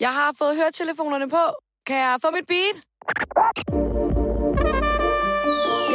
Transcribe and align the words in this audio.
Jeg 0.00 0.08
har 0.08 0.34
fået 0.38 0.56
høretelefonerne 0.56 1.28
på. 1.28 1.36
Kan 1.86 1.96
jeg 1.96 2.16
få 2.24 2.30
mit 2.30 2.46
beat? 2.48 2.76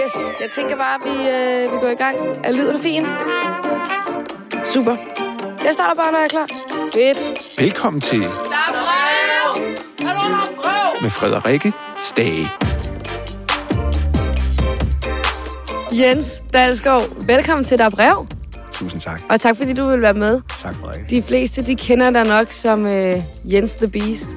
Yes, 0.04 0.16
jeg 0.40 0.52
tænker 0.52 0.76
bare, 0.76 0.96
at 0.96 1.02
vi, 1.06 1.30
øh, 1.30 1.72
vi 1.74 1.78
går 1.80 1.88
i 1.88 1.96
gang. 1.96 2.18
Er 2.44 2.52
lyden 2.52 2.80
fin? 2.80 3.06
Super. 4.66 4.96
Jeg 5.66 5.74
starter 5.74 5.96
bare, 5.96 6.12
når 6.12 6.20
jeg 6.20 6.26
er 6.26 6.30
klar. 6.30 6.48
Fedt. 6.94 7.60
Velkommen 7.60 8.02
til 8.02 8.22
Der 8.22 8.28
er 8.28 8.86
brev! 8.86 9.64
med 11.02 11.10
Frederikke 11.10 11.74
Stage. 12.04 12.50
Jens 15.92 16.44
Dalsgaard, 16.54 17.26
velkommen 17.28 17.64
til 17.64 17.78
Der 17.78 17.86
er 17.86 17.90
brev. 17.90 18.28
Tusind 18.80 19.02
tak. 19.02 19.22
Og 19.30 19.42
tak, 19.42 19.58
fordi 19.58 19.74
du 19.74 19.90
vil 19.90 20.02
være 20.02 20.14
med. 20.14 20.42
Tak, 20.62 20.74
Frederikke. 20.76 21.16
De 21.16 21.22
fleste, 21.22 21.62
de 21.62 21.76
kender 21.76 22.10
dig 22.12 22.28
nok 22.28 22.52
som 22.52 22.86
øh, 22.86 23.24
Jens 23.44 23.76
the 23.76 23.92
Beast. 23.92 24.30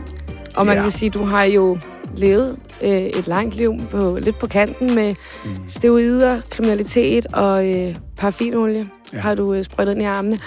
Og 0.57 0.67
man 0.67 0.77
Ja. 0.77 0.83
kan 0.83 0.91
sige, 0.91 1.11
du 1.11 1.25
har 1.25 1.45
jo 1.45 1.79
levet 2.17 2.59
øh, 2.83 2.91
et 2.91 3.27
langt 3.27 3.55
liv 3.55 3.75
på, 3.91 4.19
lidt 4.23 4.39
på 4.39 4.47
kanten 4.47 4.95
med 4.95 5.15
mm. 5.45 5.69
steroider, 5.69 6.41
kriminalitet 6.51 7.27
og 7.35 7.69
øh, 7.75 7.97
paraffinolie 8.17 8.85
ja. 9.13 9.19
Har 9.19 9.35
du 9.35 9.55
øh, 9.55 9.65
sprøjtet 9.65 9.93
ind 9.93 10.03
i 10.03 10.05
armene. 10.05 10.39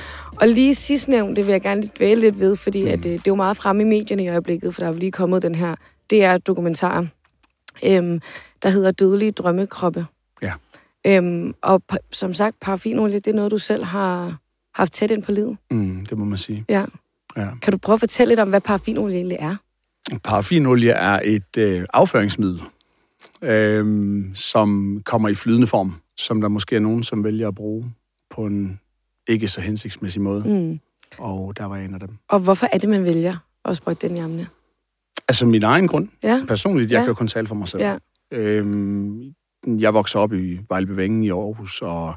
Og 0.41 0.47
lige 0.47 0.75
sidst 0.75 1.07
nævnt, 1.07 1.37
det 1.37 1.45
vil 1.45 1.51
jeg 1.51 1.61
gerne 1.61 1.81
lige 1.81 1.91
dvæle 1.97 2.21
lidt 2.21 2.39
ved, 2.39 2.55
fordi 2.55 2.81
mm. 2.83 2.87
at, 2.89 2.99
øh, 2.99 3.11
det 3.11 3.15
er 3.17 3.21
jo 3.27 3.35
meget 3.35 3.57
fremme 3.57 3.83
i 3.83 3.85
medierne 3.85 4.23
i 4.23 4.29
øjeblikket, 4.29 4.73
for 4.75 4.81
der 4.81 4.87
er 4.89 4.93
jo 4.93 4.99
lige 4.99 5.11
kommet 5.11 5.41
den 5.41 5.55
her 5.55 5.75
DR-dokumentar, 6.11 7.05
øhm, 7.85 8.21
der 8.63 8.69
hedder 8.69 8.91
Dødelige 8.91 9.31
drømmekroppe. 9.31 10.05
Øhm, 11.07 11.53
og 11.61 11.81
som 12.11 12.33
sagt, 12.33 12.59
paraffinolie, 12.61 13.15
det 13.15 13.27
er 13.27 13.33
noget, 13.35 13.51
du 13.51 13.57
selv 13.57 13.83
har 13.83 14.37
haft 14.75 14.93
tæt 14.93 15.11
ind 15.11 15.23
på 15.23 15.31
livet. 15.31 15.57
Mm, 15.71 16.05
det 16.05 16.17
må 16.17 16.25
man 16.25 16.37
sige. 16.37 16.65
Ja. 16.69 16.85
Ja. 17.37 17.49
Kan 17.61 17.71
du 17.71 17.77
prøve 17.77 17.93
at 17.93 17.99
fortælle 17.99 18.31
lidt 18.31 18.39
om, 18.39 18.49
hvad 18.49 18.61
paraffinolie 18.61 19.15
egentlig 19.15 19.37
er? 19.39 19.55
Paraffinolie 20.23 20.91
er 20.91 21.19
et 21.23 21.57
øh, 21.57 21.85
afføringsmiddel, 21.93 22.61
øh, 23.41 24.25
som 24.33 25.01
kommer 25.05 25.29
i 25.29 25.35
flydende 25.35 25.67
form, 25.67 25.95
som 26.17 26.41
der 26.41 26.47
måske 26.47 26.75
er 26.75 26.79
nogen, 26.79 27.03
som 27.03 27.23
vælger 27.23 27.47
at 27.47 27.55
bruge 27.55 27.93
på 28.29 28.45
en 28.45 28.79
ikke 29.27 29.47
så 29.47 29.61
hensigtsmæssig 29.61 30.21
måde. 30.21 30.43
Mm. 30.45 30.49
Mm. 30.51 30.79
Og 31.17 31.57
der 31.57 31.65
var 31.65 31.75
jeg 31.75 31.85
en 31.85 31.93
af 31.93 31.99
dem. 31.99 32.17
Og 32.29 32.39
hvorfor 32.39 32.67
er 32.71 32.77
det, 32.77 32.89
man 32.89 33.03
vælger 33.03 33.35
at 33.65 33.77
sprøjte 33.77 34.07
den 34.07 34.17
i 34.17 34.19
armene? 34.19 34.47
Altså 35.27 35.45
min 35.45 35.63
egen 35.63 35.87
grund. 35.87 36.07
Ja, 36.23 36.43
Personligt, 36.47 36.91
jeg 36.91 36.97
Ja. 36.97 37.01
kan 37.01 37.07
jo 37.07 37.13
kun 37.13 37.27
tale 37.27 37.47
for 37.47 37.55
mig 37.55 37.67
selv. 37.67 37.83
ja. 37.83 37.97
Øhm, 38.31 39.33
jeg 39.67 39.93
voksede 39.93 40.23
op 40.23 40.33
i 40.33 40.59
Vejlebevængen 40.69 41.23
i 41.23 41.29
Aarhus, 41.29 41.81
og 41.81 42.15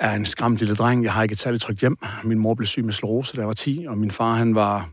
er 0.00 0.14
en 0.14 0.26
skræmt 0.26 0.58
lille 0.58 0.74
dreng. 0.74 1.04
Jeg 1.04 1.12
har 1.12 1.22
ikke 1.22 1.32
et 1.32 1.38
særligt 1.38 1.62
trygt 1.62 1.80
hjem. 1.80 1.96
Min 2.24 2.38
mor 2.38 2.54
blev 2.54 2.66
syg 2.66 2.84
med 2.84 2.92
slerose, 2.92 3.36
da 3.36 3.40
jeg 3.40 3.48
var 3.48 3.54
10, 3.54 3.86
og 3.88 3.98
min 3.98 4.10
far 4.10 4.34
han 4.34 4.54
var 4.54 4.90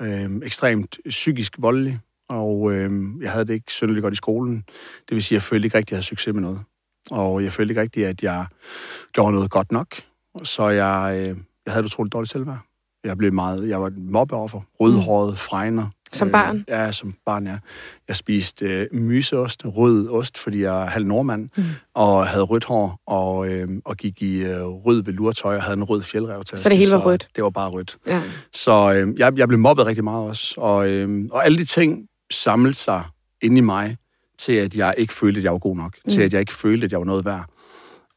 øh, 0.00 0.30
ekstremt 0.42 0.98
psykisk 1.08 1.56
voldelig, 1.58 1.98
og 2.28 2.72
øh, 2.72 2.90
jeg 3.22 3.30
havde 3.30 3.44
det 3.44 3.54
ikke 3.54 3.72
synderligt 3.72 4.02
godt 4.02 4.14
i 4.14 4.16
skolen. 4.16 4.64
Det 5.08 5.14
vil 5.14 5.22
sige, 5.22 5.36
at 5.36 5.42
jeg 5.42 5.42
følte 5.42 5.66
ikke 5.66 5.78
rigtig, 5.78 5.88
at 5.88 5.92
jeg 5.92 5.96
havde 5.96 6.06
succes 6.06 6.34
med 6.34 6.42
noget. 6.42 6.60
Og 7.10 7.44
jeg 7.44 7.52
følte 7.52 7.72
ikke 7.72 7.80
rigtig, 7.80 8.06
at 8.06 8.22
jeg 8.22 8.46
gjorde 9.12 9.32
noget 9.32 9.50
godt 9.50 9.72
nok. 9.72 9.94
Så 10.42 10.68
jeg, 10.68 11.14
øh, 11.16 11.36
jeg 11.66 11.72
havde 11.72 11.80
et 11.80 11.84
utroligt 11.84 12.12
dårligt 12.12 12.32
selvværd. 12.32 12.58
Jeg 13.04 13.18
blev 13.18 13.32
meget, 13.32 13.68
jeg 13.68 13.80
var 13.80 13.86
et 13.86 13.98
mobbeoffer, 13.98 14.60
rødhåret, 14.80 15.38
fregner. 15.38 15.88
Som 16.12 16.30
barn? 16.30 16.56
Øh, 16.56 16.64
ja, 16.68 16.92
som 16.92 17.14
barn, 17.26 17.46
ja. 17.46 17.56
Jeg 18.08 18.16
spiste 18.16 18.66
øh, 18.66 18.86
myseost, 19.00 19.62
rød 19.64 20.08
ost, 20.08 20.38
fordi 20.38 20.62
jeg 20.62 20.82
er 20.82 20.86
halv 20.86 21.06
nordmand, 21.06 21.48
mm. 21.56 21.64
og 21.94 22.26
havde 22.26 22.42
rødt 22.42 22.64
hår, 22.64 23.00
og, 23.06 23.48
øh, 23.48 23.68
og 23.84 23.96
gik 23.96 24.22
i 24.22 24.42
øh, 24.42 24.64
rød 24.66 25.02
velurtøj, 25.04 25.56
og 25.56 25.62
havde 25.62 25.76
en 25.76 25.84
rød 25.84 26.02
fjeldrevtaske. 26.02 26.62
Så 26.62 26.68
det 26.68 26.78
hele 26.78 26.92
var 26.92 26.98
rødt? 26.98 27.28
Det 27.36 27.44
var 27.44 27.50
bare 27.50 27.70
rødt. 27.70 27.96
ja. 28.06 28.22
Så 28.52 28.92
øh, 28.92 29.18
jeg, 29.18 29.38
jeg 29.38 29.48
blev 29.48 29.60
mobbet 29.60 29.86
rigtig 29.86 30.04
meget 30.04 30.28
også, 30.28 30.54
og, 30.60 30.88
øh, 30.88 31.28
og 31.32 31.44
alle 31.44 31.58
de 31.58 31.64
ting 31.64 32.06
samlede 32.30 32.74
sig 32.74 33.02
inde 33.42 33.58
i 33.58 33.60
mig, 33.60 33.96
til 34.38 34.52
at 34.52 34.76
jeg 34.76 34.94
ikke 34.98 35.14
følte, 35.14 35.38
at 35.38 35.44
jeg 35.44 35.52
var 35.52 35.58
god 35.58 35.76
nok. 35.76 35.96
Mm. 36.04 36.10
Til 36.10 36.22
at 36.22 36.32
jeg 36.32 36.40
ikke 36.40 36.54
følte, 36.54 36.84
at 36.84 36.92
jeg 36.92 36.98
var 36.98 37.06
noget 37.06 37.24
værd. 37.24 37.44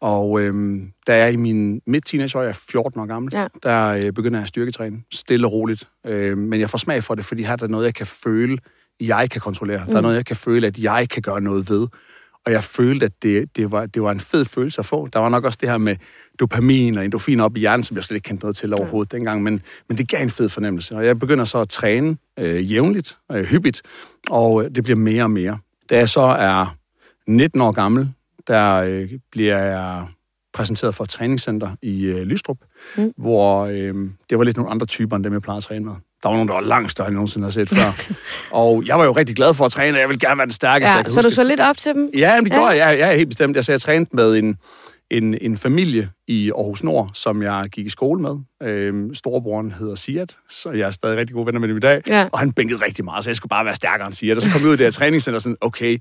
Og 0.03 0.41
øh, 0.41 0.81
da 1.07 1.17
jeg 1.17 1.23
er 1.23 1.31
i 1.31 1.35
min 1.35 1.81
midt 1.87 2.05
teenageår, 2.05 2.41
jeg 2.41 2.49
er 2.49 2.53
14 2.69 2.99
år 2.99 3.05
gammel, 3.05 3.31
Ja. 3.35 3.47
der 3.63 3.87
øh, 3.87 4.11
begynder 4.13 4.39
jeg 4.39 4.43
at 4.43 4.49
styrketræne, 4.49 4.97
stille 5.11 5.47
og 5.47 5.53
roligt. 5.53 5.89
Øh, 6.05 6.37
men 6.37 6.59
jeg 6.59 6.69
får 6.69 6.77
smag 6.77 7.03
for 7.03 7.15
det, 7.15 7.25
fordi 7.25 7.43
her 7.43 7.51
er 7.51 7.55
der 7.55 7.67
noget, 7.67 7.85
jeg 7.85 7.95
kan 7.95 8.07
føle, 8.07 8.57
jeg 9.01 9.29
kan 9.29 9.41
kontrollere. 9.41 9.83
Mm. 9.85 9.91
Der 9.91 9.97
er 9.97 10.01
noget, 10.01 10.15
jeg 10.15 10.25
kan 10.25 10.35
føle, 10.35 10.67
at 10.67 10.77
jeg 10.77 11.09
kan 11.09 11.21
gøre 11.21 11.41
noget 11.41 11.69
ved. 11.69 11.87
Og 12.45 12.51
jeg 12.51 12.63
følte, 12.63 13.05
at 13.05 13.11
det, 13.23 13.55
det, 13.55 13.71
var, 13.71 13.85
det 13.85 14.01
var 14.01 14.11
en 14.11 14.19
fed 14.19 14.45
følelse 14.45 14.79
at 14.79 14.85
få. 14.85 15.07
Der 15.13 15.19
var 15.19 15.29
nok 15.29 15.43
også 15.43 15.57
det 15.61 15.69
her 15.69 15.77
med 15.77 15.95
dopamin 16.39 16.97
og 16.97 17.05
endorfin 17.05 17.39
op 17.39 17.57
i 17.57 17.59
hjernen, 17.59 17.83
som 17.83 17.97
jeg 17.97 18.03
slet 18.03 18.15
ikke 18.15 18.27
kendte 18.27 18.43
noget 18.43 18.55
til 18.55 18.73
overhovedet 18.73 19.13
ja. 19.13 19.17
dengang, 19.17 19.43
men, 19.43 19.61
men 19.89 19.97
det 19.97 20.07
gav 20.09 20.23
en 20.23 20.29
fed 20.29 20.49
fornemmelse. 20.49 20.95
Og 20.95 21.05
jeg 21.05 21.19
begynder 21.19 21.45
så 21.45 21.57
at 21.57 21.69
træne 21.69 22.17
øh, 22.39 22.71
jævnligt, 22.71 23.17
øh, 23.31 23.45
hyppigt, 23.45 23.81
og 24.29 24.63
øh, 24.63 24.71
det 24.75 24.83
bliver 24.83 24.97
mere 24.97 25.23
og 25.23 25.31
mere. 25.31 25.57
Da 25.89 25.97
jeg 25.97 26.09
så 26.09 26.21
er 26.21 26.75
19 27.27 27.61
år 27.61 27.71
gammel, 27.71 28.13
der 28.47 28.75
øh, 28.75 29.09
bliver 29.31 29.57
jeg 29.57 30.07
præsenteret 30.53 30.95
for 30.95 31.03
et 31.03 31.09
træningscenter 31.09 31.69
i 31.81 32.05
øh, 32.05 32.21
Lystrup, 32.21 32.57
mm. 32.97 33.13
hvor 33.17 33.65
øh, 33.65 33.93
det 34.29 34.37
var 34.37 34.43
lidt 34.43 34.57
nogle 34.57 34.71
andre 34.71 34.85
typer, 34.85 35.15
end 35.15 35.23
dem, 35.23 35.33
jeg 35.33 35.41
plejede 35.41 35.57
at 35.57 35.63
træne 35.63 35.85
med. 35.85 35.93
Der 36.23 36.29
var 36.29 36.35
nogen, 36.35 36.47
der 36.47 36.53
var 36.53 36.61
langt 36.61 36.91
større, 36.91 37.07
end 37.07 37.13
jeg 37.13 37.15
nogensinde 37.15 37.45
har 37.45 37.51
set 37.51 37.69
før. 37.69 38.13
og 38.61 38.83
jeg 38.85 38.97
var 38.99 39.05
jo 39.05 39.11
rigtig 39.11 39.35
glad 39.35 39.53
for 39.53 39.65
at 39.65 39.71
træne, 39.71 39.97
og 39.97 40.01
jeg 40.01 40.09
ville 40.09 40.19
gerne 40.19 40.37
være 40.37 40.45
den 40.45 40.53
stærkeste. 40.53 40.93
jeg 40.93 41.05
ja. 41.07 41.11
Så 41.11 41.21
du 41.21 41.29
så 41.29 41.41
det. 41.41 41.49
lidt 41.49 41.59
op 41.59 41.77
til 41.77 41.93
dem? 41.93 42.09
Ja, 42.17 42.35
men 42.35 42.45
det 42.45 42.51
Ja. 42.51 42.55
gjorde 42.55 42.85
jeg. 42.85 42.99
Jeg 42.99 43.11
er 43.11 43.15
helt 43.15 43.29
bestemt. 43.29 43.57
Altså, 43.57 43.71
jeg 43.71 43.81
trænede 43.81 44.09
med 44.13 44.35
en, 44.37 44.57
en, 45.11 45.37
en 45.41 45.57
familie 45.57 46.09
i 46.27 46.51
Aarhus 46.51 46.83
Nord, 46.83 47.09
som 47.13 47.41
jeg 47.41 47.69
gik 47.71 47.85
i 47.85 47.89
skole 47.89 48.21
med. 48.21 48.35
Øhm, 48.63 49.13
storebroren 49.13 49.71
hedder 49.71 49.95
Siat, 49.95 50.35
så 50.49 50.71
jeg 50.71 50.87
er 50.87 50.91
stadig 50.91 51.17
rigtig 51.17 51.33
gode 51.33 51.45
venner 51.45 51.59
med 51.59 51.67
dem 51.67 51.77
i 51.77 51.79
dag. 51.79 52.01
Ja. 52.07 52.27
Og 52.31 52.39
han 52.39 52.51
bænkede 52.51 52.85
rigtig 52.85 53.05
meget, 53.05 53.23
så 53.23 53.29
jeg 53.29 53.37
skulle 53.37 53.49
bare 53.49 53.65
være 53.65 53.75
stærkere 53.75 54.07
end 54.07 54.13
Siat. 54.13 54.37
Og 54.37 54.43
så 54.43 54.49
kom 54.49 54.61
jeg 54.61 54.67
ud 54.67 54.71
af 54.71 54.77
det 54.77 54.85
her 54.85 54.91
træningscenter 54.91 55.35
og 55.37 55.41
sådan, 55.41 55.57
okay, 55.61 55.97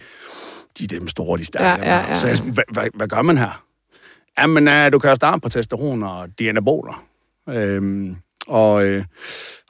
de 0.78 0.84
er 0.84 0.88
dem 0.88 1.09
store, 1.09 1.38
de 1.38 1.44
stærke. 1.44 1.87
Ja, 1.87 1.97
ja, 1.97 2.09
ja. 2.09 2.15
Så 2.15 2.27
jeg, 2.27 2.37
hvad, 2.53 2.65
hvad, 2.72 2.88
hvad, 2.94 3.09
gør 3.09 3.22
man 3.22 3.38
her? 3.38 3.65
Jamen, 4.38 4.69
uh, 4.69 4.93
du 4.93 4.99
kan 4.99 5.10
jo 5.10 5.15
starte 5.15 5.41
på 5.41 5.49
testosteron 5.49 6.03
og 6.03 6.28
dianaboler. 6.38 7.05
Øhm, 7.49 8.16
og, 8.47 8.84
øh, 8.84 9.05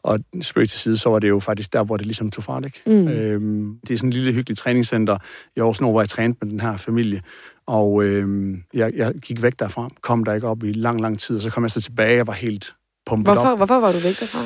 og 0.03 0.19
spøg 0.41 0.69
til 0.69 0.81
side, 0.81 0.99
så 0.99 1.09
var 1.09 1.19
det 1.19 1.29
jo 1.29 1.41
faktisk 1.41 1.73
der, 1.73 1.85
hvor 1.85 1.97
det 1.97 2.07
ligesom 2.07 2.31
tog 2.31 2.45
fart, 2.45 2.65
ikke? 2.65 2.83
Mm. 2.87 3.09
Øhm, 3.09 3.79
det 3.89 3.95
er 3.95 3.99
sådan 3.99 4.09
en 4.09 4.13
lille 4.13 4.33
hyggelig 4.33 4.59
træningscenter 4.59 5.19
i 5.57 5.61
Aarhus 5.61 5.81
Nord, 5.81 5.93
hvor 5.93 6.01
jeg 6.01 6.09
trænede 6.09 6.39
med 6.43 6.51
den 6.51 6.61
her 6.61 6.77
familie. 6.77 7.23
Og 7.67 8.03
øhm, 8.03 8.63
jeg, 8.75 8.93
jeg 8.97 9.15
gik 9.15 9.43
væk 9.43 9.59
derfra, 9.59 9.91
kom 10.01 10.25
der 10.25 10.33
ikke 10.33 10.49
op 10.49 10.65
i 10.65 10.73
lang, 10.73 11.01
lang 11.01 11.19
tid, 11.19 11.37
og 11.37 11.43
så 11.43 11.51
kom 11.51 11.63
jeg 11.63 11.71
så 11.71 11.81
tilbage, 11.81 12.21
og 12.21 12.27
var 12.27 12.33
helt 12.33 12.75
pumpet 13.07 13.35
Hvorfor, 13.35 13.51
op. 13.51 13.59
hvorfor 13.59 13.81
var 13.81 13.93
du 13.93 13.99
væk 13.99 14.21
derfra? 14.21 14.39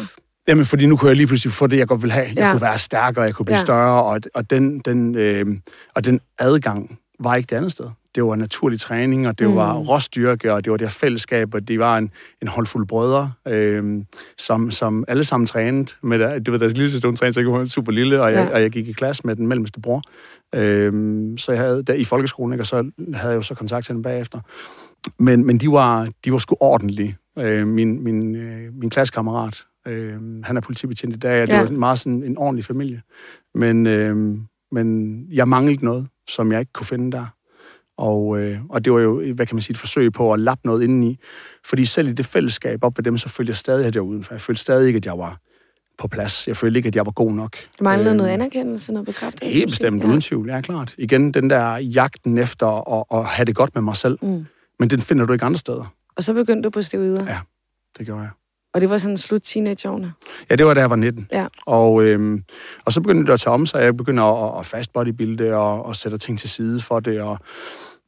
Jamen, 0.48 0.64
fordi 0.64 0.86
nu 0.86 0.96
kunne 0.96 1.08
jeg 1.08 1.16
lige 1.16 1.26
pludselig 1.26 1.52
få 1.52 1.66
det, 1.66 1.78
jeg 1.78 1.88
godt 1.88 2.02
ville 2.02 2.12
have. 2.12 2.26
Jeg 2.26 2.36
Ja. 2.36 2.50
kunne 2.52 2.62
være 2.62 2.78
stærkere, 2.78 3.24
jeg 3.24 3.34
kunne 3.34 3.46
blive 3.46 3.56
Ja. 3.56 3.62
større, 3.62 4.02
og, 4.04 4.20
og, 4.34 4.50
den, 4.50 4.78
den, 4.78 5.14
øh, 5.14 5.46
og 5.94 6.04
den 6.04 6.20
adgang 6.38 6.98
var 7.20 7.34
ikke 7.36 7.46
det 7.50 7.56
andet 7.56 7.72
sted. 7.72 7.86
Det 8.14 8.24
var 8.24 8.36
naturlig 8.36 8.80
træning, 8.80 9.28
og 9.28 9.38
det 9.38 9.50
mm. 9.50 9.56
var 9.56 9.74
råstyrke, 9.74 10.52
og 10.54 10.64
det 10.64 10.70
var 10.70 10.76
det 10.76 10.86
her 10.86 10.92
fællesskab, 10.92 11.54
og 11.54 11.68
det 11.68 11.78
var 11.78 11.98
en, 11.98 12.10
en 12.42 12.48
håndfuld 12.48 12.86
brødre, 12.86 13.32
øh, 13.48 13.84
som, 14.38 14.70
som 14.70 15.04
alle 15.08 15.24
sammen 15.24 15.46
trænede. 15.46 15.86
Med 16.02 16.18
der, 16.18 16.38
det 16.38 16.52
var 16.52 16.58
deres 16.58 16.72
lille 16.76 16.90
søster, 16.90 17.08
hun 17.08 17.16
trænede, 17.16 17.34
så 17.34 17.40
jeg 17.40 17.52
var 17.52 17.64
super 17.64 17.92
lille, 17.92 18.22
og 18.22 18.32
jeg, 18.32 18.48
Ja. 18.48 18.54
og 18.54 18.62
jeg 18.62 18.70
gik 18.70 18.88
i 18.88 18.92
klasse 18.92 19.22
med 19.26 19.36
den 19.36 19.46
mellemste 19.46 19.80
bror. 19.80 20.02
Øh, 20.54 20.92
så 21.38 21.52
jeg 21.52 21.60
havde 21.60 21.82
der 21.82 21.94
i 21.94 22.04
folkeskolen, 22.04 22.52
ikke, 22.52 22.62
og 22.62 22.66
så 22.66 22.90
havde 23.14 23.28
jeg 23.30 23.36
jo 23.36 23.42
så 23.42 23.54
kontakt 23.54 23.86
til 23.86 23.94
dem 23.94 24.02
bagefter. 24.02 24.40
Men, 25.18 25.46
men 25.46 25.58
de, 25.58 25.70
var, 25.70 26.08
de 26.24 26.32
var 26.32 26.38
sgu 26.38 26.56
ordentlige. 26.60 27.16
Øh, 27.38 27.66
min, 27.66 28.04
min, 28.04 28.34
øh, 28.36 28.74
min 28.80 28.90
klassekammerat, 28.90 29.64
øh, 29.86 30.20
han 30.44 30.56
er 30.56 30.60
politibetjent 30.60 31.14
i 31.16 31.18
dag, 31.18 31.42
og 31.42 31.46
det 31.46 31.52
Ja. 31.54 31.62
var 31.62 31.70
meget 31.70 31.98
sådan 31.98 32.22
en 32.22 32.38
ordentlig 32.38 32.64
familie. 32.64 33.02
Men, 33.54 33.86
øh, 33.86 34.36
men 34.72 35.18
jeg 35.32 35.48
manglede 35.48 35.84
noget, 35.84 36.06
som 36.28 36.52
jeg 36.52 36.60
ikke 36.60 36.72
kunne 36.72 36.86
finde 36.86 37.12
der. 37.16 37.26
Og, 37.98 38.40
øh, 38.40 38.58
og 38.68 38.84
det 38.84 38.92
var 38.92 39.00
jo, 39.00 39.32
hvad 39.34 39.46
kan 39.46 39.56
man 39.56 39.62
sige, 39.62 39.74
et 39.74 39.78
forsøg 39.78 40.12
på 40.12 40.32
at 40.32 40.40
lappe 40.40 40.66
noget 40.66 40.82
indeni. 40.82 41.18
Fordi 41.64 41.84
selv 41.84 42.08
i 42.08 42.12
det 42.12 42.26
fællesskab 42.26 42.84
op 42.84 42.98
ved 42.98 43.02
dem, 43.04 43.18
så 43.18 43.28
følte 43.28 43.50
jeg 43.50 43.56
stadig 43.56 43.94
derude. 43.94 44.22
For 44.22 44.34
jeg 44.34 44.40
følte 44.40 44.62
stadig 44.62 44.86
ikke, 44.86 44.96
at 44.96 45.06
jeg 45.06 45.18
var 45.18 45.38
på 45.98 46.08
plads. 46.08 46.48
Jeg 46.48 46.56
følte 46.56 46.78
ikke, 46.78 46.86
at 46.86 46.96
jeg 46.96 47.06
var 47.06 47.12
god 47.12 47.32
nok. 47.32 47.56
Du 47.78 47.84
manglede 47.84 48.10
Øhm, 48.10 48.16
noget 48.16 48.30
anerkendelse, 48.30 48.92
noget 48.92 49.06
bekræftelse? 49.06 49.54
Helt 49.54 49.70
bestemt, 49.70 50.04
uden 50.04 50.20
tvivl, 50.20 50.48
ja, 50.48 50.60
klart. 50.60 50.94
Igen, 50.98 51.34
den 51.34 51.50
der 51.50 51.76
jagten 51.76 52.38
efter 52.38 52.92
at, 52.98 53.04
at 53.20 53.24
have 53.26 53.44
det 53.44 53.54
godt 53.54 53.74
med 53.74 53.82
mig 53.82 53.96
selv. 53.96 54.18
Mm. 54.22 54.46
Men 54.78 54.90
den 54.90 55.00
finder 55.00 55.26
du 55.26 55.32
ikke 55.32 55.44
andre 55.44 55.58
steder. 55.58 55.94
Og 56.16 56.24
så 56.24 56.34
begyndte 56.34 56.62
du 56.66 56.70
på 56.70 56.82
steroider? 56.82 57.26
Ja. 57.26 57.38
Det 57.98 58.06
gjorde 58.06 58.20
jeg. 58.20 58.30
Og 58.76 58.80
det 58.80 58.90
var 58.90 58.98
sådan 58.98 59.16
slut 59.16 59.42
teenageårene? 59.42 60.12
Ja, 60.50 60.56
det 60.56 60.66
var 60.66 60.74
da 60.74 60.80
jeg 60.80 60.90
var 60.90 60.96
19. 60.96 61.28
Ja. 61.32 61.46
Og, 61.66 62.02
øhm, 62.02 62.42
og 62.84 62.92
så 62.92 63.00
begyndte 63.00 63.26
det 63.26 63.32
at 63.32 63.40
tage 63.40 63.54
om 63.54 63.66
sig. 63.66 63.82
Jeg 63.82 63.96
begynder 63.96 64.24
at, 64.24 64.60
at 64.60 64.66
fast 64.66 64.92
bodybuilde 64.92 65.54
og, 65.54 65.86
og 65.86 65.96
sætte 65.96 66.18
ting 66.18 66.38
til 66.38 66.50
side 66.50 66.80
for 66.80 67.00
det. 67.00 67.20
Og, 67.20 67.38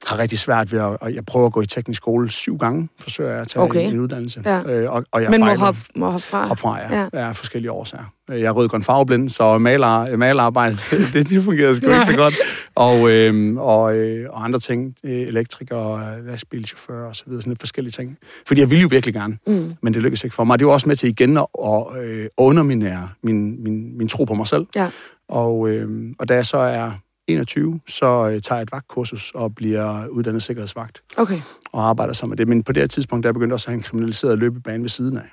har 0.07 0.19
rigtig 0.19 0.39
svært 0.39 0.73
ved 0.73 0.81
at... 0.81 0.85
Og 1.01 1.15
jeg 1.15 1.25
prøver 1.27 1.47
at 1.47 1.53
gå 1.53 1.61
i 1.61 1.67
teknisk 1.67 1.97
skole 1.97 2.31
syv 2.31 2.57
gange, 2.59 2.89
forsøger 2.99 3.31
jeg 3.31 3.41
at 3.41 3.49
tage 3.49 3.63
Okay. 3.63 3.85
en, 3.87 3.93
en 3.93 4.01
uddannelse. 4.01 4.43
Ja. 4.47 4.63
Øh, 4.63 4.93
og, 4.93 5.05
og 5.13 5.23
jeg 5.23 5.31
Men 5.31 5.41
må 5.41 5.55
hoppe, 5.55 5.81
må 5.97 6.11
hoppe 6.11 6.27
fra. 6.27 6.47
Hop 6.47 6.59
fra, 6.59 6.79
ja. 6.79 7.01
Ja. 7.01 7.09
ja. 7.25 7.31
Forskellige 7.31 7.73
årsager. 7.73 8.05
Jeg 8.29 8.41
er 8.41 8.51
rødgrøn 8.51 8.83
farveblind, 8.83 9.29
så 9.29 9.59
maler, 9.59 10.17
malerarbejde, 10.17 10.77
det, 11.13 11.29
det 11.29 11.45
fungerer 11.45 11.73
sgu 11.73 11.87
ikke 11.91 12.07
så 12.07 12.17
godt. 12.17 12.35
Og, 12.75 13.11
øhm, 13.11 13.57
og, 13.59 13.95
øh, 13.97 14.27
og 14.31 14.45
andre 14.45 14.59
ting, 14.61 14.95
øh, 15.05 15.11
elektriker, 15.13 16.01
lastbilchauffør 16.27 17.07
og 17.09 17.17
så 17.17 17.23
videre, 17.27 17.43
sådan 17.43 17.51
lidt 17.51 17.61
forskellige 17.61 17.93
ting. 17.93 18.17
Fordi 18.47 18.61
jeg 18.61 18.71
ville 18.71 18.83
jo 18.83 18.89
virkelig 18.91 19.15
gerne, 19.15 19.39
Mm. 19.47 19.73
men 19.83 19.95
det 19.95 20.03
lykkedes 20.03 20.25
ikke 20.25 20.37
for 20.37 20.45
mig. 20.45 20.59
Det 20.59 20.67
var 20.67 20.73
også 20.73 20.89
med 20.89 20.97
til 20.97 21.09
igen 21.09 21.37
at, 21.37 21.47
at 21.65 21.83
øh, 22.03 22.27
underminere 22.37 23.09
min, 23.23 23.63
min, 23.63 23.99
min 23.99 24.09
tro 24.09 24.25
på 24.25 24.35
mig 24.35 24.47
selv. 24.47 24.67
Ja. 24.77 24.91
Og, 25.29 25.69
øh, 25.69 25.89
og 26.19 26.29
da 26.29 26.35
jeg 26.35 26.47
så 26.47 26.59
er 26.59 26.91
21, 27.29 27.81
så 27.89 28.07
øh, 28.07 28.41
tager 28.41 28.59
jeg 28.59 28.63
et 28.63 28.73
vagtkursus 28.73 29.33
og 29.35 29.55
bliver 29.55 30.07
uddannet 30.07 30.43
sikkerhedsvagt 30.43 31.03
Okay. 31.17 31.41
og 31.73 31.89
arbejder 31.89 32.13
så 32.15 32.27
med 32.27 32.37
det. 32.37 32.49
Men 32.49 32.63
på 32.63 32.73
det 32.73 32.83
her 32.83 32.87
tidspunkt, 32.89 33.25
der 33.25 33.33
begyndte 33.33 33.55
også 33.55 33.65
at 33.67 33.69
have 33.71 33.77
en 33.77 33.83
kriminaliseret 33.83 34.39
løbebane 34.39 34.83
ved 34.83 34.89
siden 34.89 35.17
af. 35.17 35.29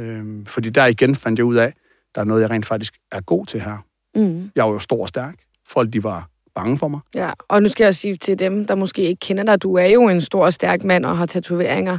Øhm, 0.00 0.46
fordi 0.46 0.70
der 0.70 0.86
igen 0.86 1.14
fandt 1.14 1.38
jeg 1.38 1.44
ud 1.46 1.56
af, 1.56 1.74
der 2.14 2.20
er 2.20 2.24
noget, 2.24 2.42
jeg 2.42 2.50
rent 2.50 2.66
faktisk 2.66 2.94
er 3.12 3.20
god 3.20 3.46
til 3.46 3.60
her. 3.60 3.76
Mm. 4.14 4.50
Jeg 4.56 4.64
var 4.64 4.70
jo 4.70 4.78
stor 4.78 5.02
og 5.02 5.08
stærk. 5.08 5.34
Folk, 5.68 5.92
de 5.92 6.04
var 6.04 6.28
bange 6.54 6.78
for 6.78 6.88
mig. 6.88 7.00
Ja, 7.14 7.30
og 7.48 7.62
nu 7.62 7.68
skal 7.68 7.84
jeg 7.84 7.88
også 7.88 8.00
sige 8.00 8.16
til 8.16 8.38
dem, 8.38 8.64
der 8.66 8.74
måske 8.74 9.02
ikke 9.02 9.20
kender 9.20 9.44
dig, 9.44 9.62
du 9.62 9.74
er 9.74 9.86
jo 9.86 10.08
en 10.08 10.20
stor 10.20 10.44
og 10.44 10.52
stærk 10.52 10.84
mand 10.84 11.04
og 11.06 11.18
har 11.18 11.26
tatoveringer 11.26 11.98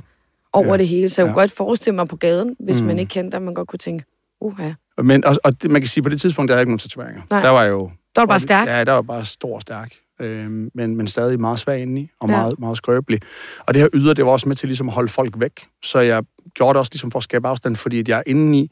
over 0.53 0.65
Ja. 0.67 0.77
det 0.77 0.87
hele, 0.87 1.09
så 1.09 1.21
jeg 1.21 1.27
Ja. 1.27 1.33
kunne 1.33 1.41
godt 1.41 1.51
forestille 1.51 1.95
mig 1.95 2.07
på 2.07 2.15
gaden, 2.15 2.55
hvis 2.59 2.81
mm. 2.81 2.87
man 2.87 2.99
ikke 2.99 3.09
kendte 3.09 3.35
dig, 3.37 3.41
man 3.41 3.53
godt 3.53 3.67
kunne 3.67 3.79
tænke, 3.79 4.05
uha, 4.41 4.71
Men, 5.03 5.25
og, 5.25 5.35
og 5.43 5.61
det, 5.63 5.71
man 5.71 5.81
kan 5.81 5.87
sige, 5.87 6.03
på 6.03 6.09
det 6.09 6.21
tidspunkt, 6.21 6.49
der 6.49 6.53
havde 6.55 6.59
jeg 6.59 6.63
ikke 6.63 6.69
nogen 6.71 6.79
tatoveringer. 6.79 7.21
Nej. 7.29 7.41
Der 7.41 7.49
var 7.49 7.63
jeg 7.63 7.69
jo... 7.71 7.91
der 8.15 8.21
var 8.21 8.25
bare 8.25 8.39
stærk. 8.39 8.67
Ja, 8.67 8.83
der 8.83 8.91
var 8.91 9.01
bare 9.01 9.25
stor 9.25 9.59
stærk. 9.59 9.93
Øhm, 10.19 10.71
men, 10.73 10.95
men 10.95 11.07
stadig 11.07 11.39
meget 11.39 11.59
svag 11.59 11.81
indeni, 11.81 12.09
og 12.19 12.29
Ja. 12.29 12.35
meget, 12.37 12.59
meget 12.59 12.77
skrøbelig. 12.77 13.19
Og 13.67 13.73
det 13.73 13.81
her 13.81 13.89
yder, 13.93 14.13
det 14.13 14.25
var 14.25 14.31
også 14.31 14.47
med 14.47 14.55
til 14.55 14.67
ligesom 14.69 14.87
at 14.89 14.93
holde 14.95 15.09
folk 15.09 15.33
væk. 15.37 15.67
Så 15.83 15.99
jeg 15.99 16.23
gjorde 16.53 16.73
det 16.73 16.79
også 16.79 16.91
ligesom 16.93 17.11
for 17.11 17.19
at 17.19 17.23
skabe 17.23 17.47
afstand, 17.47 17.75
fordi 17.75 17.99
at 17.99 18.09
jeg 18.09 18.17
er 18.17 18.23
indeni 18.25 18.71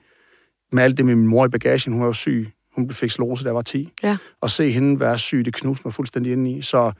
med 0.71 0.83
alt 0.83 0.97
det 0.97 1.05
med 1.05 1.15
min 1.15 1.27
mor 1.27 1.45
i 1.45 1.49
bagagen. 1.49 1.93
Hun 1.93 2.01
var 2.01 2.07
jo 2.07 2.13
syg. 2.13 2.51
Hun 2.75 2.91
fik 2.91 3.11
slose, 3.11 3.43
da 3.43 3.47
jeg 3.47 3.55
var 3.55 3.61
10. 3.61 3.89
Ja. 4.03 4.17
Og 4.41 4.49
se 4.49 4.71
hende 4.71 4.99
være 4.99 5.17
syg, 5.19 5.45
det 5.45 5.53
knuste 5.53 5.81
mig 5.85 5.93
fuldstændig 5.93 6.31
indeni. 6.31 6.61
Så 6.61 6.91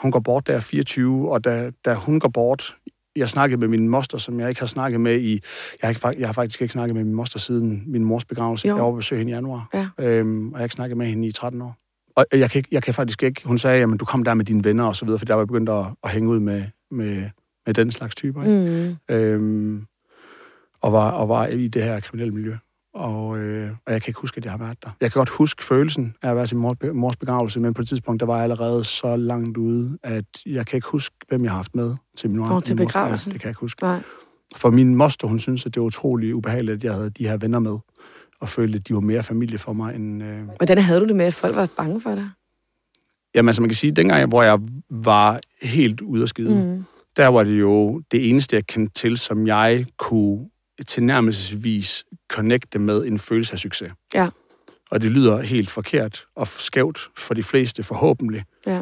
hun 0.00 0.10
går 0.12 0.20
bort, 0.20 0.46
da 0.46 0.52
jeg 0.52 0.56
er 0.56 0.62
24, 0.62 1.32
og 1.32 1.44
da, 1.44 1.70
da 1.84 1.94
hun 1.94 2.20
går 2.20 2.28
bort, 2.28 2.76
jeg 3.16 3.30
snakkede 3.30 3.60
med 3.60 3.68
min 3.68 3.88
moster, 3.88 4.18
som 4.18 4.40
jeg 4.40 4.48
ikke 4.48 4.60
har 4.60 4.66
snakket 4.66 5.00
med 5.00 5.20
i... 5.20 5.32
Jeg 5.32 5.40
har, 5.82 5.88
ikke, 5.88 6.20
jeg 6.20 6.28
har 6.28 6.32
faktisk 6.32 6.62
ikke 6.62 6.72
snakket 6.72 6.96
med 6.96 7.04
min 7.04 7.14
moster 7.14 7.38
siden 7.38 7.82
min 7.86 8.04
mors 8.04 8.24
begravelse. 8.24 8.68
Jo. 8.68 8.76
Jeg 8.76 8.84
var 8.84 8.90
besøg 8.90 9.18
hende 9.18 9.32
i 9.32 9.34
januar. 9.34 9.68
Ja. 9.74 9.88
Øhm, 9.98 10.46
og 10.46 10.52
jeg 10.52 10.58
har 10.58 10.64
ikke 10.64 10.74
snakket 10.74 10.98
med 10.98 11.06
hende 11.06 11.28
i 11.28 11.32
13 11.32 11.62
år. 11.62 11.76
Og 12.16 12.26
jeg 12.32 12.50
kan, 12.50 12.58
ikke, 12.58 12.68
jeg 12.72 12.82
kan 12.82 12.94
faktisk 12.94 13.22
ikke... 13.22 13.42
Hun 13.44 13.58
sagde, 13.58 13.82
at 13.82 14.00
du 14.00 14.04
kom 14.04 14.24
der 14.24 14.34
med 14.34 14.44
dine 14.44 14.64
venner 14.64 14.84
og 14.84 14.96
så 14.96 15.04
videre, 15.04 15.18
for 15.18 15.26
der 15.26 15.34
var 15.34 15.40
jeg 15.40 15.48
begyndt 15.48 15.68
at, 15.68 15.84
at 16.04 16.10
hænge 16.10 16.28
ud 16.28 16.40
med, 16.40 16.64
med, 16.90 17.30
med 17.66 17.74
den 17.74 17.92
slags 17.92 18.14
typer. 18.14 18.42
Ikke? 18.42 18.96
Mm. 19.08 19.14
Øhm, 19.14 19.86
og, 20.80 20.92
var, 20.92 21.10
og 21.10 21.28
var 21.28 21.46
i 21.46 21.68
det 21.68 21.82
her 21.82 22.00
kriminelle 22.00 22.34
miljø. 22.34 22.56
Og, 22.94 23.38
øh, 23.38 23.70
og 23.86 23.92
jeg 23.92 24.02
kan 24.02 24.10
ikke 24.10 24.20
huske, 24.20 24.38
at 24.38 24.44
jeg 24.44 24.52
har 24.52 24.58
været 24.58 24.82
der. 24.82 24.90
Jeg 25.00 25.12
kan 25.12 25.18
godt 25.20 25.28
huske 25.28 25.64
følelsen 25.64 26.14
af 26.22 26.30
at 26.30 26.36
være 26.36 26.46
til 26.46 26.56
mor, 26.56 26.76
mors 26.92 27.16
begravelse, 27.16 27.60
men 27.60 27.74
på 27.74 27.82
et 27.82 27.88
tidspunkt, 27.88 28.20
der 28.20 28.26
var 28.26 28.34
jeg 28.34 28.42
allerede 28.42 28.84
så 28.84 29.16
langt 29.16 29.56
ude, 29.56 29.98
at 30.02 30.24
jeg 30.46 30.66
kan 30.66 30.76
ikke 30.76 30.88
huske, 30.88 31.16
hvem 31.28 31.42
jeg 31.44 31.50
har 31.50 31.56
haft 31.56 31.74
med 31.74 31.94
til 32.16 32.30
min 32.30 32.38
mor. 32.38 32.46
Nå, 32.48 32.60
til 32.60 32.76
begravelsen. 32.76 33.30
Ja, 33.30 33.32
det 33.32 33.40
kan 33.40 33.46
jeg 33.48 33.50
ikke 33.50 33.60
huske. 33.60 33.82
Nej. 33.82 34.02
For 34.56 34.70
min 34.70 34.94
moster, 34.94 35.28
hun 35.28 35.38
synes, 35.38 35.66
at 35.66 35.74
det 35.74 35.80
var 35.80 35.86
utrolig 35.86 36.34
ubehageligt, 36.34 36.76
at 36.76 36.84
jeg 36.84 36.94
havde 36.94 37.10
de 37.10 37.28
her 37.28 37.36
venner 37.36 37.58
med, 37.58 37.78
og 38.40 38.48
følte, 38.48 38.78
at 38.78 38.88
de 38.88 38.94
var 38.94 39.00
mere 39.00 39.22
familie 39.22 39.58
for 39.58 39.72
mig 39.72 39.94
end... 39.94 40.22
Øh... 40.22 40.38
Hvordan 40.56 40.78
havde 40.78 41.00
du 41.00 41.06
det 41.06 41.16
med, 41.16 41.26
at 41.26 41.34
folk 41.34 41.56
var 41.56 41.68
bange 41.76 42.00
for 42.00 42.14
dig? 42.14 42.30
Jamen, 43.34 43.48
altså 43.48 43.62
man 43.62 43.68
kan 43.68 43.76
sige, 43.76 43.90
at 43.90 43.96
dengang, 43.96 44.28
hvor 44.28 44.42
jeg 44.42 44.58
var 44.90 45.40
helt 45.62 46.00
ude 46.00 46.22
af 46.22 46.28
skide, 46.28 46.64
Mm. 46.64 46.84
der 47.16 47.26
var 47.28 47.44
det 47.44 47.60
jo 47.60 48.02
det 48.12 48.30
eneste, 48.30 48.56
jeg 48.56 48.66
kendte 48.66 49.00
til, 49.00 49.18
som 49.18 49.46
jeg 49.46 49.86
kunne 49.98 50.49
tilnærmelsesvis 50.86 52.04
connecte 52.30 52.78
med 52.78 53.06
en 53.06 53.18
følelse 53.18 53.52
af 53.52 53.58
succes. 53.58 53.92
Ja. 54.14 54.28
Og 54.90 55.02
det 55.02 55.10
lyder 55.10 55.40
helt 55.42 55.70
forkert 55.70 56.24
og 56.36 56.46
skævt 56.46 57.10
for 57.18 57.34
de 57.34 57.42
fleste 57.42 57.82
forhåbentlig, 57.82 58.44
Ja. 58.66 58.80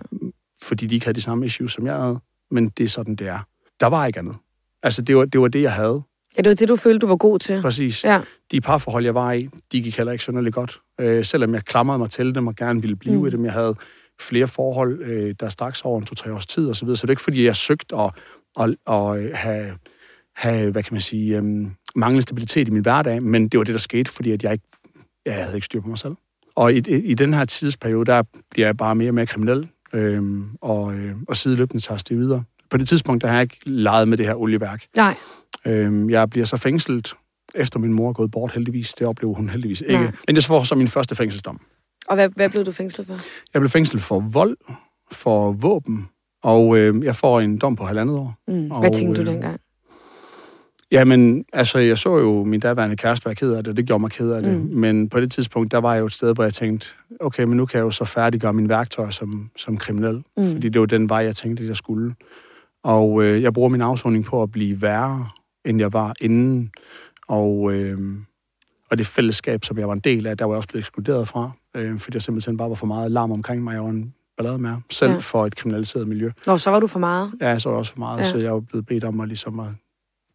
fordi 0.62 0.86
de 0.86 0.94
ikke 0.94 1.06
havde 1.06 1.16
de 1.16 1.20
samme 1.20 1.46
issues, 1.46 1.72
som 1.72 1.86
jeg 1.86 1.94
havde. 1.94 2.18
Men 2.50 2.68
det 2.68 2.84
er 2.84 2.88
sådan, 2.88 3.14
det 3.14 3.26
er. 3.28 3.38
Der 3.80 3.86
var 3.86 4.06
ikke 4.06 4.18
andet. 4.18 4.36
Altså, 4.82 5.02
det 5.02 5.16
var 5.16 5.24
det, 5.24 5.40
var 5.40 5.48
det 5.48 5.62
jeg 5.62 5.72
havde. 5.72 6.02
ja, 6.36 6.42
det 6.42 6.48
var 6.48 6.54
det, 6.54 6.68
du 6.68 6.76
følte, 6.76 6.98
du 6.98 7.06
var 7.06 7.16
god 7.16 7.38
til. 7.38 7.62
Præcis. 7.62 8.04
Ja. 8.04 8.20
De 8.50 8.60
parforhold, 8.60 9.04
jeg 9.04 9.14
var 9.14 9.32
i, 9.32 9.48
de 9.72 9.82
gik 9.82 9.96
heller 9.96 10.12
ikke 10.12 10.22
synderligt 10.22 10.54
godt. 10.54 10.80
Øh, 11.00 11.24
selvom 11.24 11.54
jeg 11.54 11.64
klamrede 11.64 11.98
mig 11.98 12.10
til 12.10 12.34
dem 12.34 12.46
og 12.46 12.54
gerne 12.56 12.80
ville 12.80 12.96
blive 12.96 13.18
Mm. 13.20 13.26
i 13.26 13.30
dem. 13.30 13.44
Jeg 13.44 13.52
havde 13.52 13.74
flere 14.20 14.46
forhold, 14.48 15.02
øh, 15.02 15.34
der 15.40 15.48
straks 15.48 15.82
over 15.82 15.98
en 16.00 16.06
to-tre 16.06 16.32
års 16.32 16.46
tid 16.46 16.68
og 16.68 16.76
så 16.76 16.84
videre. 16.84 16.96
Så 16.96 17.06
det 17.06 17.10
er 17.10 17.12
ikke, 17.12 17.22
fordi 17.22 17.44
jeg 17.44 17.56
søgte 17.56 17.96
at, 17.96 18.10
at, 18.60 18.74
at 18.86 19.36
have, 19.36 19.78
have, 20.36 20.70
hvad 20.70 20.82
kan 20.82 20.94
man 20.94 21.00
sige, 21.00 21.36
øhm, 21.36 21.70
manglende 21.98 22.22
stabilitet 22.22 22.68
i 22.68 22.70
min 22.70 22.82
hverdag, 22.82 23.22
men 23.22 23.48
det 23.48 23.58
var 23.58 23.64
det, 23.64 23.72
der 23.72 23.80
skete, 23.80 24.12
fordi 24.12 24.30
at 24.30 24.42
jeg 24.42 24.52
ikke 24.52 24.64
jeg 25.26 25.34
havde 25.44 25.56
ikke 25.56 25.64
styr 25.64 25.80
på 25.80 25.88
mig 25.88 25.98
selv. 25.98 26.14
Og 26.56 26.72
i, 26.72 26.78
i, 26.88 26.94
i 26.94 27.14
den 27.14 27.34
her 27.34 27.44
tidsperiode, 27.44 28.06
der 28.06 28.22
bliver 28.50 28.68
jeg 28.68 28.76
bare 28.76 28.94
mere 28.94 29.10
og 29.10 29.14
mere 29.14 29.26
kriminel, 29.26 29.68
øhm, 29.92 30.48
og, 30.60 30.94
øh, 30.94 31.16
og 31.28 31.36
sideløbende 31.36 31.82
tager 31.82 31.98
det 32.08 32.18
videre. 32.18 32.44
På 32.70 32.76
det 32.76 32.88
tidspunkt, 32.88 33.22
der 33.22 33.28
har 33.28 33.34
jeg 33.34 33.42
ikke 33.42 33.58
leget 33.66 34.08
med 34.08 34.18
det 34.18 34.26
her 34.26 34.34
olieværk. 34.34 34.84
Nej. 34.96 35.14
Øhm, 35.66 36.10
jeg 36.10 36.30
bliver 36.30 36.46
så 36.46 36.56
fængslet, 36.56 37.14
efter 37.54 37.78
min 37.78 37.92
mor 37.92 38.08
er 38.08 38.12
gået 38.12 38.30
bort 38.30 38.52
heldigvis. 38.52 38.92
Det 38.92 39.06
oplever 39.06 39.34
hun 39.34 39.48
heldigvis 39.48 39.80
ikke. 39.80 39.94
Nej. 39.94 40.12
Men 40.26 40.36
det 40.36 40.44
får 40.44 40.64
så 40.64 40.74
min 40.74 40.88
første 40.88 41.14
fængselsdom. 41.14 41.60
Og 42.08 42.14
hvad, 42.14 42.28
hvad 42.28 42.48
blev 42.48 42.64
du 42.64 42.72
fængslet 42.72 43.06
for? 43.06 43.14
Jeg 43.54 43.60
blev 43.60 43.70
fængslet 43.70 44.02
for 44.02 44.20
vold, 44.20 44.56
for 45.12 45.52
våben, 45.52 46.08
og 46.42 46.78
øh, 46.78 47.04
jeg 47.04 47.16
får 47.16 47.40
en 47.40 47.58
dom 47.58 47.76
på 47.76 47.84
halvandet 47.84 48.16
år. 48.16 48.34
Mm. 48.48 48.66
Hvad 48.66 48.76
Og, 48.76 48.92
tænkte 48.92 49.24
du 49.24 49.30
øh, 49.30 49.34
dengang? 49.34 49.60
Jamen, 50.93 51.44
altså, 51.52 51.79
jeg 51.79 51.99
så 51.99 52.17
jo 52.19 52.44
min 52.44 52.61
daværende 52.61 52.96
kæreste 52.96 53.26
være 53.26 53.35
ked 53.35 53.52
af 53.52 53.64
det, 53.64 53.70
og 53.70 53.76
det 53.76 53.87
gjorde 53.87 54.00
mig 54.00 54.11
ked 54.11 54.31
af 54.31 54.43
det. 54.43 54.61
Mm. 54.61 54.70
Men 54.76 55.08
på 55.08 55.20
det 55.20 55.32
tidspunkt, 55.32 55.73
der 55.73 55.79
var 55.79 55.94
jeg 55.94 56.00
jo 56.00 56.06
et 56.06 56.12
sted, 56.12 56.35
hvor 56.35 56.44
jeg 56.44 56.55
tænkte, 56.55 56.94
okay, 57.20 57.43
men 57.43 57.56
nu 57.56 57.67
kan 57.67 57.79
jeg 57.79 57.85
jo 57.85 57.90
så 57.90 58.05
færdiggøre 58.05 58.52
mine 58.52 58.69
værktøjer 58.69 59.11
som, 59.11 59.50
som 59.56 59.76
kriminel. 59.79 60.25
Mm. 60.37 60.52
Fordi 60.52 60.69
det 60.69 60.81
var 60.81 60.87
den 60.87 61.08
vej, 61.08 61.19
jeg 61.19 61.37
tænkte, 61.37 61.67
jeg 61.67 61.76
skulle. 61.76 62.14
Og 62.85 63.23
øh, 63.25 63.43
jeg 63.43 63.52
bruger 63.52 63.69
min 63.69 63.81
afsoning 63.81 64.25
på 64.25 64.43
at 64.43 64.50
blive 64.52 64.82
værre, 64.82 65.29
end 65.64 65.79
jeg 65.81 65.93
var 65.93 66.14
inden. 66.20 66.70
Og, 67.29 67.73
øh, 67.73 67.99
og 68.91 68.99
det 68.99 69.06
fællesskab, 69.06 69.64
som 69.64 69.79
jeg 69.79 69.87
var 69.88 69.94
en 69.94 70.00
del 70.00 70.26
af, 70.26 70.37
der 70.37 70.44
var 70.44 70.52
jeg 70.52 70.56
også 70.56 70.69
blevet 70.69 70.82
ekskluderet 70.82 71.29
fra. 71.29 71.50
Øh, 71.76 71.99
fordi 71.99 72.17
jeg 72.17 72.23
simpelthen 72.23 72.56
bare 72.56 72.69
var 72.69 72.75
for 72.75 72.87
meget 72.87 73.11
larm 73.11 73.32
omkring 73.32 73.64
mig. 73.64 73.73
Jeg 73.75 73.82
var 73.82 73.91
en 73.91 74.14
ballade 74.37 74.58
med 74.58 74.75
selv 74.91 75.12
Ja. 75.12 75.19
for 75.19 75.46
et 75.46 75.56
kriminaliseret 75.56 76.08
miljø. 76.08 76.31
Nå, 76.46 76.58
så 76.58 76.70
var 76.70 76.81
du 76.81 76.87
for 76.87 76.99
meget. 76.99 77.32
Ja, 77.41 77.58
så 77.58 77.69
var 77.69 77.76
jeg 77.76 77.79
også 77.79 77.93
for 77.93 77.99
meget, 77.99 78.19
Ja. 78.19 78.25
så 78.25 78.38
jeg 78.38 78.49
jo 78.49 78.61
blevet 78.61 78.87
bedt 78.87 79.05
om 79.05 79.20
at 79.20 79.29
ligesom 79.29 79.61
at, 79.61 79.67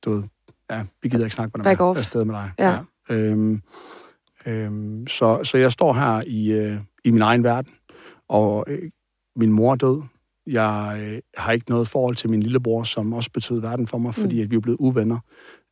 du 0.05 0.11
ved, 0.13 0.23
ja, 0.71 0.83
vi 1.01 1.09
gider 1.09 1.23
ikke 1.23 1.35
snakke 1.35 1.51
med 1.57 1.63
dig 1.63 1.69
Back 1.69 1.81
off. 1.81 1.99
Afsted 1.99 2.25
med 2.25 2.35
dig. 2.35 2.51
Ja. 2.59 2.77
Øhm, 3.09 3.61
øhm, 4.45 5.07
så, 5.07 5.43
så 5.43 5.57
jeg 5.57 5.71
står 5.71 5.93
her 5.93 6.23
i, 6.27 6.51
øh, 6.51 6.77
i 7.03 7.11
min 7.11 7.21
egen 7.21 7.43
verden, 7.43 7.73
og 8.29 8.65
øh, 8.67 8.89
min 9.35 9.51
mor 9.51 9.71
er 9.71 9.75
død. 9.75 10.01
Jeg 10.47 10.99
øh, 11.01 11.19
har 11.37 11.51
ikke 11.51 11.65
noget 11.69 11.87
forhold 11.87 12.15
til 12.15 12.29
min 12.29 12.43
lillebror, 12.43 12.83
som 12.83 13.13
også 13.13 13.29
betød 13.31 13.59
verden 13.61 13.87
for 13.87 13.97
mig, 13.97 14.15
fordi 14.15 14.35
Mm. 14.35 14.41
at 14.43 14.51
vi 14.51 14.55
er 14.55 14.59
blevet 14.59 14.77
uvenner 14.79 15.19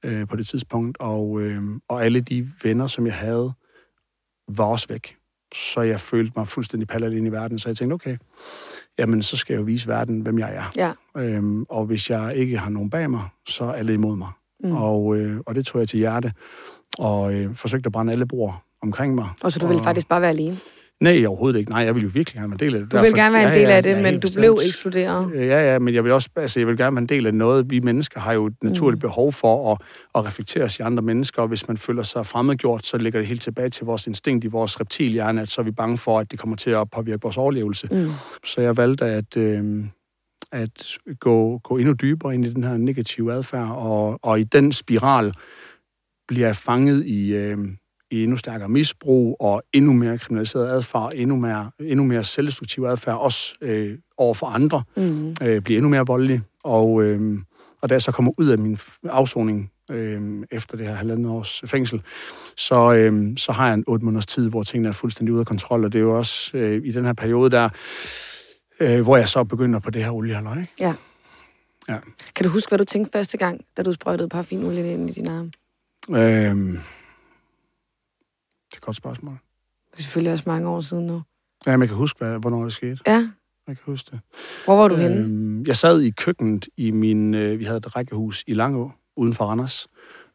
øh, 0.05 0.27
på 0.27 0.35
det 0.35 0.47
tidspunkt, 0.47 0.97
og, 0.99 1.41
øh, 1.41 1.63
og 1.89 2.05
alle 2.05 2.21
de 2.21 2.51
venner, 2.63 2.87
som 2.87 3.05
jeg 3.05 3.15
havde, 3.15 3.53
var 4.47 4.65
også 4.65 4.87
væk. 4.87 5.17
Så 5.53 5.81
jeg 5.81 5.99
følte 5.99 6.33
mig 6.35 6.47
fuldstændig 6.47 6.87
pallet 6.87 7.13
ind 7.13 7.27
i 7.27 7.31
verden, 7.31 7.59
så 7.59 7.69
jeg 7.69 7.77
tænkte, 7.77 7.93
okay, 7.93 8.17
jamen 8.99 9.21
så 9.23 9.37
skal 9.37 9.53
jeg 9.53 9.59
jo 9.59 9.63
vise 9.65 9.87
verden, 9.87 10.21
hvem 10.21 10.39
jeg 10.39 10.55
er. 10.55 10.71
Ja. 10.75 11.21
Øhm, 11.21 11.63
og 11.69 11.85
hvis 11.85 12.09
jeg 12.09 12.35
ikke 12.35 12.57
har 12.57 12.69
nogen 12.69 12.89
bag 12.89 13.09
mig, 13.09 13.23
så 13.47 13.63
er 13.63 13.71
alle 13.71 13.93
imod 13.93 14.15
mig. 14.15 14.29
Mm. 14.63 14.75
Og, 14.75 15.15
øh, 15.17 15.37
og 15.45 15.55
det 15.55 15.65
tog 15.65 15.79
jeg 15.81 15.89
til 15.89 15.99
hjerte, 15.99 16.31
og 16.99 17.33
øh, 17.33 17.55
forsøgte 17.55 17.87
at 17.87 17.91
brænde 17.93 18.13
alle 18.13 18.25
broer 18.27 18.63
omkring 18.83 19.15
mig. 19.15 19.29
Og 19.43 19.51
så 19.51 19.59
du 19.59 19.67
ville 19.67 19.83
faktisk 19.83 20.07
bare 20.09 20.21
være 20.21 20.29
alene. 20.29 20.57
Nej, 21.01 21.25
overhovedet 21.25 21.59
ikke. 21.59 21.71
Nej, 21.71 21.79
jeg 21.81 21.95
ville 21.95 22.03
jo 22.05 22.11
virkelig 22.13 22.35
gerne 22.39 22.49
være 22.49 22.55
en 22.55 22.59
del 22.59 22.75
af 22.75 22.81
det. 22.81 22.91
Du 22.91 22.97
ville 22.97 23.17
gerne 23.21 23.33
være 23.33 23.53
en 23.53 23.59
del 23.59 23.69
af 23.69 23.83
det, 23.83 23.95
men 23.95 24.05
helt 24.05 24.15
du 24.15 24.27
bestemt. 24.27 24.41
blev 24.41 24.59
ekskluderet. 24.65 25.31
Ja, 25.35 25.71
ja, 25.73 25.79
men 25.79 25.93
jeg 25.93 26.03
vil 26.03 26.11
også, 26.11 26.29
altså, 26.35 26.59
jeg 26.59 26.67
vil 26.67 26.77
gerne 26.77 26.95
være 26.95 27.01
en 27.01 27.09
del 27.09 27.27
af 27.27 27.33
noget. 27.33 27.69
Vi 27.69 27.79
mennesker 27.79 28.19
har 28.19 28.33
jo 28.33 28.45
et 28.45 28.53
naturligt 28.63 28.97
Mm. 28.97 29.07
behov 29.07 29.33
for 29.33 29.71
at, 29.71 29.77
at 30.15 30.25
reflektere 30.25 30.63
os 30.63 30.79
i 30.79 30.81
andre 30.81 31.03
mennesker, 31.03 31.41
og 31.41 31.47
hvis 31.47 31.67
man 31.67 31.77
føler 31.77 32.03
sig 32.03 32.25
fremmedgjort, 32.25 32.85
så 32.85 32.97
ligger 32.97 33.19
det 33.19 33.27
helt 33.27 33.41
tilbage 33.41 33.69
til 33.69 33.85
vores 33.85 34.07
instinkt 34.07 34.45
i 34.45 34.47
vores 34.47 34.79
reptilhjerne, 34.79 35.41
at 35.41 35.49
så 35.49 35.61
er 35.61 35.65
vi 35.65 35.71
bange 35.71 35.97
for, 35.97 36.19
at 36.19 36.31
det 36.31 36.39
kommer 36.39 36.55
til 36.55 36.69
at 36.69 36.91
påvirke 36.91 37.21
vores 37.21 37.37
overlevelse. 37.37 37.87
Mm. 37.91 38.09
Så 38.45 38.61
jeg 38.61 38.77
valgte 38.77 39.05
at, 39.05 39.37
øh, 39.37 39.83
at 40.51 40.97
gå, 41.19 41.57
gå 41.57 41.77
endnu 41.77 41.93
dybere 41.93 42.33
ind 42.33 42.45
i 42.45 42.53
den 42.53 42.63
her 42.63 42.77
negative 42.77 43.33
adfærd, 43.33 43.69
og, 43.69 44.19
og 44.23 44.39
i 44.39 44.43
den 44.43 44.73
spiral 44.73 45.33
bliver 46.27 46.47
jeg 46.47 46.55
fanget 46.55 47.05
i, 47.05 47.33
øh, 47.35 47.57
i 48.11 48.23
endnu 48.23 48.37
stærkere 48.37 48.69
misbrug 48.69 49.37
og 49.39 49.63
endnu 49.73 49.93
mere 49.93 50.17
kriminaliseret 50.17 50.69
adfærd, 50.69 51.11
endnu 51.15 51.35
mere, 51.35 51.71
endnu 51.79 52.05
mere 52.05 52.23
selvdestruktiv 52.23 52.83
adfærd, 52.83 53.17
også 53.17 53.55
øh, 53.61 53.97
over 54.17 54.33
for 54.33 54.47
andre, 54.47 54.83
Mm. 54.97 55.35
øh, 55.41 55.61
bliver 55.61 55.77
endnu 55.77 55.89
mere 55.89 56.05
voldelig. 56.07 56.41
Og, 56.63 57.03
øh, 57.03 57.37
og 57.81 57.89
da 57.89 57.93
jeg 57.95 58.01
så 58.01 58.11
kommer 58.11 58.31
ud 58.37 58.47
af 58.47 58.57
min 58.57 58.77
afsoning 59.09 59.71
øh, 59.91 60.21
efter 60.51 60.77
det 60.77 60.85
her 60.87 60.93
halvandet 60.93 61.31
års 61.31 61.61
fængsel, 61.65 62.01
så, 62.57 62.93
øh, 62.93 63.37
så 63.37 63.51
har 63.51 63.65
jeg 63.67 63.73
en 63.73 63.83
otte 63.87 64.05
måneders 64.05 64.25
tid, 64.25 64.49
hvor 64.49 64.63
tingene 64.63 64.89
er 64.89 64.93
fuldstændig 64.93 65.33
ude 65.33 65.39
af 65.39 65.45
kontrol, 65.45 65.85
og 65.85 65.93
det 65.93 65.99
er 65.99 66.03
jo 66.03 66.17
også 66.17 66.57
øh, 66.57 66.81
i 66.85 66.91
den 66.91 67.05
her 67.05 67.13
periode, 67.13 67.49
der 67.51 67.69
Øh, 68.81 69.01
hvor 69.01 69.17
jeg 69.17 69.29
så 69.29 69.43
begynder 69.43 69.79
på 69.79 69.91
det 69.91 70.03
her 70.03 70.11
oliehalløj, 70.11 70.59
ikke? 70.59 70.73
Ja. 70.79 70.93
Ja. 71.89 71.97
Kan 72.35 72.43
du 72.43 72.49
huske, 72.49 72.69
hvad 72.69 72.77
du 72.77 72.83
tænkte 72.83 73.11
første 73.11 73.37
gang, 73.37 73.61
da 73.77 73.83
du 73.83 73.93
sprøjtede 73.93 74.29
parfumolie 74.29 74.93
ind 74.93 75.09
i 75.09 75.13
din 75.13 75.27
arm? 75.27 75.51
Øhm, 76.09 76.71
det 78.67 78.73
er 78.73 78.77
et 78.77 78.81
godt 78.81 78.95
spørgsmål. 78.95 79.37
Det 79.91 79.97
er 79.97 80.01
selvfølgelig 80.01 80.31
også 80.31 80.43
mange 80.47 80.69
år 80.69 80.81
siden 80.81 81.07
nu. 81.07 81.21
Ja, 81.65 81.71
men 81.71 81.81
jeg 81.81 81.89
kan 81.89 81.97
huske, 81.97 82.17
hvad, 82.17 82.39
hvornår 82.39 82.63
det 82.63 82.73
skete. 82.73 82.99
Ja. 83.07 83.29
Jeg 83.67 83.77
kan 83.77 83.83
huske 83.85 84.09
det. 84.11 84.19
Hvor 84.65 84.75
var 84.75 84.87
du 84.87 84.95
henne? 84.95 85.17
Øhm, 85.17 85.65
jeg 85.65 85.75
sad 85.75 86.01
i 86.01 86.09
køkkenet 86.09 86.67
i 86.77 86.91
min... 86.91 87.33
Øh, 87.33 87.59
vi 87.59 87.63
havde 87.63 87.77
et 87.77 87.95
rækkehus 87.95 88.43
i 88.47 88.53
Langå, 88.53 88.91
uden 89.15 89.33
for 89.33 89.45
Randers. 89.45 89.87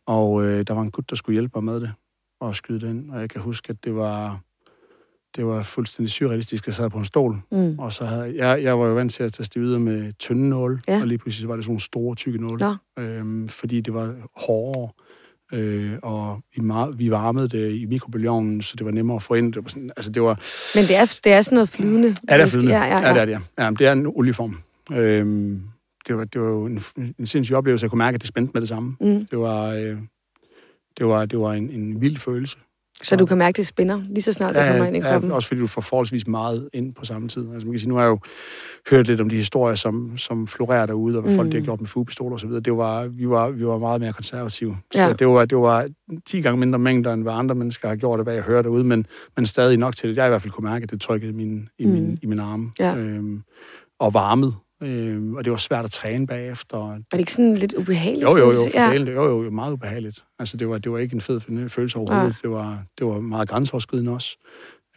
Og 0.07 0.45
øh, 0.45 0.67
der 0.67 0.75
var 0.75 0.83
en 0.83 0.91
gut, 0.91 1.11
der 1.11 1.17
skulle 1.17 1.35
hjælpe 1.35 1.53
mig 1.55 1.65
med 1.65 1.81
det, 1.81 1.93
og 2.41 2.57
skyde 2.57 2.81
det 2.81 2.91
ind. 2.91 3.11
Og 3.11 3.21
jeg 3.21 3.31
kan 3.31 3.41
huske, 3.41 3.71
at 3.71 3.85
det 3.85 3.95
var, 3.95 4.41
det 5.37 5.47
var 5.47 5.63
fuldstændig 5.63 6.13
surrealistisk. 6.13 6.67
Jeg 6.67 6.75
sad 6.75 6.91
på 6.91 6.99
en 6.99 7.05
stol, 7.05 7.37
Mm. 7.53 7.79
og 7.79 7.93
så 7.93 8.05
havde 8.05 8.33
jeg... 8.37 8.63
Jeg 8.63 8.79
var 8.79 8.87
jo 8.87 8.95
vant 8.95 9.13
til 9.13 9.23
at 9.23 9.33
tage 9.33 9.61
videre 9.61 9.81
med 9.81 10.13
tynde 10.19 10.49
nåle, 10.49 10.81
Ja. 10.89 11.01
og 11.01 11.07
lige 11.07 11.19
pludselig 11.19 11.49
var 11.49 11.57
det 11.57 11.65
sådan 11.65 11.71
nogle 11.71 11.81
store, 11.81 12.15
tykke 12.15 12.39
nåle. 12.47 12.59
Nå. 12.97 13.03
Øhm, 13.03 13.49
fordi 13.49 13.81
det 13.81 13.95
var 13.95 14.15
hårdere, 14.37 14.89
øh, 15.53 15.93
og 16.03 16.41
vi, 16.57 16.63
meget, 16.63 16.99
vi 16.99 17.11
varmede 17.11 17.49
det 17.49 17.73
i 17.73 17.87
mikrobølgeovnen, 17.87 18.63
så 18.63 18.75
det 18.79 18.85
var 18.87 18.93
nemmere 18.93 19.17
at 19.17 19.23
få 19.23 19.35
ind. 19.35 19.53
Det 19.53 19.63
var, 19.65 19.69
sådan, 19.69 19.91
altså 19.97 20.13
det 20.13 20.23
var, 20.23 20.41
Men 20.75 20.85
det 20.85 20.97
er, 20.97 21.19
det 21.25 21.33
er 21.33 21.43
sådan 21.43 21.57
noget 21.57 21.69
flydende. 21.69 22.17
Ja, 22.31 22.37
det 22.37 22.43
er 22.43 22.47
flydende. 22.47 22.73
Ja, 22.73 22.85
ja, 22.85 22.99
ja. 22.99 23.09
ja 23.09 23.15
det 23.15 23.21
er 23.21 23.25
det, 23.25 23.33
ja. 23.59 23.65
ja 23.65 23.71
det 23.71 23.87
er 23.87 23.93
en 23.93 24.07
olieform. 24.07 24.59
Øhm, 24.93 25.63
det, 26.09 26.17
var, 26.17 26.25
det 26.25 26.41
var 26.41 26.47
jo 26.49 26.67
en, 26.67 26.83
en 27.19 27.27
sindssyg 27.27 27.57
oplevelse. 27.57 27.85
Jeg 27.85 27.91
kunne 27.91 27.99
mærke, 27.99 28.15
at 28.15 28.21
det 28.21 28.29
spændte 28.29 28.51
med 28.55 28.61
det 28.61 28.69
samme. 28.69 28.97
Mm. 29.01 29.27
Det 29.31 29.39
var, 29.39 29.67
øh, 29.75 29.97
det 30.99 31.07
var, 31.07 31.27
det 31.27 31.39
var 31.39 31.53
en, 31.53 31.71
en 31.71 32.01
vild 32.01 32.17
følelse. 32.17 32.57
Så 33.03 33.17
du 33.17 33.27
kan 33.27 33.39
mærke, 33.39 33.57
det 33.57 33.67
spænder, 33.67 34.03
lige 34.09 34.23
så 34.23 34.33
snart 34.33 34.55
det 34.57 34.65
kommer 34.69 34.85
ind 34.87 34.97
i 34.97 35.01
kroppen. 35.01 35.33
også 35.33 35.49
fordi 35.49 35.61
du 35.61 35.67
får 35.67 35.81
forholdsvis 35.81 36.27
meget 36.27 36.69
ind 36.73 36.95
på 36.95 37.05
samme 37.05 37.29
tid. 37.29 37.53
Altså 37.53 37.67
man 37.67 37.73
kan 37.73 37.79
sige, 37.79 37.89
nu 37.89 37.95
har 37.95 38.03
jeg 38.03 38.09
jo 38.11 38.19
hørt 38.91 39.07
lidt 39.07 39.21
om 39.21 39.29
de 39.29 39.37
historier, 39.37 39.75
som, 39.75 40.19
som 40.19 40.47
florerer 40.47 40.87
derude, 40.87 41.17
og 41.19 41.23
hvad 41.23 41.33
mm. 41.33 41.37
folk 41.39 41.53
de 41.53 41.57
har 41.57 41.65
gjort 41.65 41.81
med 41.81 41.89
fuglepistoler 41.89 42.33
og 42.33 42.41
så 42.41 42.47
videre. 42.47 42.61
Det 42.61 42.77
var, 42.77 43.07
vi, 43.07 43.29
var, 43.29 43.51
vi 43.51 43.67
var 43.67 43.79
meget 43.79 44.01
mere 44.01 44.13
konservative. 44.13 44.77
Så 44.95 45.03
Ja. 45.03 45.13
det, 45.13 45.27
var, 45.27 45.45
det 45.45 45.59
var 45.59 45.89
10 46.27 46.41
gange 46.41 46.61
mindre 46.61 46.79
mængder, 46.79 47.13
end 47.13 47.23
hvad 47.23 47.33
andre 47.33 47.55
mennesker 47.55 47.89
har 47.89 47.97
gjort, 47.97 48.19
og 48.21 48.25
hvad 48.25 48.35
jeg 48.35 48.43
hører 48.43 48.63
derude, 48.63 48.85
men, 48.85 49.07
men 49.37 49.47
stadig 49.47 49.77
nok 49.79 49.97
til, 49.97 50.09
at 50.09 50.17
jeg 50.17 50.27
i 50.27 50.29
hvert 50.29 50.43
fald 50.43 50.53
kunne 50.53 50.69
mærke, 50.71 50.83
at 50.83 50.91
det 50.91 51.01
trykkede 51.01 51.31
i 51.33 51.35
min, 51.35 51.69
i 51.79 51.85
min, 51.87 52.11
Mm. 52.11 52.19
i 52.23 52.27
min 52.27 52.39
arme. 52.41 52.71
Ja. 52.79 52.97
Øhm, 52.97 53.43
og 54.01 54.15
varmet. 54.15 54.55
Øhm, 54.83 55.35
og 55.35 55.45
det 55.45 55.51
var 55.51 55.57
svært 55.57 55.85
at 55.85 55.91
træne 55.91 56.27
bagefter. 56.27 56.79
Var 56.79 56.97
det 57.13 57.19
ikke 57.19 57.33
sådan 57.33 57.55
lidt 57.55 57.75
ubehageligt? 57.75 58.23
Jo, 58.23 58.31
jo, 58.37 58.37
jo, 58.37 58.55
følelse? 58.55 58.79
ja. 58.79 58.93
jo, 58.93 59.25
jo, 59.25 59.43
jo, 59.45 59.51
meget 59.51 59.73
ubehageligt. 59.73 60.25
Altså, 60.39 60.57
det 60.57 60.69
var, 60.69 60.79
det 60.79 60.93
var 60.93 60.99
ikke 60.99 61.15
en 61.15 61.21
fed 61.21 61.69
følelse 61.69 61.99
overhovedet. 61.99 62.37
Det, 62.43 62.51
var, 62.51 62.85
det 62.99 63.07
var 63.07 63.21
meget 63.21 63.49
grænseoverskridende 63.49 64.13
også. 64.13 64.37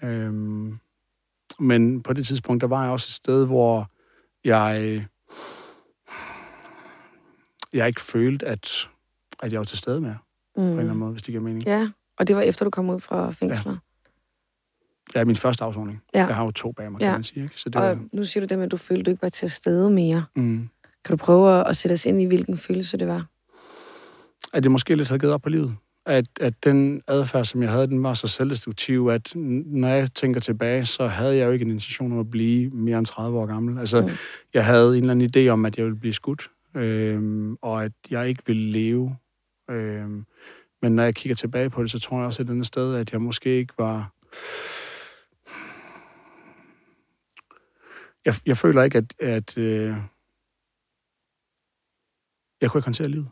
Øhm, 0.04 0.78
men 1.60 2.04
på 2.04 2.14
det 2.14 2.28
tidspunkt, 2.28 2.62
der 2.62 2.68
var 2.68 2.84
jeg 2.84 2.92
også 2.92 3.06
et 3.08 3.12
sted, 3.14 3.46
hvor 3.46 3.92
jeg, 4.44 5.06
jeg 7.74 7.88
ikke 7.88 8.02
følte, 8.02 8.46
at, 8.46 8.88
at 9.44 9.52
jeg 9.52 9.60
var 9.60 9.66
til 9.66 9.78
stede 9.78 10.02
mere, 10.02 10.18
mm. 10.58 10.62
på 10.62 10.62
en 10.62 10.68
eller 10.70 10.80
anden 10.80 10.94
Mm. 10.94 11.00
måde, 11.00 11.12
hvis 11.12 11.22
det 11.24 11.32
giver 11.32 11.44
mening. 11.44 11.66
Ja, 11.66 11.90
og 12.18 12.28
det 12.28 12.36
var 12.36 12.42
efter, 12.42 12.66
du 12.66 12.70
kom 12.72 12.90
ud 12.90 13.00
fra 13.00 13.32
fængsler. 13.32 13.78
Det 15.14 15.16
er 15.16 15.26
min 15.26 15.36
første 15.36 15.64
afsoning. 15.64 16.02
Ja. 16.16 16.26
Jeg 16.26 16.36
har 16.36 16.44
jo 16.46 16.52
to 16.52 16.72
bag 16.72 16.92
mig, 16.92 17.02
Ja. 17.02 17.06
kan 17.06 17.14
man 17.14 17.24
sige. 17.24 17.44
Ikke? 17.44 17.58
Så 17.60 17.70
det 17.70 17.76
Og 17.76 17.82
var, 17.82 18.00
nu 18.14 18.24
siger 18.24 18.42
du 18.42 18.48
det 18.50 18.58
med, 18.58 18.66
at 18.66 18.72
du 18.72 18.78
følte, 18.78 19.04
du 19.04 19.10
ikke 19.12 19.22
var 19.22 19.30
til 19.30 19.50
stede 19.52 19.90
mere. 19.90 20.26
mm, 20.36 20.70
Kan 21.06 21.18
du 21.18 21.18
prøve 21.18 21.68
at 21.68 21.78
sætte 21.78 21.94
os 21.94 22.06
ind 22.06 22.22
i, 22.22 22.26
hvilken 22.26 22.58
følelse 22.58 22.98
det 22.98 23.08
var? 23.08 23.26
at 24.54 24.64
det 24.64 24.72
måske 24.72 24.96
lidt 24.96 25.08
havde 25.08 25.20
givet 25.20 25.34
op 25.34 25.42
på 25.42 25.50
livet. 25.50 25.76
At, 26.06 26.26
at 26.42 26.54
den 26.64 27.02
adfærd, 27.08 27.46
som 27.46 27.62
jeg 27.64 27.72
havde, 27.72 27.88
den 27.88 28.04
var 28.04 28.14
så 28.14 28.28
selvdestruktiv, 28.28 29.08
at 29.08 29.32
når 29.36 29.88
jeg 29.88 30.12
tænker 30.14 30.40
tilbage, 30.42 30.86
så 30.86 31.08
havde 31.08 31.38
jeg 31.38 31.46
jo 31.46 31.52
ikke 31.52 31.66
en 31.66 31.72
intention 31.72 32.12
om 32.12 32.20
at 32.20 32.30
blive 32.30 32.70
mere 32.70 32.98
end 32.98 33.06
30 33.06 33.40
år 33.40 33.46
gammel. 33.46 33.80
Altså, 33.80 34.02
Mm. 34.02 34.10
jeg 34.54 34.66
havde 34.66 34.98
en 34.98 35.04
eller 35.04 35.12
anden 35.12 35.32
idé 35.36 35.50
om, 35.50 35.66
at 35.66 35.78
jeg 35.78 35.86
ville 35.86 36.00
blive 36.00 36.14
skudt, 36.14 36.50
øhm, 36.76 37.56
og 37.62 37.84
at 37.84 37.92
jeg 38.12 38.30
ikke 38.30 38.44
ville 38.48 38.72
leve. 38.72 39.16
Øhm, 39.72 40.26
men 40.82 40.92
når 40.96 41.04
jeg 41.04 41.16
kigger 41.16 41.36
tilbage 41.36 41.70
på 41.70 41.82
det, 41.84 41.92
så 41.92 42.00
tror 42.00 42.18
jeg 42.18 42.26
også 42.26 42.42
et 42.42 42.50
andet 42.50 42.68
sted, 42.68 42.96
at 42.96 43.12
jeg 43.12 43.22
måske 43.22 43.50
ikke 43.58 43.74
var... 43.80 44.12
Jeg, 48.30 48.36
jeg 48.46 48.58
føler 48.58 48.84
ikke, 48.84 48.98
at, 48.98 49.14
at 49.20 49.58
øh... 49.58 49.96
jeg 52.62 52.70
kunne 52.72 52.80
ikke 52.80 52.86
håndtere 52.86 53.08
livet. 53.10 53.28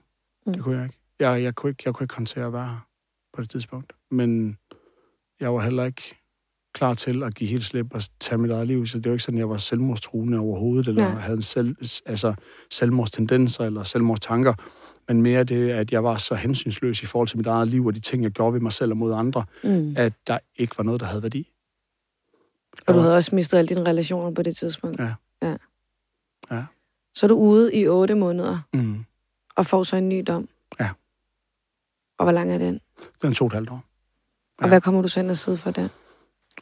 Mm. 0.45 0.53
Det 0.53 0.61
kunne 0.63 0.75
jeg 0.77 0.83
ikke. 0.85 0.97
Jeg, 1.19 1.43
jeg, 1.43 1.55
kunne 1.55 1.69
ikke. 1.69 1.83
jeg 1.85 1.93
kunne 1.93 2.03
ikke 2.03 2.15
håndtere 2.15 2.45
at 2.45 2.53
være 2.53 2.67
her 2.67 2.87
på 3.33 3.41
det 3.41 3.49
tidspunkt. 3.49 3.93
Men 4.11 4.57
jeg 5.39 5.53
var 5.53 5.61
heller 5.61 5.83
ikke 5.83 6.15
klar 6.73 6.93
til 6.93 7.23
at 7.23 7.35
give 7.35 7.49
helt 7.49 7.65
slip 7.65 7.93
og 7.93 8.01
tage 8.19 8.37
mit 8.39 8.51
eget 8.51 8.67
liv. 8.67 8.85
Så 8.87 8.97
det 8.97 9.05
var 9.05 9.13
ikke 9.13 9.23
sådan, 9.23 9.37
at 9.37 9.39
jeg 9.39 9.49
var 9.49 9.57
selvmordstruende 9.57 10.37
overhovedet, 10.39 10.87
eller 10.87 11.03
ja. 11.03 11.09
havde 11.09 11.35
en 11.37 11.41
selv, 11.41 11.75
altså, 12.05 12.33
selvmordstendenser 12.71 13.65
eller 13.65 13.83
selvmordstanker. 13.83 14.53
Men 15.07 15.21
mere 15.21 15.43
det, 15.43 15.69
at 15.69 15.91
jeg 15.91 16.03
var 16.03 16.17
så 16.17 16.35
hensynsløs 16.35 17.03
i 17.03 17.05
forhold 17.05 17.27
til 17.27 17.37
mit 17.37 17.47
eget 17.47 17.67
liv, 17.67 17.85
og 17.85 17.95
de 17.95 17.99
ting, 17.99 18.23
jeg 18.23 18.31
gjorde 18.31 18.53
ved 18.53 18.59
mig 18.59 18.71
selv 18.71 18.91
og 18.91 18.97
mod 18.97 19.13
andre, 19.13 19.45
Mm. 19.63 19.93
at 19.97 20.13
der 20.27 20.37
ikke 20.55 20.77
var 20.77 20.83
noget, 20.83 21.01
der 21.01 21.07
havde 21.07 21.23
værdi. 21.23 21.51
Og 22.87 22.93
du 22.93 22.99
havde 22.99 23.15
også 23.15 23.35
mistet 23.35 23.57
alle 23.57 23.67
dine 23.69 23.83
relationer 23.85 24.31
på 24.31 24.41
det 24.43 24.57
tidspunkt. 24.57 24.99
Ja. 24.99 25.13
ja. 25.41 25.55
Ja. 26.51 26.63
Så 27.15 27.25
er 27.25 27.27
du 27.27 27.35
ude 27.35 27.75
i 27.75 27.87
otte 27.87 28.15
måneder 28.15 28.59
Mm. 28.73 29.05
og 29.55 29.65
får 29.65 29.83
så 29.83 29.95
en 29.95 30.09
ny 30.09 30.23
dom. 30.27 30.47
Ja. 30.79 30.89
Og 32.19 32.25
hvor 32.25 32.31
lang 32.31 32.51
er 32.53 32.57
den? 32.57 32.79
Den 33.21 33.33
to 33.33 33.45
og 33.45 33.47
et 33.47 33.53
halvt 33.53 33.69
år. 33.69 33.83
Og 34.57 34.63
Ja. 34.63 34.67
hvad 34.67 34.81
kommer 34.81 35.01
du 35.01 35.07
så 35.07 35.19
ind 35.19 35.29
og 35.29 35.37
sidde 35.37 35.57
for 35.57 35.71
der? 35.71 35.87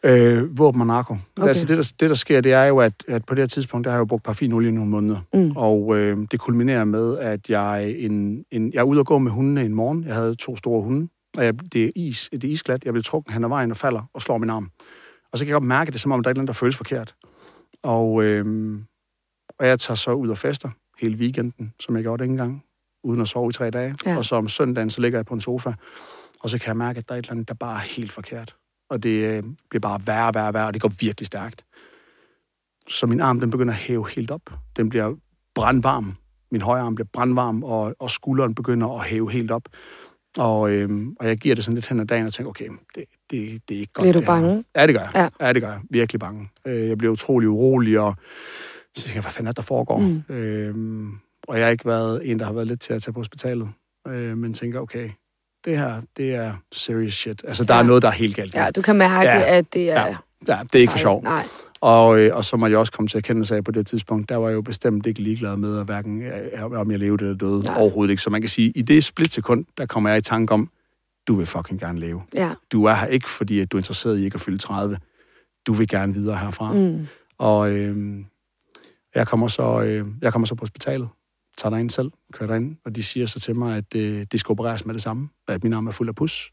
Øh, 0.03 0.57
våben 0.57 0.81
og 0.81 0.87
narko. 0.87 1.17
Okay. 1.37 1.47
Altså 1.47 1.65
det 1.65 1.77
der, 1.77 1.93
det, 1.99 2.09
der 2.09 2.15
sker, 2.15 2.41
det 2.41 2.53
er 2.53 2.63
jo, 2.63 2.79
at, 2.79 2.93
at 3.07 3.25
på 3.25 3.35
det 3.35 3.41
her 3.41 3.47
tidspunkt, 3.47 3.85
der 3.85 3.91
har 3.91 3.97
jeg 3.97 3.99
jo 3.99 4.05
brugt 4.05 4.23
parfinolie 4.23 4.67
i 4.69 4.71
nogle 4.71 4.89
måneder. 4.91 5.19
Mm. 5.33 5.51
Og 5.55 5.97
øh, 5.97 6.17
det 6.31 6.39
kulminerer 6.39 6.83
med, 6.85 7.17
at 7.17 7.49
jeg, 7.49 7.91
en, 7.97 8.45
en, 8.51 8.73
jeg 8.73 8.79
er 8.79 8.83
ude 8.83 8.99
og 8.99 9.05
gå 9.05 9.17
med 9.17 9.31
hundene 9.31 9.61
en 9.65 9.73
morgen. 9.73 10.03
Jeg 10.03 10.15
havde 10.15 10.35
to 10.35 10.55
store 10.55 10.81
hunde, 10.81 11.07
og 11.37 11.45
jeg, 11.45 11.73
det, 11.73 11.85
er 11.85 11.91
is, 11.95 12.29
det 12.31 12.43
er 12.43 12.47
isglat. 12.49 12.85
Jeg 12.85 12.93
bliver 12.93 13.03
trukket 13.03 13.33
hen 13.33 13.43
ad 13.43 13.49
vejen 13.49 13.71
og 13.71 13.77
falder 13.77 14.09
og 14.13 14.21
slår 14.21 14.37
min 14.37 14.49
arm. 14.49 14.71
Og 15.31 15.37
så 15.37 15.45
kan 15.45 15.49
jeg 15.49 15.53
godt 15.53 15.67
mærke, 15.67 15.87
at 15.87 15.93
det 15.93 15.99
er 15.99 16.01
som 16.01 16.11
om, 16.11 16.23
der 16.23 16.27
er 16.27 16.31
et 16.31 16.35
eller 16.35 16.41
andet, 16.41 16.47
der 16.47 16.59
føles 16.59 16.77
forkert. 16.77 17.15
Og, 17.83 18.23
øh, 18.23 18.79
og 19.59 19.67
jeg 19.67 19.79
tager 19.79 19.95
så 19.95 20.11
ud 20.11 20.29
og 20.29 20.37
fester 20.37 20.69
hele 20.99 21.17
weekenden, 21.17 21.73
som 21.79 21.95
jeg 21.95 22.03
gjorde 22.03 22.23
dengang, 22.23 22.63
uden 23.03 23.21
at 23.21 23.27
sove 23.27 23.49
i 23.49 23.53
tre 23.53 23.69
dage. 23.69 23.95
Ja. 24.05 24.17
Og 24.17 24.25
så 24.25 24.35
om 24.35 24.47
søndagen, 24.47 24.89
så 24.89 25.01
ligger 25.01 25.19
jeg 25.19 25.25
på 25.25 25.33
en 25.33 25.41
sofa, 25.41 25.73
og 26.39 26.49
så 26.49 26.59
kan 26.59 26.67
jeg 26.67 26.77
mærke, 26.77 26.97
at 26.97 27.09
der 27.09 27.15
er 27.15 27.19
et 27.19 27.25
eller 27.25 27.31
andet, 27.31 27.47
der 27.47 27.53
bare 27.53 27.75
er 27.75 27.83
helt 27.83 28.11
forkert. 28.11 28.55
Og 28.89 29.03
det 29.03 29.37
øh, 29.37 29.43
bliver 29.69 29.79
bare 29.79 29.99
værre 30.05 30.27
og 30.27 30.35
værre 30.35 30.47
og 30.47 30.53
værre, 30.53 30.67
og 30.67 30.73
det 30.73 30.81
går 30.81 30.91
virkelig 30.99 31.27
stærkt. 31.27 31.65
Så 32.89 33.07
min 33.07 33.21
arm, 33.21 33.39
den 33.39 33.49
begynder 33.49 33.73
at 33.73 33.79
hæve 33.79 34.09
helt 34.09 34.31
op. 34.31 34.41
Den 34.77 34.89
bliver 34.89 35.15
brandvarm. 35.55 36.15
Min 36.51 36.61
højre 36.61 36.81
arm 36.83 36.95
bliver 36.95 37.07
brandvarm, 37.13 37.63
og, 37.63 37.95
og 37.99 38.09
skulderen 38.09 38.55
begynder 38.55 38.99
at 38.99 39.05
hæve 39.05 39.31
helt 39.31 39.51
op. 39.51 39.63
Og, 40.37 40.71
øhm, 40.71 41.15
og 41.19 41.27
jeg 41.27 41.37
giver 41.37 41.55
det 41.55 41.63
sådan 41.63 41.75
lidt 41.75 41.87
hen 41.87 41.99
ad 41.99 42.05
dagen 42.05 42.25
og 42.25 42.33
tænker, 42.33 42.49
okay, 42.49 42.69
det, 42.95 43.03
det, 43.31 43.61
det 43.69 43.75
er 43.75 43.79
ikke 43.79 43.93
godt. 43.93 44.03
Bliver 44.03 44.13
du 44.13 44.21
bange? 44.25 44.63
Ja, 44.75 44.87
det 44.87 44.95
gør 44.95 45.01
jeg. 45.01 45.29
Ja. 45.39 45.45
Ja. 45.47 45.53
det 45.53 45.61
gør 45.61 45.69
jeg. 45.69 45.79
Virkelig 45.89 46.19
bange. 46.19 46.49
Øh, 46.65 46.87
jeg 46.89 46.97
bliver 46.97 47.11
utrolig 47.13 47.49
urolig, 47.49 47.99
og 47.99 48.15
så 48.95 49.01
tænker 49.03 49.15
jeg, 49.15 49.21
hvad 49.21 49.31
fanden 49.31 49.47
er 49.47 49.51
der 49.51 49.61
foregår? 49.61 49.99
Mm. 49.99 50.35
Øhm, 50.35 51.11
og 51.47 51.57
jeg 51.57 51.65
har 51.65 51.71
ikke 51.71 51.85
været 51.85 52.29
en, 52.31 52.39
der 52.39 52.45
har 52.45 52.53
været 52.53 52.67
lidt 52.67 52.81
til 52.81 52.93
at 52.93 53.01
tage 53.03 53.13
på 53.13 53.19
hospitalet. 53.19 53.69
Øh, 54.07 54.37
men 54.37 54.53
tænker, 54.53 54.79
okay, 54.79 55.09
det 55.65 55.77
her, 55.77 56.01
det 56.17 56.35
er 56.35 56.53
serious 56.71 57.13
shit. 57.13 57.41
Altså, 57.47 57.63
der 57.63 57.73
Ja. 57.73 57.79
er 57.79 57.83
noget, 57.83 58.01
der 58.01 58.07
er 58.07 58.11
helt 58.13 58.35
galt. 58.35 58.55
Ja, 58.55 58.71
du 58.75 58.81
kan 58.81 58.95
mærke, 58.95 59.27
Ja. 59.29 59.57
at 59.57 59.73
det 59.73 59.91
er... 59.91 60.07
Ja. 60.07 60.15
ja 60.47 60.57
det 60.63 60.75
er 60.75 60.79
ikke 60.79 60.91
for 60.91 60.99
sjov. 60.99 61.23
Nej. 61.23 61.43
Og, 61.81 62.19
øh, 62.19 62.35
og 62.35 62.45
så 62.45 62.57
må 62.57 62.67
jeg 62.67 62.77
også 62.77 62.91
komme 62.91 63.07
til 63.07 63.17
at 63.17 63.23
kende 63.23 63.45
sig 63.45 63.57
af 63.57 63.63
på 63.63 63.71
det 63.71 63.87
tidspunkt, 63.87 64.29
der 64.29 64.35
var 64.35 64.47
jeg 64.47 64.55
jo 64.55 64.61
bestemt 64.61 65.05
ikke 65.05 65.21
ligeglad 65.21 65.57
med, 65.57 65.79
at 65.79 65.85
hverken, 65.85 66.21
øh, 66.21 66.63
om 66.63 66.91
jeg 66.91 66.99
levede 66.99 67.23
eller 67.25 67.37
døde. 67.37 67.59
Nej. 67.63 67.77
Overhovedet 67.77 68.11
ikke. 68.11 68.21
Så 68.23 68.29
man 68.29 68.41
kan 68.41 68.49
sige, 68.49 68.69
i 68.75 68.81
det 68.81 69.03
splitsekund, 69.03 69.65
der 69.77 69.85
kommer 69.85 70.09
jeg 70.09 70.17
i 70.17 70.21
tanke 70.21 70.53
om, 70.53 70.69
du 71.27 71.35
vil 71.35 71.45
fucking 71.45 71.79
gerne 71.79 71.99
leve. 71.99 72.21
Ja. 72.35 72.53
Du 72.71 72.85
er 72.85 72.93
her 72.93 73.07
ikke, 73.07 73.29
fordi 73.29 73.59
at 73.59 73.71
du 73.71 73.77
er 73.77 73.79
interesseret 73.79 74.19
i 74.19 74.23
ikke 74.23 74.35
at 74.35 74.41
fylde 74.41 74.57
30. 74.57 74.99
Du 75.67 75.73
vil 75.73 75.87
gerne 75.87 76.13
videre 76.13 76.37
herfra. 76.37 76.73
Mm. 76.73 77.07
Og 77.37 77.71
øh, 77.71 78.17
jeg, 79.15 79.27
kommer 79.27 79.47
så, 79.47 79.81
øh, 79.81 80.05
jeg 80.21 80.31
kommer 80.31 80.47
så 80.47 80.55
på 80.55 80.61
hospitalet, 80.61 81.09
tager 81.57 81.69
derind 81.69 81.89
selv, 81.89 82.11
kører 82.33 82.47
derind, 82.47 82.77
og 82.85 82.95
de 82.95 83.03
siger 83.03 83.25
så 83.25 83.39
til 83.39 83.55
mig, 83.55 83.77
at 83.77 83.95
øh, 83.95 84.25
det 84.31 84.39
skal 84.39 84.51
opereres 84.51 84.85
med 84.85 84.93
det 84.93 85.01
samme, 85.01 85.29
at 85.47 85.63
min 85.63 85.73
arm 85.73 85.87
er 85.87 85.91
fuld 85.91 86.09
af 86.09 86.15
pus. 86.15 86.51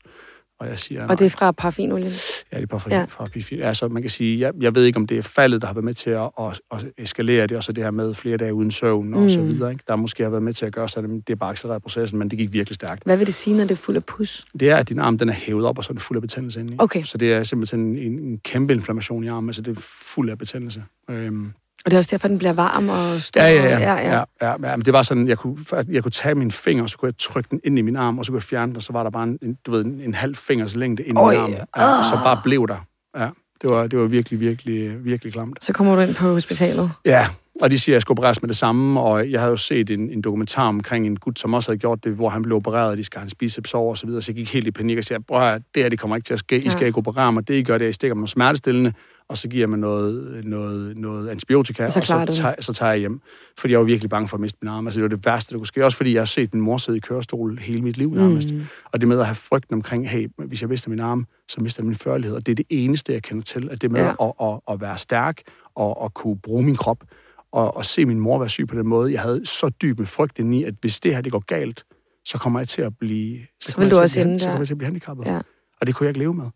Og 0.62 0.68
jeg 0.68 0.78
siger, 0.78 1.06
Og 1.08 1.18
det 1.18 1.24
er 1.24 1.30
fra 1.30 1.50
parfinolien. 1.52 2.12
Ja, 2.52 2.56
det 2.56 2.62
er 2.62 2.66
bare 2.66 2.80
Ja. 2.90 2.98
ja. 2.98 3.04
fra 3.08 3.24
P4. 3.36 3.62
Altså, 3.62 3.88
man 3.88 4.02
kan 4.02 4.10
sige, 4.10 4.40
jeg, 4.40 4.52
jeg 4.60 4.74
ved 4.74 4.84
ikke, 4.84 4.96
om 4.96 5.06
det 5.06 5.18
er 5.18 5.22
faldet, 5.22 5.60
der 5.60 5.66
har 5.66 5.74
været 5.74 5.84
med 5.84 5.94
til 5.94 6.10
at, 6.10 6.30
at, 6.40 6.60
at 6.72 6.84
eskalere 6.98 7.46
det, 7.46 7.56
og 7.56 7.64
så 7.64 7.72
det 7.72 7.84
her 7.84 7.90
med 7.90 8.14
flere 8.14 8.36
dage 8.36 8.54
uden 8.54 8.70
søvn 8.70 9.14
og 9.14 9.20
Mm. 9.22 9.28
så 9.28 9.42
videre. 9.42 9.70
Ikke? 9.72 9.84
Der 9.88 9.96
måske 9.96 10.22
har 10.22 10.30
været 10.30 10.42
med 10.42 10.52
til 10.52 10.66
at 10.66 10.72
gøre 10.72 10.88
så 10.88 11.00
det 11.02 11.30
er 11.30 11.34
bare 11.36 11.50
accelereret 11.50 11.82
processen, 11.82 12.18
men 12.18 12.30
det 12.30 12.38
gik 12.38 12.52
virkelig 12.52 12.74
stærkt. 12.74 13.04
Hvad 13.04 13.16
vil 13.16 13.26
det 13.26 13.34
sige, 13.34 13.56
når 13.56 13.62
det 13.64 13.70
er 13.70 13.76
fuld 13.76 13.96
af 13.96 14.04
pus? 14.04 14.44
Det 14.60 14.70
er, 14.70 14.76
at 14.76 14.88
din 14.88 14.98
arm 14.98 15.18
den 15.18 15.28
er 15.28 15.32
hævet 15.32 15.64
op, 15.66 15.78
og 15.78 15.84
så 15.84 15.90
er 15.90 15.92
den 15.92 16.00
fuld 16.00 16.16
af 16.18 16.22
betændelse 16.22 16.60
inde 16.60 16.72
i. 16.74 16.76
Okay. 16.78 17.02
Så 17.02 17.18
det 17.18 17.32
er 17.32 17.42
simpelthen 17.42 17.96
en, 17.96 18.18
en 18.18 18.38
kæmpe 18.38 18.72
inflammation 18.72 19.24
i 19.24 19.28
armen, 19.28 19.48
altså 19.48 19.62
det 19.62 19.76
er 19.76 19.80
fuld 20.14 20.30
af 20.30 20.38
betændelse. 20.38 20.84
Øhm, 21.10 21.52
Og 21.84 21.90
det 21.90 21.92
er 21.92 21.98
også 21.98 22.10
derfor, 22.10 22.28
den 22.28 22.38
bliver 22.38 22.52
varm 22.52 22.88
og 22.88 23.20
stor. 23.20 23.40
Ja, 23.40 23.48
ja, 23.48 23.62
ja. 23.62 23.78
ja, 23.78 23.94
ja, 23.94 24.10
ja. 24.10 24.24
ja, 24.42 24.68
ja 24.70 24.76
men 24.76 24.84
det 24.84 24.92
var 24.92 25.02
sådan, 25.02 25.28
jeg 25.28 25.38
kunne, 25.38 25.58
jeg 25.88 26.02
kunne 26.02 26.10
tage 26.10 26.34
min 26.34 26.50
finger, 26.50 26.82
og 26.82 26.90
så 26.90 26.98
kunne 26.98 27.06
jeg 27.06 27.18
trykke 27.18 27.48
den 27.50 27.60
ind 27.64 27.78
i 27.78 27.82
min 27.82 27.96
arm, 27.96 28.18
og 28.18 28.24
så 28.24 28.32
kunne 28.32 28.38
jeg 28.38 28.42
fjerne 28.42 28.68
den, 28.68 28.76
og 28.76 28.82
så 28.82 28.92
var 28.92 29.02
der 29.02 29.10
bare 29.10 29.24
en, 29.24 29.38
en 29.42 29.58
du 29.66 29.70
ved, 29.70 29.84
en, 29.84 30.00
en 30.00 30.14
halv 30.14 30.36
fingers 30.36 30.76
længde 30.76 31.02
ind 31.02 31.18
i 31.18 31.20
min 31.20 31.38
arm. 31.38 31.50
Ja, 31.50 31.64
ah. 31.74 32.04
Så 32.04 32.20
bare 32.24 32.40
blev 32.44 32.68
der. 32.68 32.86
Ja, 33.18 33.28
Det 33.62 33.70
var, 33.70 33.86
det 33.86 33.98
var 33.98 34.06
virkelig, 34.06 34.40
virkelig, 34.40 35.04
virkelig 35.04 35.32
klamt. 35.32 35.64
Så 35.64 35.72
kommer 35.72 35.94
du 35.94 36.00
ind 36.00 36.14
på 36.14 36.32
hospitalet? 36.32 36.90
Ja, 37.04 37.26
og 37.62 37.70
de 37.70 37.78
siger, 37.78 37.92
at 37.92 37.96
jeg 37.96 38.02
skal 38.02 38.12
opereres 38.12 38.42
med 38.42 38.48
det 38.48 38.56
samme, 38.56 39.00
og 39.00 39.30
jeg 39.30 39.40
havde 39.40 39.50
jo 39.50 39.56
set 39.56 39.90
en, 39.90 40.10
en 40.10 40.22
dokumentar 40.22 40.68
omkring 40.68 41.06
en 41.06 41.16
gut, 41.16 41.38
som 41.38 41.54
også 41.54 41.70
havde 41.70 41.78
gjort 41.78 42.04
det, 42.04 42.12
hvor 42.12 42.28
han 42.28 42.42
blev 42.42 42.56
opereret, 42.56 42.90
og 42.90 42.96
de 42.96 43.04
skal 43.04 43.18
have 43.18 43.22
hans 43.24 43.34
biceps 43.34 43.74
over 43.74 43.90
og 43.90 43.98
så 43.98 44.06
videre, 44.06 44.22
så 44.22 44.32
jeg 44.32 44.36
gik 44.36 44.52
helt 44.52 44.66
i 44.66 44.70
panik 44.70 44.98
og 44.98 45.04
sagde, 45.04 45.22
prøv 45.22 45.42
at 45.42 45.62
det 45.74 45.82
her, 45.82 45.90
det 45.90 45.98
kommer 45.98 46.16
ikke 46.16 46.26
til 46.26 46.32
at 46.32 46.38
ske, 46.38 46.56
I 46.56 46.68
skal 46.70 46.86
ikke 46.86 46.98
operere 46.98 47.32
mig, 47.32 47.48
det 47.48 47.54
I 47.54 47.62
gør, 47.62 47.78
det 47.78 47.84
er, 47.84 47.88
I 47.88 47.92
stikker 47.92 48.14
mig 48.14 48.28
smertestillende, 48.28 48.92
og 49.32 49.38
så 49.38 49.48
giver 49.48 49.66
mig 49.66 49.78
noget, 49.78 50.44
noget, 50.44 50.96
noget 50.96 51.28
antibiotika, 51.28 51.88
så 51.88 51.98
og 51.98 52.04
så, 52.04 52.42
tager, 52.42 52.54
så 52.60 52.72
tager 52.72 52.92
jeg 52.92 53.00
hjem. 53.00 53.20
Fordi 53.58 53.72
jeg 53.72 53.78
var 53.78 53.84
virkelig 53.84 54.10
bange 54.10 54.28
for 54.28 54.36
at 54.36 54.40
miste 54.40 54.58
min 54.62 54.68
arm. 54.68 54.86
Altså, 54.86 55.00
det 55.00 55.02
var 55.02 55.16
det 55.16 55.26
værste, 55.26 55.52
der 55.52 55.58
kunne 55.58 55.66
ske. 55.66 55.84
Også 55.84 55.96
fordi 55.96 56.12
jeg 56.12 56.20
har 56.20 56.26
set 56.26 56.54
min 56.54 56.62
mor 56.62 56.76
sidde 56.76 56.98
i 56.98 57.00
kørestol 57.00 57.58
hele 57.58 57.82
mit 57.82 57.96
liv 57.96 58.14
nærmest. 58.14 58.54
Mm. 58.54 58.64
Og 58.84 59.00
det 59.00 59.08
med 59.08 59.20
at 59.20 59.26
have 59.26 59.34
frygten 59.34 59.74
omkring, 59.74 60.10
hey, 60.10 60.28
hvis 60.36 60.60
jeg 60.60 60.68
mister 60.68 60.90
min 60.90 61.00
arm, 61.00 61.26
så 61.48 61.60
mister 61.60 61.82
jeg 61.82 61.86
min 61.86 61.94
førlighed. 61.94 62.36
Og 62.36 62.46
det 62.46 62.52
er 62.52 62.56
det 62.56 62.66
eneste, 62.70 63.12
jeg 63.12 63.22
kender 63.22 63.44
til. 63.44 63.68
At 63.70 63.82
det 63.82 63.90
med 63.90 64.00
ja. 64.00 64.10
at, 64.10 64.32
at, 64.42 64.60
at, 64.70 64.80
være 64.80 64.98
stærk 64.98 65.40
og 65.74 66.04
at 66.04 66.14
kunne 66.14 66.38
bruge 66.38 66.62
min 66.62 66.76
krop, 66.76 67.04
og, 67.52 67.76
og 67.76 67.84
se 67.84 68.04
min 68.04 68.20
mor 68.20 68.38
være 68.38 68.48
syg 68.48 68.68
på 68.68 68.76
den 68.76 68.86
måde. 68.86 69.12
Jeg 69.12 69.20
havde 69.20 69.46
så 69.46 69.68
dyb 69.68 69.98
med 69.98 70.06
frygt 70.06 70.38
i, 70.38 70.64
at 70.64 70.74
hvis 70.80 71.00
det 71.00 71.14
her 71.14 71.20
det 71.20 71.32
går 71.32 71.44
galt, 71.46 71.84
så 72.24 72.38
kommer 72.38 72.60
jeg 72.60 72.68
til 72.68 72.82
at 72.82 72.98
blive... 72.98 73.38
Så, 73.60 73.70
så 73.70 73.78
vil 73.78 73.90
du 73.90 73.96
også 73.96 74.20
ende 74.20 74.40
Så 74.40 74.46
kommer 74.46 74.60
jeg 74.60 74.66
til 74.66 74.74
at 74.74 74.78
blive 74.78 74.86
handicappet. 74.86 75.26
Ja. 75.26 75.40
Og 75.80 75.86
det 75.86 75.94
kunne 75.94 76.04
jeg 76.04 76.10
ikke 76.10 76.18
leve 76.18 76.34
med. 76.34 76.46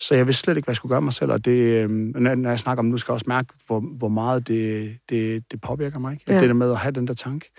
Så 0.00 0.14
jeg 0.14 0.26
vidste 0.26 0.42
slet 0.42 0.56
ikke, 0.56 0.66
hvad 0.66 0.72
jeg 0.72 0.76
skulle 0.76 0.90
gøre 0.90 1.02
mig 1.02 1.12
selv, 1.12 1.32
og 1.32 1.44
det, 1.44 1.50
øh, 1.50 1.90
når 1.90 2.48
jeg 2.48 2.58
snakker 2.58 2.82
om 2.82 2.86
nu, 2.86 2.96
skal 2.96 3.12
jeg 3.12 3.14
også 3.14 3.24
mærke, 3.28 3.48
hvor, 3.66 3.80
hvor 3.80 4.08
meget 4.08 4.48
det, 4.48 4.98
det, 5.08 5.50
det 5.50 5.60
påvirker 5.60 5.98
mig. 5.98 6.12
Ikke? 6.12 6.24
Ja. 6.28 6.40
Det 6.40 6.48
der 6.48 6.54
med 6.54 6.70
at 6.70 6.78
have 6.78 6.92
den 6.92 7.06
der 7.06 7.14
tanke. 7.14 7.50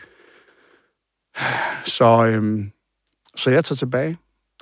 Så, 1.85 2.25
øh, 2.25 2.65
så 3.35 3.49
jeg 3.49 3.65
tager 3.65 3.75
tilbage 3.75 4.17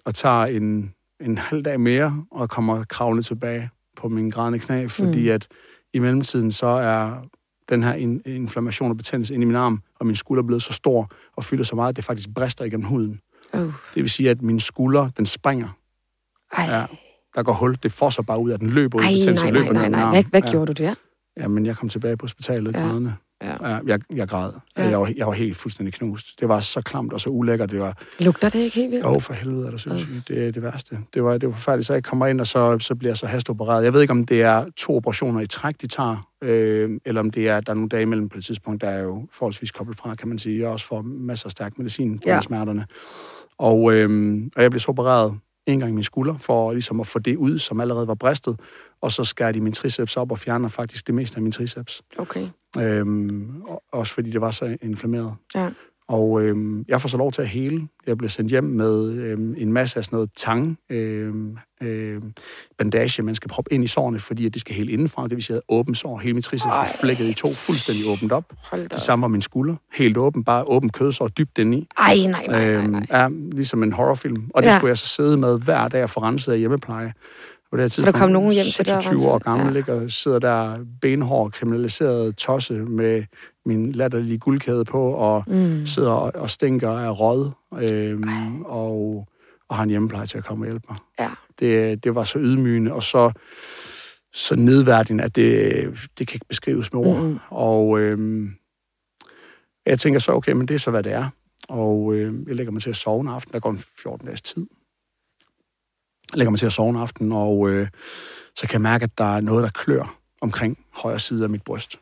og 0.05 0.15
tager 0.15 0.45
en, 0.45 0.93
en 1.19 1.37
halv 1.37 1.65
dag 1.65 1.79
mere 1.79 2.25
og 2.31 2.49
kommer 2.49 2.83
kravlende 2.83 3.23
tilbage 3.23 3.69
på 3.97 4.09
min 4.09 4.29
grædende 4.29 4.59
knæ, 4.59 4.87
fordi 4.87 5.23
mm. 5.23 5.33
at 5.33 5.47
i 5.93 5.99
mellemtiden 5.99 6.51
så 6.51 6.67
er 6.67 7.25
den 7.69 7.83
her 7.83 7.93
in, 7.93 8.21
inflammation 8.25 8.91
og 8.91 8.97
betændelse 8.97 9.33
ind 9.33 9.43
i 9.43 9.45
min 9.45 9.55
arm, 9.55 9.81
og 9.99 10.05
min 10.05 10.15
skulder 10.15 10.43
er 10.43 10.47
blevet 10.47 10.63
så 10.63 10.73
stor 10.73 11.09
og 11.35 11.43
fylder 11.43 11.63
så 11.63 11.75
meget, 11.75 11.89
at 11.89 11.95
det 11.95 12.03
faktisk 12.03 12.29
brister 12.35 12.65
igennem 12.65 12.85
huden. 12.85 13.21
Uh. 13.53 13.59
Det 13.59 14.03
vil 14.03 14.09
sige, 14.09 14.29
at 14.29 14.41
min 14.41 14.59
skulder, 14.59 15.09
den 15.09 15.25
springer. 15.25 15.69
Ej. 16.57 16.65
Ja, 16.65 16.85
der 17.35 17.43
går 17.43 17.53
hul. 17.53 17.77
Det 17.83 17.91
får 17.91 18.09
så 18.09 18.21
bare 18.21 18.39
ud 18.39 18.49
af 18.49 18.59
den 18.59 18.69
løber 18.69 18.97
ud. 18.97 19.03
Ej, 19.03 19.33
nej, 19.33 19.51
nej, 19.51 19.73
nej, 19.73 19.89
nej. 19.89 20.09
Hvad, 20.09 20.23
hvad 20.23 20.41
ja. 20.43 20.51
gjorde 20.51 20.73
du 20.73 20.83
der? 20.83 20.93
Ja, 21.37 21.47
men 21.47 21.65
jeg 21.65 21.77
kom 21.77 21.89
tilbage 21.89 22.17
på 22.17 22.23
hospitalet 22.23 22.75
ja. 22.75 22.81
grædende. 22.81 23.13
Ja. 23.43 23.69
ja. 23.69 23.79
Jeg, 23.85 23.99
jeg 24.15 24.27
græd. 24.27 24.51
Ja. 24.77 24.89
Jeg, 24.89 24.99
var, 24.99 25.11
jeg 25.15 25.27
var 25.27 25.33
helt 25.33 25.57
fuldstændig 25.57 25.93
knust. 25.93 26.39
Det 26.39 26.47
var 26.49 26.59
så 26.59 26.81
klamt 26.81 27.13
og 27.13 27.21
så 27.21 27.29
ulækkert. 27.29 27.71
Det 27.71 27.79
var... 27.79 27.97
Lugter 28.19 28.49
det 28.49 28.59
ikke 28.59 28.75
helt 28.75 28.91
vildt? 28.91 29.05
Jo, 29.05 29.19
for 29.19 29.33
helvede 29.33 29.67
er 29.67 29.71
det 29.71 29.79
synes 29.79 30.05
Det 30.27 30.47
er 30.47 30.51
det 30.51 30.63
værste. 30.63 30.99
Det 31.13 31.23
var, 31.23 31.37
det 31.37 31.49
var 31.49 31.55
forfærdeligt. 31.55 31.87
Så 31.87 31.93
jeg 31.93 32.03
kommer 32.03 32.27
ind, 32.27 32.41
og 32.41 32.47
så, 32.47 32.79
så 32.79 32.95
bliver 32.95 33.09
jeg 33.09 33.17
så 33.17 33.25
hastopereret. 33.25 33.83
Jeg 33.83 33.93
ved 33.93 34.01
ikke, 34.01 34.11
om 34.11 34.25
det 34.25 34.41
er 34.41 34.65
to 34.77 34.95
operationer 34.95 35.41
i 35.41 35.47
træk, 35.47 35.81
de 35.81 35.87
tager, 35.87 36.29
øh, 36.43 36.99
eller 37.05 37.21
om 37.21 37.29
det 37.29 37.49
er, 37.49 37.59
der 37.59 37.71
er 37.71 37.75
nogle 37.75 37.89
dage 37.89 38.01
imellem 38.01 38.29
på 38.29 38.37
det 38.37 38.45
tidspunkt, 38.45 38.81
der 38.81 38.89
er 38.89 38.99
jo 38.99 39.27
forholdsvis 39.31 39.71
koblet 39.71 39.97
fra, 39.97 40.15
kan 40.15 40.27
man 40.27 40.39
sige. 40.39 40.59
Jeg 40.59 40.67
også 40.67 40.85
får 40.85 41.01
masser 41.01 41.47
af 41.47 41.51
stærk 41.51 41.77
medicin 41.77 42.21
ja. 42.25 42.41
smerterne. 42.41 42.85
Og, 43.57 43.93
øh, 43.93 44.41
og 44.55 44.61
jeg 44.61 44.71
blev 44.71 44.79
så 44.79 44.91
opereret 44.91 45.39
en 45.71 45.79
gang 45.79 45.91
i 45.91 45.95
min 45.95 46.03
skulder, 46.03 46.37
for 46.37 46.71
ligesom 46.71 46.99
at 46.99 47.07
få 47.07 47.19
det 47.19 47.37
ud, 47.37 47.59
som 47.59 47.79
allerede 47.79 48.07
var 48.07 48.15
bristet. 48.15 48.59
Og 49.01 49.11
så 49.11 49.23
skærer 49.23 49.51
de 49.51 49.61
min 49.61 49.73
triceps 49.73 50.17
op 50.17 50.31
og 50.31 50.39
fjerner 50.39 50.69
faktisk 50.69 51.07
det 51.07 51.15
meste 51.15 51.37
af 51.37 51.41
min 51.41 51.51
triceps. 51.51 52.01
Okay. 52.17 52.47
Øhm, 52.79 53.63
også 53.91 54.13
fordi 54.13 54.29
det 54.31 54.41
var 54.41 54.51
så 54.51 54.77
inflammeret. 54.81 55.35
Ja. 55.55 55.69
Og 56.09 56.41
øhm, 56.41 56.85
jeg 56.87 57.01
får 57.01 57.09
så 57.09 57.17
lov 57.17 57.31
til 57.31 57.41
at 57.41 57.47
hele. 57.47 57.87
Jeg 58.07 58.17
bliver 58.17 58.29
sendt 58.29 58.51
hjem 58.51 58.63
med 58.63 59.11
øhm, 59.11 59.55
en 59.57 59.73
masse 59.73 59.97
af 59.97 60.05
sådan 60.05 60.15
noget 60.15 60.29
tang, 60.35 60.79
øhm, 60.89 61.57
øhm, 61.83 62.33
bandage, 62.77 63.23
man 63.23 63.35
skal 63.35 63.49
proppe 63.49 63.73
ind 63.73 63.83
i 63.83 63.87
sårene, 63.87 64.19
fordi 64.19 64.45
at 64.45 64.53
det 64.53 64.61
skal 64.61 64.75
hele 64.75 64.91
indenfra. 64.91 65.23
Det 65.23 65.35
vil 65.35 65.43
sige, 65.43 65.57
at 65.57 65.61
åben 65.69 65.95
sår, 65.95 66.17
hele 66.17 66.33
mit 66.33 66.43
triceps 66.43 66.65
var 66.65 66.97
flækket 67.01 67.25
i 67.25 67.33
to, 67.33 67.53
fuldstændig 67.53 68.03
åbent 68.11 68.31
op. 68.31 68.53
Det 68.73 68.99
samme 68.99 69.21
var 69.21 69.27
min 69.27 69.41
skulder, 69.41 69.75
helt 69.93 70.17
åben, 70.17 70.43
bare 70.43 70.63
åben 70.63 70.89
kødsår, 70.89 71.27
dybt 71.27 71.57
ind 71.57 71.75
i. 71.75 71.87
Ej, 71.97 72.15
nej, 72.15 72.27
nej, 72.27 72.43
nej, 72.47 72.65
øhm, 72.65 72.89
nej. 72.89 73.05
Ja, 73.11 73.27
ligesom 73.51 73.83
en 73.83 73.93
horrorfilm. 73.93 74.49
Og 74.53 74.63
det 74.63 74.69
ja. 74.69 74.77
skulle 74.77 74.89
jeg 74.89 74.97
så 74.97 75.07
sidde 75.07 75.37
med 75.37 75.59
hver 75.59 75.87
dag 75.87 76.03
og 76.03 76.09
få 76.09 76.19
renset 76.19 76.53
af 76.53 76.59
hjemmepleje. 76.59 77.13
På 77.71 77.77
det 77.77 77.91
så 77.91 78.05
der 78.05 78.11
kom 78.11 78.29
nogen 78.29 78.53
hjem 78.53 78.65
til 78.65 78.85
dig? 78.85 79.03
26 79.03 79.31
år 79.31 79.37
gammel, 79.37 79.83
ja. 79.87 79.93
og 79.93 80.11
sidder 80.11 80.39
der 80.39 80.85
benhård, 81.01 81.51
kriminaliseret 81.51 82.35
tosse 82.35 82.73
med 82.73 83.23
min 83.65 83.91
latterlige 83.91 84.37
guldkæde 84.37 84.85
på, 84.85 85.11
og 85.11 85.43
mm. 85.47 85.85
sidder 85.85 86.11
og, 86.11 86.31
og 86.35 86.49
stinker 86.49 86.89
af 86.89 87.19
råd, 87.19 87.51
øhm, 87.81 88.61
og, 88.61 89.27
og 89.69 89.75
har 89.75 89.83
en 89.83 89.89
hjemmepleje 89.89 90.25
til 90.25 90.37
at 90.37 90.45
komme 90.45 90.65
og 90.65 90.69
hjælpe 90.69 90.85
mig. 90.89 90.97
Ja. 91.19 91.29
Det, 91.59 92.03
det 92.03 92.15
var 92.15 92.23
så 92.23 92.39
ydmygende, 92.39 92.93
og 92.93 93.03
så, 93.03 93.31
så 94.33 94.55
nedværdigende, 94.55 95.23
at 95.23 95.35
det, 95.35 95.89
det 96.19 96.27
kan 96.27 96.35
ikke 96.35 96.45
beskrives 96.49 96.93
med 96.93 97.01
ord. 97.01 97.23
Mm. 97.23 97.39
Og 97.49 97.99
øhm, 97.99 98.49
jeg 99.85 99.99
tænker 99.99 100.19
så, 100.19 100.31
okay, 100.31 100.51
men 100.51 100.67
det 100.67 100.73
er 100.73 100.79
så, 100.79 100.91
hvad 100.91 101.03
det 101.03 101.11
er. 101.11 101.29
Og 101.69 102.13
øh, 102.13 102.47
jeg 102.47 102.55
lægger 102.55 102.71
mig 102.71 102.81
til 102.81 102.89
at 102.89 102.95
sove 102.95 103.21
en 103.21 103.27
aften, 103.27 103.53
der 103.53 103.59
går 103.59 103.69
en 103.69 103.79
14 104.01 104.25
dages 104.25 104.41
tid. 104.41 104.67
Jeg 106.31 106.37
lægger 106.37 106.49
mig 106.49 106.59
til 106.59 106.65
at 106.65 106.73
sove 106.73 106.89
en 106.89 106.95
aften, 106.95 107.31
og 107.31 107.69
øh, 107.69 107.87
så 108.55 108.67
kan 108.67 108.73
jeg 108.73 108.81
mærke, 108.81 109.03
at 109.03 109.17
der 109.17 109.35
er 109.35 109.41
noget, 109.41 109.63
der 109.63 109.69
klør 109.69 110.17
omkring 110.41 110.77
højre 110.91 111.19
side 111.19 111.43
af 111.43 111.49
mit 111.49 111.63
bryst. 111.63 111.99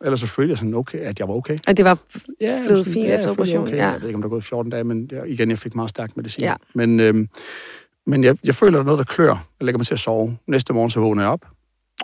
Eller 0.00 0.16
selvfølgelig 0.16 0.58
sådan, 0.58 0.74
okay, 0.74 0.98
at 0.98 1.18
jeg 1.18 1.28
var 1.28 1.34
okay. 1.34 1.58
At 1.66 1.76
det 1.76 1.84
var 1.84 1.98
ja, 2.40 2.62
blevet 2.66 2.86
fint 2.86 3.08
ja, 3.08 3.18
efter 3.18 3.30
operationen? 3.30 3.68
Okay. 3.68 3.76
Ja. 3.76 3.88
Jeg 3.88 4.00
ved 4.00 4.08
ikke, 4.08 4.16
om 4.16 4.22
der 4.22 4.28
er 4.28 4.30
gået 4.30 4.44
14 4.44 4.70
dage, 4.70 4.84
men 4.84 5.08
jeg, 5.12 5.28
igen, 5.28 5.50
jeg 5.50 5.58
fik 5.58 5.74
meget 5.74 5.90
stærk 5.90 6.16
medicin. 6.16 6.44
Ja. 6.44 6.54
Men, 6.74 7.00
øhm, 7.00 7.28
men 8.06 8.24
jeg, 8.24 8.36
jeg 8.44 8.54
føler, 8.54 8.70
at 8.70 8.72
der 8.74 8.80
er 8.80 8.84
noget, 8.84 8.98
der 8.98 9.14
klør. 9.14 9.46
Jeg 9.60 9.64
lægger 9.64 9.78
mig 9.78 9.86
til 9.86 9.94
at 9.94 10.00
sove. 10.00 10.38
Næste 10.46 10.72
morgen, 10.72 10.90
så 10.90 11.00
vågner 11.00 11.22
jeg 11.22 11.30
op, 11.30 11.46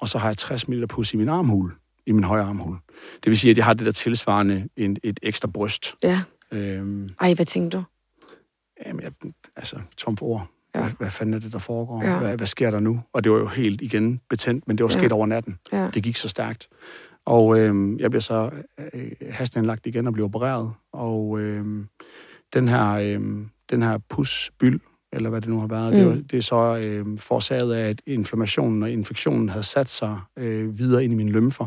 og 0.00 0.08
så 0.08 0.18
har 0.18 0.28
jeg 0.28 0.38
60 0.38 0.68
ml 0.68 0.86
pus 0.86 1.14
i 1.14 1.16
min 1.16 1.28
armhul, 1.28 1.72
i 2.06 2.12
min 2.12 2.24
højre 2.24 2.44
armhul. 2.44 2.76
Det 3.24 3.30
vil 3.30 3.38
sige, 3.38 3.50
at 3.50 3.56
jeg 3.56 3.64
har 3.64 3.74
det 3.74 3.86
der 3.86 3.92
tilsvarende 3.92 4.68
en, 4.76 4.96
et 5.02 5.20
ekstra 5.22 5.48
bryst. 5.48 5.94
Ja. 6.02 6.20
Øhm, 6.52 7.10
Ej, 7.20 7.34
hvad 7.34 7.46
tænkte 7.46 7.78
du? 7.78 7.82
Jamen, 8.86 9.02
jeg, 9.02 9.12
altså, 9.56 9.76
tom 9.96 10.16
for 10.16 10.26
ord. 10.26 10.50
Ja. 10.76 10.82
Hvad, 10.82 10.90
hvad 10.98 11.10
fanden 11.10 11.34
er 11.34 11.38
det, 11.38 11.52
der 11.52 11.58
foregår? 11.58 12.02
Ja. 12.02 12.18
Hvad, 12.18 12.36
hvad 12.36 12.46
sker 12.46 12.70
der 12.70 12.80
nu? 12.80 13.00
Og 13.12 13.24
det 13.24 13.32
var 13.32 13.38
jo 13.38 13.46
helt 13.46 13.80
igen 13.80 14.20
betændt, 14.30 14.68
men 14.68 14.78
det 14.78 14.84
var 14.84 14.90
sket 14.90 15.10
ja. 15.10 15.14
over 15.14 15.26
natten. 15.26 15.58
Ja. 15.72 15.88
Det 15.94 16.02
gik 16.02 16.16
så 16.16 16.28
stærkt. 16.28 16.68
Og 17.26 17.58
øh, 17.58 18.00
jeg 18.00 18.10
bliver 18.10 18.20
så 18.20 18.50
øh, 18.94 19.10
hastanlagt 19.30 19.86
igen 19.86 20.06
og 20.06 20.12
bliver 20.12 20.26
opereret. 20.26 20.72
Og 20.92 21.40
øh, 21.40 21.64
den 22.54 22.68
her, 22.68 22.92
øh, 22.92 23.20
den 23.70 23.82
her 23.82 23.98
pusbyld, 24.10 24.80
eller 25.12 25.30
hvad 25.30 25.40
det 25.40 25.48
nu 25.48 25.60
har 25.60 25.66
været, 25.66 25.92
mm. 25.92 25.98
det, 25.98 26.06
var, 26.06 26.14
det 26.14 26.38
er 26.38 26.42
så 26.42 26.78
øh, 26.78 27.18
forårsaget 27.18 27.74
af, 27.74 27.88
at 27.88 28.02
inflammationen 28.06 28.82
og 28.82 28.90
infektionen 28.90 29.48
havde 29.48 29.64
sat 29.64 29.88
sig 29.88 30.18
øh, 30.38 30.78
videre 30.78 31.04
ind 31.04 31.12
i 31.12 31.16
mine 31.16 31.30
lymfer 31.30 31.66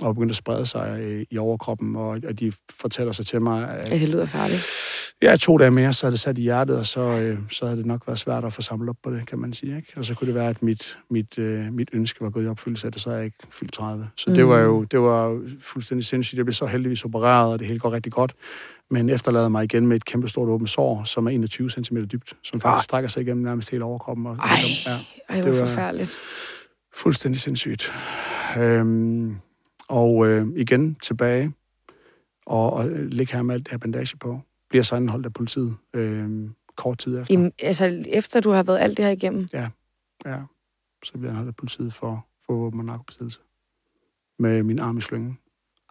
og 0.00 0.14
begyndte 0.14 0.32
at 0.32 0.36
sprede 0.36 0.66
sig 0.66 1.00
øh, 1.00 1.26
i 1.30 1.38
overkroppen, 1.38 1.96
og, 1.96 2.20
og 2.28 2.40
de 2.40 2.52
fortæller 2.80 3.12
sig 3.12 3.26
til 3.26 3.42
mig, 3.42 3.70
at... 3.70 3.90
Ja, 3.90 3.98
det 3.98 4.08
lyder 4.08 4.26
farligt. 4.26 4.66
Ja, 5.22 5.36
to 5.36 5.56
dage 5.56 5.70
mere, 5.70 5.92
så 5.92 6.06
er 6.06 6.10
det 6.10 6.20
sat 6.20 6.38
i 6.38 6.42
hjertet, 6.42 6.78
og 6.78 6.86
så, 6.86 7.00
øh, 7.00 7.38
så 7.50 7.64
havde 7.64 7.78
det 7.78 7.86
nok 7.86 8.06
været 8.06 8.18
svært 8.18 8.44
at 8.44 8.52
få 8.52 8.62
samlet 8.62 8.88
op 8.88 8.96
på 9.02 9.10
det, 9.10 9.26
kan 9.26 9.38
man 9.38 9.52
sige. 9.52 9.76
Ikke? 9.76 9.92
Og 9.96 10.04
så 10.04 10.14
kunne 10.14 10.26
det 10.26 10.34
være, 10.34 10.48
at 10.48 10.62
mit, 10.62 10.98
mit, 11.10 11.38
øh, 11.38 11.72
mit 11.72 11.88
ønske 11.92 12.20
var 12.20 12.30
gået 12.30 12.44
i 12.44 12.48
opfyldelse 12.48 12.86
af 12.86 12.92
det, 12.92 13.02
så 13.02 13.10
er 13.10 13.14
jeg 13.14 13.24
ikke 13.24 13.36
fyldt 13.50 13.72
30. 13.72 14.08
Så 14.16 14.30
mm. 14.30 14.34
det 14.34 14.46
var 14.46 14.58
jo 14.58 14.84
det 14.84 15.00
var 15.00 15.40
fuldstændig 15.60 16.04
sindssygt. 16.04 16.36
Jeg 16.36 16.44
blev 16.44 16.54
så 16.54 16.66
heldigvis 16.66 17.04
opereret, 17.04 17.52
og 17.52 17.58
det 17.58 17.66
hele 17.66 17.78
går 17.78 17.92
rigtig 17.92 18.12
godt. 18.12 18.34
Men 18.90 19.08
efterlader 19.08 19.48
mig 19.48 19.64
igen 19.64 19.86
med 19.86 19.96
et 19.96 20.04
kæmpe 20.04 20.28
stort 20.28 20.48
åbent 20.48 20.70
sår, 20.70 21.04
som 21.04 21.26
er 21.26 21.30
21 21.30 21.70
cm 21.70 21.96
dybt, 21.96 22.36
som 22.42 22.60
faktisk 22.60 22.84
strækker 22.84 23.08
sig 23.08 23.22
igennem 23.22 23.44
nærmest 23.44 23.70
hele 23.70 23.84
overkroppen. 23.84 24.26
Og, 24.26 24.36
ej, 24.36 24.58
ja, 24.86 24.98
ej, 25.28 25.40
hvor 25.40 25.50
det 25.50 25.60
var 25.60 25.66
forfærdeligt. 25.66 26.18
Fuldstændig 26.94 27.40
sindssygt. 27.40 27.92
Øhm, 28.58 29.36
og 29.88 30.26
øh, 30.26 30.46
igen 30.56 30.96
tilbage 31.02 31.52
og, 32.46 32.72
og 32.72 32.88
ligge 32.90 33.32
her 33.32 33.42
med 33.42 33.54
alt 33.54 33.64
det 33.64 33.70
her 33.70 33.78
bandage 33.78 34.16
på 34.16 34.40
bliver 34.70 34.82
så 34.82 34.96
anholdt 34.96 35.26
af 35.26 35.32
politiet 35.32 35.76
øh, 35.94 36.50
kort 36.76 36.98
tid 36.98 37.18
efter. 37.18 37.48
I, 37.48 37.50
altså 37.62 38.04
efter 38.06 38.40
du 38.40 38.50
har 38.50 38.62
været 38.62 38.78
alt 38.78 38.96
det 38.96 39.04
her 39.04 39.12
igennem? 39.12 39.46
Ja, 39.52 39.68
ja. 40.26 40.38
Så 41.04 41.12
bliver 41.12 41.30
anholdt 41.30 41.48
af 41.48 41.56
politiet 41.56 41.92
for, 41.92 42.26
for 42.46 42.52
våben 42.52 42.80
og 42.80 42.86
narkobesiddelse. 42.86 43.40
Med 44.38 44.62
min 44.62 44.78
arm 44.78 44.98
i 44.98 45.00
slyngen. 45.00 45.38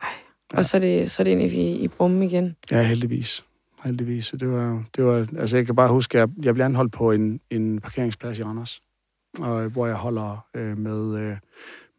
Ej. 0.02 0.10
Ja. 0.54 0.58
Og 0.58 0.66
så 0.66 0.78
er 0.78 0.82
det, 0.82 1.12
så 1.12 1.22
er 1.22 1.24
det 1.24 1.32
ind 1.32 1.42
i, 1.42 1.84
i 1.84 1.88
brummen 1.88 2.24
igen? 2.24 2.56
Ja, 2.72 2.84
heldigvis. 2.84 3.46
Heldigvis. 3.84 4.26
Så 4.26 4.38
det 4.38 4.50
var, 4.50 4.84
det 4.96 5.06
var, 5.06 5.28
altså 5.38 5.56
jeg 5.58 5.66
kan 5.66 5.76
bare 5.76 5.90
huske, 5.90 6.18
at 6.18 6.30
jeg, 6.38 6.46
jeg 6.46 6.54
blev 6.54 6.66
anholdt 6.66 6.94
på 6.94 7.12
en, 7.12 7.42
en 7.50 7.82
parkeringsplads 7.82 8.40
i 8.40 8.44
Randers, 8.44 8.82
og, 9.40 9.66
hvor 9.66 9.88
jeg 9.88 9.96
holder 9.96 10.48
øh, 10.54 10.78
med, 10.78 11.18
øh, 11.20 11.38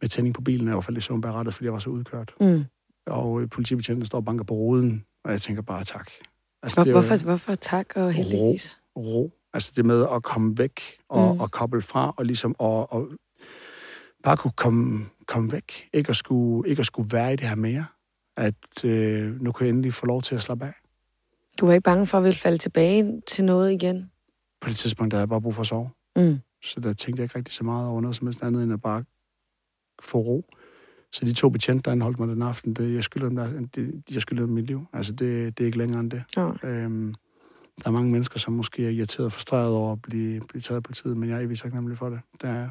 med 0.01 0.09
tænding 0.09 0.35
på 0.35 0.41
bilen, 0.41 0.67
og 0.67 0.69
jeg 0.69 0.75
var 0.75 0.81
faldet 0.81 1.01
i 1.01 1.03
søvn 1.03 1.25
rettet, 1.25 1.53
fordi 1.53 1.65
jeg 1.65 1.73
var 1.73 1.79
så 1.79 1.89
udkørt. 1.89 2.33
Mm. 2.39 2.63
Og 3.05 3.41
øh, 3.41 3.49
politibetjenten 3.49 4.05
står 4.05 4.17
og 4.17 4.25
banker 4.25 4.45
på 4.45 4.53
ruden, 4.53 5.05
og 5.23 5.31
jeg 5.31 5.41
tænker 5.41 5.61
bare 5.61 5.83
tak. 5.83 6.11
Altså, 6.63 6.83
Hvor, 6.83 6.91
hvorfor, 6.91 7.23
hvorfor 7.23 7.55
tak 7.55 7.93
og 7.95 8.11
heldigvis? 8.11 8.79
Ro, 8.95 9.01
ro. 9.01 9.31
Altså 9.53 9.73
det 9.75 9.85
med 9.85 10.05
at 10.11 10.23
komme 10.23 10.57
væk 10.57 10.81
og, 11.09 11.33
mm. 11.33 11.39
og 11.39 11.51
koble 11.51 11.81
fra, 11.81 12.13
og 12.17 12.25
ligesom 12.25 12.55
og, 12.59 12.93
og 12.93 13.07
bare 14.23 14.37
kunne 14.37 14.51
komme, 14.51 15.05
komme 15.27 15.51
væk. 15.51 15.89
Ikke 15.93 16.09
at, 16.09 16.15
skulle, 16.15 16.69
ikke 16.69 16.79
at 16.79 16.85
skulle 16.85 17.11
være 17.11 17.33
i 17.33 17.35
det 17.35 17.47
her 17.47 17.55
mere. 17.55 17.85
At 18.37 18.85
øh, 18.85 19.41
nu 19.41 19.51
kan 19.51 19.65
jeg 19.65 19.69
endelig 19.69 19.93
få 19.93 20.05
lov 20.05 20.21
til 20.21 20.35
at 20.35 20.41
slappe 20.41 20.65
af. 20.65 20.73
Du 21.59 21.65
var 21.65 21.73
ikke 21.73 21.83
bange 21.83 22.07
for 22.07 22.17
at 22.17 22.23
ville 22.23 22.37
falde 22.37 22.57
tilbage 22.57 23.21
til 23.27 23.43
noget 23.45 23.71
igen? 23.71 24.11
På 24.61 24.69
det 24.69 24.77
tidspunkt, 24.77 25.11
der 25.11 25.17
havde 25.17 25.23
jeg 25.23 25.29
bare 25.29 25.41
brug 25.41 25.55
for 25.55 25.61
at 25.61 25.67
sove. 25.67 25.89
Mm. 26.15 26.39
Så 26.63 26.79
der 26.79 26.93
tænkte 26.93 27.21
jeg 27.21 27.23
ikke 27.25 27.35
rigtig 27.35 27.53
så 27.53 27.63
meget 27.63 27.87
over 27.87 28.01
noget 28.01 28.15
som 28.15 28.27
helst 28.27 28.43
andet, 28.43 28.63
end 28.63 28.73
at 28.73 28.81
bare 28.81 29.03
få 30.01 30.17
ro. 30.17 30.45
Så 31.13 31.25
de 31.25 31.33
to 31.33 31.49
betjente, 31.49 31.83
der 31.83 31.91
anholdt 31.91 32.19
mig 32.19 32.27
den 32.27 32.41
aften, 32.41 32.73
det, 32.73 32.93
jeg 32.93 33.03
skylder 33.03 33.27
dem, 33.27 33.35
der, 33.35 33.47
det, 33.75 34.03
jeg 34.13 34.21
skylder 34.21 34.45
dem 34.45 34.53
mit 34.53 34.65
liv. 34.65 34.85
Altså, 34.93 35.11
det, 35.11 35.57
det 35.57 35.63
er 35.63 35.65
ikke 35.65 35.77
længere 35.77 35.99
end 35.99 36.11
det. 36.11 36.23
Ja. 36.37 36.49
Øhm, 36.63 37.15
der 37.83 37.87
er 37.87 37.91
mange 37.91 38.11
mennesker, 38.11 38.39
som 38.39 38.53
måske 38.53 38.85
er 38.85 38.89
irriteret 38.89 39.25
og 39.25 39.31
frustreret 39.31 39.69
over 39.73 39.91
at 39.91 40.01
blive, 40.01 40.41
blive 40.49 40.61
taget 40.61 40.83
på 40.83 40.91
tid, 40.93 41.15
men 41.15 41.29
jeg 41.29 41.37
er 41.37 41.41
evigt 41.41 41.61
taknemmelig 41.61 41.97
for 41.97 42.09
det. 42.09 42.19
det 42.41 42.49
er 42.49 42.55
jeg. 42.55 42.69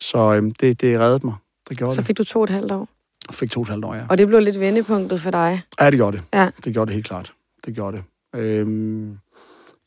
Så 0.00 0.34
øhm, 0.34 0.50
det, 0.50 0.80
det 0.80 0.98
reddede 1.00 1.26
mig. 1.26 1.34
Det 1.68 1.78
gjorde 1.78 1.94
Så 1.94 2.00
det. 2.00 2.06
fik 2.06 2.18
du 2.18 2.24
to 2.24 2.38
og 2.38 2.44
et 2.44 2.50
halvt 2.50 2.72
år. 2.72 2.88
Jeg 3.28 3.34
fik 3.34 3.50
to 3.50 3.60
og 3.60 3.62
et 3.62 3.68
halvt 3.68 3.84
år, 3.84 3.94
ja. 3.94 4.06
Og 4.08 4.18
det 4.18 4.26
blev 4.28 4.40
lidt 4.40 4.60
vendepunktet 4.60 5.20
for 5.20 5.30
dig. 5.30 5.62
Ja, 5.80 5.86
det 5.90 5.94
gjorde 5.98 6.16
det. 6.16 6.24
Ja. 6.34 6.50
Det 6.64 6.72
gjorde 6.72 6.88
det 6.88 6.94
helt 6.94 7.06
klart. 7.06 7.32
Det 7.66 7.74
gjorde 7.74 7.96
det. 7.96 8.04
Øhm, 8.40 9.18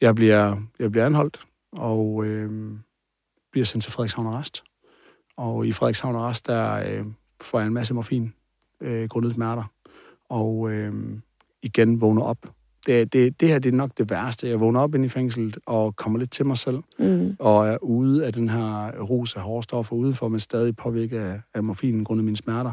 jeg, 0.01 0.15
bliver, 0.15 0.57
jeg 0.79 0.91
bliver 0.91 1.05
anholdt, 1.05 1.39
og 1.71 2.25
øhm, 2.25 2.79
bliver 3.51 3.65
sendt 3.65 3.83
til 3.83 3.91
Frederikshavn 3.93 4.27
Arrest. 4.27 4.63
Og 5.37 5.67
i 5.67 5.71
Frederikshavn 5.71 6.15
Arrest, 6.15 6.47
der 6.47 6.73
øh, 6.99 7.05
får 7.41 7.59
jeg 7.59 7.67
en 7.67 7.73
masse 7.73 7.93
morfin, 7.93 8.33
øh, 8.81 9.09
grundet 9.09 9.35
smerter. 9.35 9.63
Og 10.29 10.71
øh, 10.71 10.93
igen 11.61 12.01
vågner 12.01 12.21
op. 12.21 12.37
Det, 12.87 13.13
det, 13.13 13.39
det 13.39 13.49
her 13.49 13.59
det 13.59 13.73
er 13.73 13.77
nok 13.77 13.91
det 13.97 14.09
værste. 14.09 14.47
Jeg 14.49 14.59
vågner 14.59 14.79
op 14.79 14.95
inde 14.95 15.05
i 15.05 15.09
fængslet 15.09 15.57
og 15.65 15.95
kommer 15.95 16.19
lidt 16.19 16.31
til 16.31 16.45
mig 16.45 16.57
selv, 16.57 16.77
Mm. 16.99 17.35
og 17.39 17.67
er 17.67 17.77
ude 17.83 18.25
af 18.25 18.33
den 18.33 18.49
her 18.49 18.91
rus 19.01 19.35
af 19.35 19.41
hårde 19.41 19.63
stoffer 19.63 19.95
udenfor, 19.95 20.27
men 20.27 20.39
stadig 20.39 20.75
påvirket 20.75 21.19
af, 21.19 21.41
af 21.53 21.63
morfinen 21.63 22.03
grundet 22.03 22.25
mine 22.25 22.37
smerter. 22.37 22.71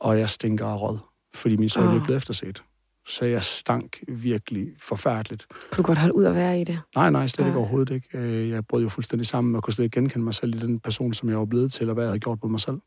Og 0.00 0.18
jeg 0.18 0.30
stinker 0.30 0.66
af 0.66 0.80
råd, 0.80 0.98
fordi 1.34 1.56
min 1.56 1.68
søn 1.68 1.82
Ah. 1.82 1.94
er 1.96 2.04
blevet 2.04 2.16
efterset. 2.16 2.62
Så 3.08 3.24
jeg 3.24 3.42
stank 3.42 3.98
virkelig 4.08 4.66
forfærdeligt. 4.78 5.46
Kunne 5.72 5.76
du 5.76 5.86
godt 5.86 5.98
holde 5.98 6.14
ud 6.14 6.24
at 6.24 6.34
være 6.34 6.60
i 6.60 6.64
det? 6.64 6.80
Nej, 6.96 7.10
nej, 7.10 7.26
slet 7.26 7.44
ikke 7.46 7.50
Nej. 7.54 7.58
overhovedet 7.60 7.94
ikke. 7.94 8.18
Øh, 8.18 8.48
Jeg 8.50 8.66
brød 8.66 8.82
jo 8.82 8.88
fuldstændig 8.88 9.26
sammen 9.26 9.54
og 9.56 9.62
kunne 9.62 9.74
slet 9.74 9.84
ikke 9.84 9.94
genkende 10.00 10.24
mig 10.24 10.34
selv 10.34 10.54
i 10.54 10.58
den 10.58 10.80
person, 10.80 11.12
som 11.12 11.28
jeg 11.28 11.38
var 11.38 11.44
blevet 11.44 11.72
til, 11.72 11.88
og 11.88 11.94
hvad 11.94 12.04
jeg 12.04 12.10
havde 12.10 12.20
gjort 12.20 12.38
mod 12.42 12.50
mig 12.50 12.60
selv. 12.60 12.78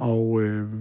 Og 0.00 0.40
øh, 0.42 0.72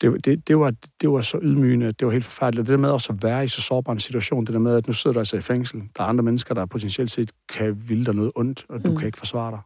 det, 0.00 0.24
det, 0.24 0.48
det, 0.48 0.58
var, 0.58 0.72
det 1.00 1.10
var 1.10 1.20
så 1.20 1.38
ydmygende, 1.42 1.92
det 1.92 2.06
var 2.06 2.12
helt 2.12 2.24
forfærdeligt. 2.24 2.66
Det 2.66 2.72
der 2.72 2.78
med 2.78 2.90
også 2.90 3.12
at 3.12 3.22
være 3.22 3.44
i 3.44 3.48
så 3.48 3.60
sårbar 3.60 3.92
en 3.92 4.00
situation, 4.00 4.44
det 4.44 4.52
der 4.52 4.58
med, 4.60 4.76
at 4.76 4.86
nu 4.86 4.92
sidder 4.92 5.14
du 5.14 5.18
altså 5.18 5.36
i 5.36 5.40
fængsel. 5.40 5.82
Der 5.96 6.02
er 6.02 6.06
andre 6.06 6.24
mennesker, 6.24 6.54
der 6.54 6.66
potentielt 6.66 7.10
set 7.10 7.32
kan 7.48 7.88
ville 7.88 8.04
dig 8.04 8.14
noget 8.14 8.32
ondt, 8.34 8.66
og 8.68 8.84
du 8.84 8.90
mm. 8.90 8.96
kan 8.96 9.06
ikke 9.06 9.18
forsvare 9.18 9.50
dig. 9.50 9.60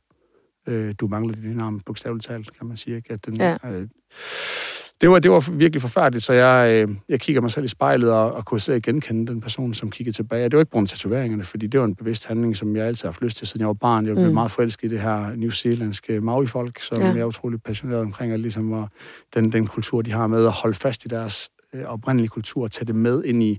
Øh, 0.74 0.94
du 1.00 1.06
mangler 1.06 1.34
din 1.34 1.60
arm, 1.60 1.80
bogstaveligt 1.80 2.26
talt, 2.26 2.58
kan 2.58 2.66
man 2.66 2.76
sige. 2.76 2.96
Ikke? 2.96 3.12
At 3.12 3.26
den, 3.26 3.36
Ja. 3.36 3.56
øh, 3.64 3.88
det, 5.00 5.10
var, 5.10 5.18
det 5.18 5.30
var 5.30 5.52
virkelig 5.52 5.82
forfærdeligt, 5.82 6.24
så 6.24 6.32
jeg, 6.32 6.84
øh, 6.88 6.94
jeg 7.08 7.20
kigger 7.20 7.42
mig 7.42 7.50
selv 7.50 7.64
i 7.64 7.68
spejlet 7.68 8.12
og, 8.12 8.32
og 8.32 8.44
kunne 8.44 8.60
slet 8.60 8.82
genkende 8.82 9.26
den 9.32 9.40
person, 9.40 9.74
som 9.74 9.90
kiggede 9.90 10.16
tilbage. 10.16 10.44
Det 10.44 10.52
var 10.52 10.58
ikke 10.60 10.70
på 10.70 10.74
grund 10.74 10.84
af 10.84 10.88
tatoveringerne, 10.88 11.44
fordi 11.44 11.66
det 11.66 11.80
var 11.80 11.86
en 11.86 11.94
bevidst 11.94 12.26
handling, 12.26 12.56
som 12.56 12.76
jeg 12.76 12.86
altid 12.86 13.02
har 13.02 13.08
haft 13.08 13.22
lyst 13.22 13.36
til, 13.36 13.46
siden 13.46 13.60
jeg 13.60 13.66
var 13.66 13.72
barn. 13.74 14.06
Jeg 14.06 14.14
blev 14.14 14.26
Mm. 14.28 14.34
meget 14.34 14.50
forelsket 14.50 14.88
i 14.88 14.90
det 14.90 15.00
her 15.00 15.36
New 15.36 15.50
Zealandske 15.50 16.20
Maori-folk, 16.20 16.80
som 16.80 17.00
Ja. 17.00 17.06
jeg 17.06 17.18
er 17.18 17.24
utrolig 17.24 17.62
passioneret 17.62 18.00
omkring, 18.00 18.32
og 18.32 18.38
ligesom 18.38 18.72
og 18.72 18.88
den, 19.34 19.52
den 19.52 19.66
kultur, 19.66 20.02
de 20.02 20.10
har 20.12 20.26
med 20.26 20.44
at 20.46 20.52
holde 20.52 20.74
fast 20.74 21.04
i 21.04 21.08
deres 21.08 21.48
øh, 21.74 21.84
oprindelige 21.84 22.28
kultur, 22.28 22.62
og 22.64 22.70
tage 22.70 22.86
det 22.86 22.94
med 22.94 23.24
ind 23.24 23.42
i 23.42 23.58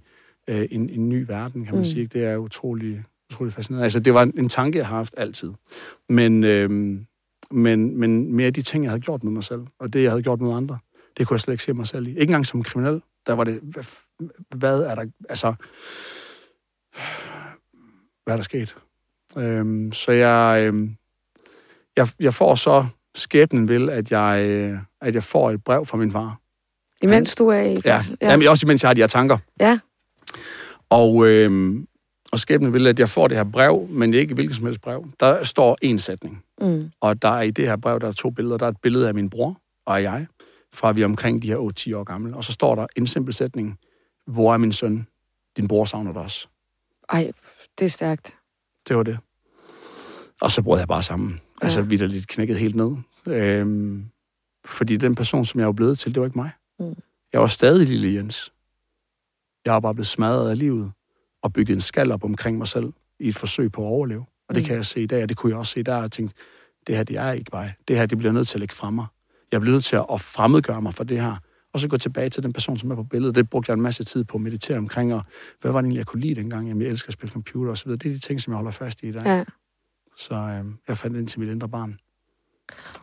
øh, 0.50 0.66
en, 0.72 0.90
en 0.90 1.10
ny 1.10 1.26
verden, 1.28 1.66
kan 1.66 1.74
man 1.74 1.82
mm. 1.82 1.86
sige. 1.86 2.08
Det 2.08 2.24
er 2.26 2.38
utrolig, 2.38 3.04
utrolig 3.32 3.54
fascinerende. 3.54 3.84
Altså, 3.84 4.00
det 4.00 4.14
var 4.14 4.22
en, 4.24 4.34
en 4.38 4.50
tanke, 4.50 4.78
jeg 4.78 4.88
har 4.88 4.96
haft 4.96 5.14
altid. 5.18 5.52
Men, 6.10 6.44
øh, 6.44 6.70
men, 7.52 7.98
men 8.00 8.34
mere 8.36 8.50
de 8.50 8.62
ting, 8.62 8.84
jeg 8.84 8.92
havde 8.92 9.02
gjort 9.02 9.24
med 9.24 9.32
mig 9.32 9.44
selv, 9.44 9.62
og 9.80 9.94
det, 9.94 10.04
jeg 10.04 10.12
havde 10.12 10.24
gjort 10.24 10.42
med 10.42 10.54
andre, 10.54 10.78
det 11.18 11.28
kunne 11.28 11.36
jeg 11.36 11.42
slet 11.42 11.54
ikke 11.54 11.64
se 11.64 11.74
mig 11.74 11.88
selv 11.88 12.08
i. 12.08 12.10
Ikke 12.10 12.22
engang 12.22 12.46
som 12.46 12.64
kriminel. 12.64 13.02
Der 13.28 13.34
var 13.34 13.44
det, 13.44 13.60
hvad, 13.64 13.84
hvad 14.56 14.82
er 14.84 14.96
der, 14.96 15.06
altså, 15.30 15.54
hvad 18.24 18.34
er 18.34 18.38
der 18.38 18.44
sket? 18.44 18.76
Øhm, 19.38 19.92
så 19.94 20.12
jeg, 20.12 20.64
øhm, 20.68 20.96
jeg, 21.96 22.08
jeg 22.20 22.34
får 22.34 22.56
så 22.56 22.86
skæbnen 23.16 23.68
vil, 23.68 23.90
at 23.90 24.12
jeg, 24.12 24.46
øh, 24.50 24.80
at 25.02 25.16
jeg 25.16 25.24
får 25.24 25.52
et 25.52 25.64
brev 25.64 25.86
fra 25.86 25.98
min 25.98 26.12
far. 26.12 26.40
Imens 27.02 27.36
du 27.36 27.48
er 27.48 27.62
i 27.62 27.78
Ja, 27.86 28.02
ja. 28.22 28.32
Jamen, 28.32 28.48
også 28.48 28.66
imens 28.66 28.84
jeg 28.84 28.90
har 28.90 28.94
de 28.94 29.02
her 29.02 29.08
tanker. 29.08 29.38
Ja. 29.60 29.80
Og, 30.90 31.28
øhm, 31.28 31.88
og 32.32 32.40
skæbnen 32.40 32.74
vil, 32.74 32.88
at 32.88 33.00
jeg 33.00 33.10
får 33.10 33.28
det 33.28 33.38
her 33.38 33.44
brev, 33.44 33.88
men 33.90 34.14
ikke 34.14 34.34
hvilket 34.34 34.56
som 34.56 34.66
helst 34.66 34.82
brev. 34.82 35.06
Der 35.20 35.44
står 35.44 35.78
en 35.82 36.00
sætning. 36.00 36.44
Mm. 36.62 36.92
Og 37.02 37.22
der 37.22 37.30
er 37.30 37.42
i 37.42 37.52
det 37.52 37.68
her 37.68 37.76
brev, 37.76 38.00
der 38.00 38.08
er 38.08 38.12
to 38.12 38.30
billeder. 38.30 38.58
Der 38.58 38.66
er 38.66 38.70
et 38.70 38.82
billede 38.82 39.08
af 39.08 39.14
min 39.14 39.30
bror 39.30 39.62
og 39.86 39.98
af 39.98 40.04
jeg, 40.04 40.28
fra 40.78 40.92
vi 40.92 41.02
er 41.02 41.06
omkring 41.06 41.42
de 41.42 41.48
her 41.48 41.58
8-10 41.94 41.96
år 41.96 42.04
gamle. 42.04 42.36
Og 42.36 42.44
så 42.44 42.52
står 42.52 42.76
der 42.76 42.88
en 42.96 43.08
simpel 43.08 43.34
sætning. 43.34 43.80
Hvor 44.28 44.54
er 44.54 44.58
min 44.58 44.72
søn? 44.74 45.08
Din 45.58 45.68
bror 45.68 45.86
savner 45.86 46.14
dig 46.14 46.22
også. 46.22 46.48
Ej, 47.10 47.32
det 47.80 47.86
er 47.86 47.90
stærkt. 47.90 48.36
Det 48.88 48.96
var 48.98 49.04
det. 49.04 49.18
Og 50.42 50.52
så 50.52 50.62
brød 50.62 50.80
jeg 50.80 50.88
bare 50.88 51.04
sammen. 51.04 51.32
Ja. 51.62 51.66
Altså 51.66 51.82
vidderligt 51.82 52.28
knækket 52.28 52.58
helt 52.58 52.76
ned. 52.76 52.96
Øhm, 53.28 54.06
fordi 54.66 54.98
den 54.98 55.16
person, 55.16 55.46
som 55.46 55.60
jeg 55.60 55.68
var 55.68 55.74
blevet 55.74 56.00
til, 56.00 56.14
det 56.16 56.20
var 56.20 56.26
ikke 56.28 56.38
mig. 56.38 56.52
Mm. 56.80 56.96
Jeg 57.34 57.42
var 57.42 57.48
stadig 57.48 57.88
lille 57.88 58.14
Jens. 58.14 58.54
Jeg 59.66 59.74
var 59.74 59.80
bare 59.80 59.94
blevet 59.96 60.08
smadret 60.08 60.50
af 60.50 60.58
livet 60.58 60.92
og 61.44 61.54
bygget 61.54 61.76
en 61.76 61.82
skal 61.82 62.12
op 62.12 62.24
omkring 62.24 62.58
mig 62.58 62.68
selv 62.68 62.94
i 63.20 63.28
et 63.28 63.36
forsøg 63.36 63.72
på 63.72 63.82
at 63.82 63.88
overleve. 63.88 64.26
Og 64.50 64.56
det 64.56 64.64
Mm. 64.64 64.68
kan 64.68 64.76
jeg 64.76 64.86
se 64.86 65.02
i 65.02 65.06
dag, 65.08 65.24
og 65.24 65.30
det 65.30 65.38
kunne 65.38 65.50
jeg 65.50 65.58
også 65.60 65.72
se 65.74 65.84
der, 65.84 65.96
og 65.96 66.12
tænkte, 66.12 66.36
det 66.88 66.96
her, 66.96 67.04
det 67.04 67.16
er 67.18 67.32
ikke 67.32 67.50
mig. 67.54 67.74
Det 67.88 67.98
her, 67.98 68.06
det 68.06 68.18
bliver 68.18 68.32
nødt 68.32 68.48
til 68.48 68.56
at 68.56 68.60
lægge 68.60 68.76
fra 68.76 68.90
mig. 68.90 69.06
Jeg 69.52 69.62
bliver 69.62 69.74
nødt 69.74 69.86
til 69.86 69.96
at 69.96 70.22
fremmedgøre 70.22 70.82
mig 70.82 70.94
for 70.94 71.04
det 71.04 71.22
her. 71.22 71.36
Og 71.74 71.80
så 71.80 71.88
gå 71.88 71.98
tilbage 71.98 72.30
til 72.30 72.44
den 72.44 72.54
person, 72.54 72.78
som 72.78 72.92
er 72.92 72.96
på 72.96 73.04
billedet. 73.04 73.36
Det 73.36 73.50
brugte 73.50 73.70
jeg 73.70 73.74
en 73.74 73.82
masse 73.82 74.04
tid 74.04 74.24
på 74.24 74.38
at 74.38 74.42
meditere 74.42 74.78
omkring, 74.78 75.14
og 75.14 75.22
hvad 75.62 75.72
var 75.72 75.82
det 75.82 75.86
egentlig, 75.86 75.98
jeg 75.98 76.06
kunne 76.06 76.22
lide 76.22 76.36
dengang? 76.36 76.68
Jamen, 76.68 76.82
jeg 76.82 76.90
elsker 76.90 77.10
at 77.10 77.14
spille 77.14 77.34
computer 77.34 77.72
og 77.72 77.78
så 77.78 77.86
videre. 77.86 77.98
Det 77.98 78.10
er 78.10 78.14
de 78.14 78.20
ting, 78.20 78.42
som 78.42 78.52
jeg 78.52 78.56
holder 78.56 78.72
fast 78.72 79.04
i 79.04 79.08
i 79.08 79.12
dag. 79.12 79.22
Ja. 79.26 79.44
Så 80.18 80.36
øh, 80.36 80.66
jeg 80.88 80.98
fandt 80.98 81.18
ind 81.18 81.28
til 81.28 81.40
mit 81.40 81.50
indre 81.50 81.70
barn. 81.70 82.00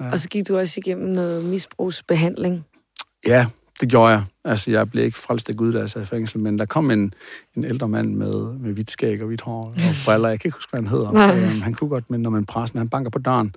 Ja. 0.00 0.10
Og 0.10 0.18
så 0.18 0.28
gik 0.28 0.48
du 0.48 0.58
også 0.58 0.80
igennem 0.80 1.08
noget 1.08 1.44
misbrugsbehandling. 1.44 2.66
Ja, 3.26 3.46
det 3.80 3.88
gjorde 3.88 4.12
jeg. 4.12 4.24
Altså, 4.44 4.70
jeg 4.70 4.90
blev 4.90 5.04
ikke 5.04 5.18
frelst 5.18 5.50
af 5.50 5.56
Gud, 5.56 5.72
da 5.72 5.78
jeg 5.78 5.90
sad 5.90 6.02
i 6.02 6.04
fængsel, 6.04 6.40
men 6.40 6.58
der 6.58 6.64
kom 6.64 6.90
en, 6.90 7.14
en 7.54 7.64
ældre 7.64 7.88
mand 7.88 8.14
med, 8.14 8.52
med 8.58 8.72
hvidt 8.72 8.90
skæg 8.90 9.20
og 9.20 9.26
hvidt 9.26 9.40
hår 9.40 9.64
og 9.64 9.74
briller. 10.04 10.28
Jeg 10.28 10.40
kan 10.40 10.48
ikke 10.48 10.56
huske, 10.56 10.70
hvad 10.70 10.80
han 10.80 10.90
hedder. 10.90 11.10
Øhm, 11.34 11.60
han 11.60 11.74
kunne 11.74 11.90
godt 11.90 12.10
minde 12.10 12.26
om 12.26 12.34
en 12.34 12.46
præst, 12.46 12.74
men 12.74 12.78
han 12.78 12.88
banker 12.88 13.10
på 13.10 13.18
døren. 13.18 13.54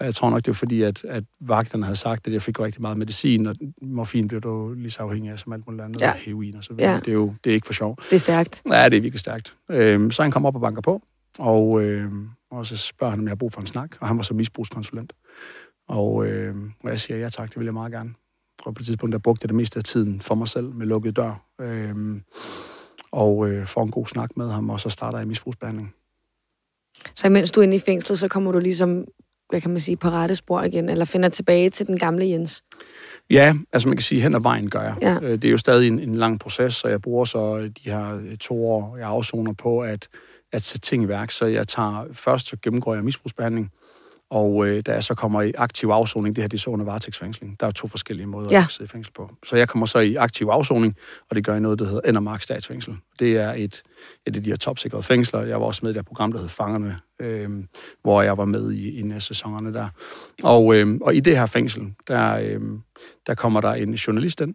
Og 0.00 0.06
jeg 0.06 0.14
tror 0.14 0.30
nok, 0.30 0.36
det 0.38 0.48
var 0.48 0.52
fordi, 0.54 0.82
at, 0.82 1.04
at 1.04 1.24
vagterne 1.40 1.84
havde 1.84 1.96
sagt, 1.96 2.26
at 2.26 2.32
jeg 2.32 2.42
fik 2.42 2.60
rigtig 2.60 2.82
meget 2.82 2.96
medicin, 2.96 3.46
og 3.46 3.56
morfin 3.82 4.28
blev 4.28 4.40
du 4.40 4.72
lige 4.72 4.90
så 4.90 5.02
afhængig 5.02 5.30
af 5.32 5.38
som 5.38 5.52
alt 5.52 5.66
muligt 5.66 5.82
andet, 5.84 6.00
Ja. 6.00 6.06
ja. 6.06 6.12
heroin 6.16 6.56
og 6.56 6.64
så 6.64 6.72
videre. 6.74 6.92
Ja. 6.92 6.98
Det 6.98 7.08
er 7.08 7.12
jo 7.12 7.34
det 7.44 7.50
er 7.50 7.54
ikke 7.54 7.66
for 7.66 7.72
sjov. 7.72 7.96
Det 8.10 8.12
er 8.12 8.18
stærkt. 8.18 8.62
Ja, 8.72 8.84
det 8.84 8.96
er 8.96 9.00
virkelig 9.00 9.20
stærkt. 9.20 9.54
Øhm, 9.70 10.10
så 10.10 10.22
han 10.22 10.30
kom 10.30 10.46
op 10.46 10.54
og 10.54 10.60
banker 10.60 10.82
på, 10.82 11.02
og, 11.38 11.82
øhm, 11.82 12.28
og 12.50 12.66
så 12.66 12.76
spørger 12.76 13.10
han, 13.10 13.18
om 13.20 13.24
jeg 13.26 13.30
har 13.30 13.36
brug 13.36 13.52
for 13.52 13.60
en 13.60 13.66
snak, 13.66 13.96
og 14.00 14.08
han 14.08 14.16
var 14.16 14.22
så 14.22 14.34
misbrugskonsulent. 14.34 15.12
Og, 15.88 16.26
øhm, 16.26 16.72
og 16.84 16.90
jeg 16.90 17.00
siger, 17.00 17.18
ja 17.18 17.28
tak, 17.28 17.48
det 17.48 17.58
vil 17.58 17.64
jeg 17.64 17.74
meget 17.74 17.92
gerne. 17.92 18.10
Og 18.64 18.74
på 18.74 18.78
et 18.80 18.86
tidspunkt, 18.86 19.12
der 19.12 19.18
brugte 19.18 19.44
jeg 19.44 19.48
det 19.48 19.56
meste 19.56 19.78
af 19.78 19.84
tiden 19.84 20.20
for 20.20 20.34
mig 20.34 20.48
selv 20.48 20.74
med 20.74 20.86
lukket 20.86 21.16
dør. 21.16 21.44
Øhm, 21.60 22.22
og 23.12 23.48
øh, 23.50 23.66
får 23.66 23.82
en 23.82 23.90
god 23.90 24.06
snak 24.06 24.36
med 24.36 24.50
ham, 24.50 24.70
og 24.70 24.80
så 24.80 24.90
starter 24.90 25.18
jeg 25.18 25.28
misbrugsbehandling. 25.28 25.94
Så 27.14 27.26
imens 27.26 27.50
du 27.50 27.60
er 27.60 27.64
inde 27.64 27.76
i 27.76 27.78
fængslet, 27.78 28.18
så 28.18 28.28
kommer 28.28 28.52
du 28.52 28.58
ligesom, 28.58 29.04
hvad 29.50 29.60
kan 29.60 29.70
man 29.70 29.80
sige, 29.80 29.96
på 29.96 30.08
rette 30.08 30.36
spor 30.36 30.62
igen, 30.62 30.88
eller 30.88 31.04
finder 31.04 31.28
tilbage 31.28 31.70
til 31.70 31.86
den 31.86 31.98
gamle 31.98 32.28
Jens. 32.28 32.64
Ja, 33.30 33.54
altså 33.72 33.88
man 33.88 33.96
kan 33.96 34.02
sige, 34.02 34.20
hen 34.20 34.34
ad 34.34 34.40
vejen 34.40 34.70
gør 34.70 34.82
jeg. 34.82 34.94
Ja. 35.02 35.18
Øh, 35.22 35.32
Det 35.32 35.44
er 35.44 35.50
jo 35.50 35.58
stadig 35.58 35.88
en, 35.88 35.98
en 35.98 36.14
lang 36.14 36.40
proces, 36.40 36.74
så 36.74 36.88
jeg 36.88 37.02
bruger 37.02 37.24
så 37.24 37.58
de 37.58 37.90
her 37.90 38.18
øh, 38.20 38.36
to 38.36 38.66
år, 38.70 38.96
jeg 38.96 39.08
afsoner 39.08 39.52
på 39.52 39.80
at, 39.80 40.08
at 40.52 40.62
sætte 40.62 40.86
ting 40.86 41.02
i 41.02 41.08
værk. 41.08 41.30
Så 41.30 41.46
jeg 41.46 41.68
tager, 41.68 42.04
først 42.12 42.46
så 42.46 42.56
gennemgår 42.62 42.94
jeg 42.94 43.04
misbrugsbehandling, 43.04 43.70
og 44.30 44.66
øh, 44.66 44.82
da 44.86 44.92
jeg 44.92 45.04
så 45.04 45.14
kommer 45.14 45.42
i 45.42 45.52
aktiv 45.58 45.88
afsoning, 45.88 46.36
det 46.36 46.42
her 46.44 46.48
det 46.48 46.56
er 46.56 46.60
så 46.60 46.70
under 46.70 46.84
varetægtsfængsling. 46.84 47.60
Der 47.60 47.66
er 47.66 47.70
to 47.70 47.88
forskellige 47.88 48.26
måder 48.26 48.48
Ja. 48.50 48.64
at 48.66 48.72
sidde 48.72 48.84
i 48.84 48.90
fængsel 48.90 49.12
på. 49.12 49.30
Så 49.46 49.56
jeg 49.56 49.68
kommer 49.68 49.86
så 49.86 49.98
i 49.98 50.14
aktiv 50.14 50.46
afsoning, 50.46 50.94
og 51.30 51.36
det 51.36 51.44
gør 51.44 51.52
jeg 51.52 51.60
noget, 51.60 51.78
der 51.78 51.84
hedder 51.84 52.00
Endermark 52.00 52.42
Statsfængsel. 52.42 52.96
Det 53.18 53.36
er 53.36 53.52
et, 53.52 53.82
et 54.26 54.36
af 54.36 54.44
de 54.44 54.50
her 54.50 54.56
topsikrede 54.56 55.02
fængsler. 55.02 55.40
Jeg 55.42 55.60
var 55.60 55.66
også 55.66 55.80
med 55.82 55.90
i 55.90 55.94
det 55.98 56.06
program, 56.06 56.32
der 56.32 56.38
hed 56.40 56.48
Fangerne, 56.48 56.98
øh, 57.20 57.50
hvor 58.02 58.22
jeg 58.22 58.36
var 58.38 58.44
med 58.44 58.72
i, 58.72 58.88
i 58.88 59.00
en 59.00 59.12
af 59.12 59.22
sæsonerne 59.22 59.72
der. 59.74 59.88
Og, 60.42 60.74
øh, 60.74 60.98
og 61.00 61.14
i 61.14 61.20
det 61.20 61.38
her 61.38 61.46
fængsel, 61.46 61.94
der, 62.08 62.38
øh, 62.38 62.60
der 63.26 63.34
kommer 63.34 63.60
der 63.60 63.72
en 63.72 63.94
journalist 63.94 64.40
ind, 64.40 64.54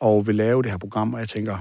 og 0.00 0.26
vil 0.26 0.34
lave 0.34 0.62
det 0.62 0.70
her 0.70 0.78
program, 0.78 1.14
og 1.14 1.20
jeg 1.20 1.28
tænker, 1.28 1.58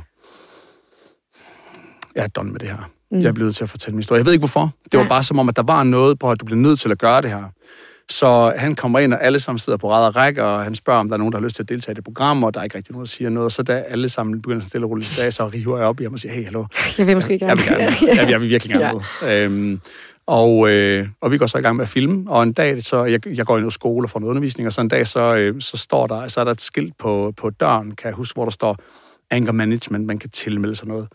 jeg 2.15 2.23
er 2.23 2.27
done 2.27 2.51
med 2.51 2.59
det 2.59 2.67
her. 2.69 2.89
Mm. 3.13 3.19
Jeg 3.21 3.27
er 3.27 3.31
blevet 3.31 3.47
nødt 3.47 3.55
til 3.55 3.63
at 3.63 3.69
fortælle 3.69 3.95
min 3.95 3.99
historie. 3.99 4.19
Jeg 4.19 4.25
ved 4.25 4.33
ikke 4.33 4.41
hvorfor. 4.41 4.71
Det 4.91 4.97
var 4.97 5.03
Nej. 5.03 5.09
bare 5.09 5.23
som 5.23 5.39
om, 5.39 5.49
at 5.49 5.55
der 5.55 5.63
var 5.63 5.83
noget 5.83 6.19
på, 6.19 6.31
at 6.31 6.39
du 6.39 6.45
bliver 6.45 6.59
nødt 6.59 6.79
til 6.79 6.91
at 6.91 6.97
gøre 6.99 7.21
det 7.21 7.29
her. 7.29 7.43
Så 8.09 8.53
han 8.57 8.75
kommer 8.75 8.99
ind, 8.99 9.13
og 9.13 9.23
alle 9.23 9.39
sammen 9.39 9.59
sidder 9.59 9.77
på 9.77 9.91
ræd 9.91 10.07
og 10.07 10.15
række, 10.15 10.43
og 10.43 10.63
han 10.63 10.75
spørger, 10.75 10.99
om 10.99 11.07
der 11.07 11.13
er 11.13 11.17
nogen, 11.17 11.31
der 11.31 11.39
har 11.39 11.43
lyst 11.43 11.55
til 11.55 11.63
at 11.63 11.69
deltage 11.69 11.91
i 11.91 11.95
det 11.95 12.03
program, 12.03 12.43
og 12.43 12.53
der 12.53 12.59
er 12.59 12.63
ikke 12.63 12.77
rigtig 12.77 12.91
nogen, 12.91 13.05
der 13.05 13.09
siger 13.09 13.29
noget. 13.29 13.53
Så 13.53 13.63
da 13.63 13.73
alle 13.73 14.09
sammen 14.09 14.41
begynder 14.41 14.61
så 14.61 14.69
stille 14.69 14.85
og 14.85 14.91
roligt 14.91 15.07
tilbage, 15.09 15.31
så 15.31 15.47
river 15.47 15.77
jeg 15.77 15.87
op 15.87 15.99
i 15.99 16.03
ham 16.03 16.13
og 16.13 16.19
siger, 16.19 16.33
hey, 16.33 16.43
hallo, 16.43 16.65
Jeg 16.97 17.07
vil 17.07 17.15
måske 17.15 17.31
jeg 17.31 17.39
gerne. 17.39 17.57
vil 17.57 17.67
gerne. 17.67 17.83
Jeg 17.83 18.25
vil, 18.25 18.29
jeg 18.31 18.41
vil 18.41 18.49
virkelig 18.49 18.77
gerne 18.79 19.01
med. 19.21 19.43
Øhm, 19.43 19.79
og, 20.27 20.69
øh, 20.69 21.07
og 21.21 21.31
vi 21.31 21.37
går 21.37 21.45
så 21.47 21.57
i 21.57 21.61
gang 21.61 21.75
med 21.75 21.83
at 21.83 21.89
filme, 21.89 22.31
og 22.31 22.43
en 22.43 22.53
dag, 22.53 22.83
så 22.83 23.03
jeg, 23.03 23.27
jeg 23.27 23.45
går 23.45 23.57
i 23.57 23.59
noget 23.59 23.73
skole 23.73 24.05
og 24.05 24.09
får 24.09 24.19
noget 24.19 24.29
undervisning, 24.29 24.67
og 24.67 24.73
så 24.73 24.81
en 24.81 24.87
dag, 24.87 25.07
så, 25.07 25.35
øh, 25.35 25.61
så 25.61 25.77
står 25.77 26.07
der, 26.07 26.27
så 26.27 26.39
er 26.39 26.43
der 26.43 26.51
et 26.51 26.61
skilt 26.61 26.97
på, 26.97 27.33
på 27.37 27.49
døren, 27.49 27.91
kan 27.91 28.07
jeg 28.07 28.13
huske, 28.13 28.35
hvor 28.35 28.43
der 28.43 28.51
står 28.51 28.77
anger 29.31 29.51
management, 29.51 30.05
man 30.05 30.17
kan 30.17 30.29
tilmelde 30.29 30.75
sig 30.75 30.87
noget. 30.87 31.07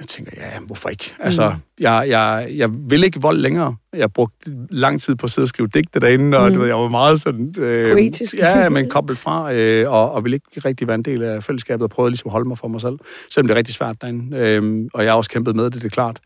Jeg 0.00 0.08
tænker, 0.08 0.32
ja, 0.36 0.60
hvorfor 0.66 0.88
ikke? 0.88 1.14
Altså, 1.18 1.48
mm. 1.48 1.56
jeg, 1.80 2.04
jeg, 2.08 2.48
jeg 2.56 2.70
vil 2.72 3.04
ikke 3.04 3.20
vold 3.20 3.38
længere. 3.38 3.76
Jeg 3.92 4.12
brugte 4.12 4.52
lang 4.70 5.00
tid 5.00 5.14
på 5.14 5.26
at 5.26 5.30
sidde 5.30 5.44
og 5.44 5.48
skrive 5.48 5.68
digte 5.74 6.00
derinde, 6.00 6.38
og 6.38 6.48
mm. 6.48 6.54
du 6.54 6.60
ved, 6.60 6.68
jeg 6.68 6.76
var 6.76 6.88
meget 6.88 7.20
sådan... 7.20 7.54
Øh, 7.58 7.92
Poetisk. 7.92 8.34
Ja, 8.34 8.68
men 8.68 8.88
koblet 8.88 9.18
fra, 9.18 9.54
øh, 9.54 9.92
og, 9.92 10.12
og 10.12 10.24
ville 10.24 10.34
ikke 10.34 10.68
rigtig 10.68 10.88
være 10.88 10.94
en 10.94 11.02
del 11.02 11.22
af 11.22 11.44
fællesskabet, 11.44 11.82
og 11.82 11.90
prøvede 11.90 12.10
ligesom 12.10 12.28
at 12.28 12.32
holde 12.32 12.48
mig 12.48 12.58
for 12.58 12.68
mig 12.68 12.80
selv. 12.80 12.98
Selvom 13.30 13.46
det 13.46 13.54
er 13.54 13.58
rigtig 13.58 13.74
svært 13.74 14.00
derinde. 14.00 14.38
Øh, 14.38 14.88
og 14.94 15.04
jeg 15.04 15.12
har 15.12 15.16
også 15.16 15.30
kæmpet 15.30 15.56
med 15.56 15.64
det, 15.64 15.74
det 15.74 15.84
er 15.84 15.88
klart. 15.88 16.20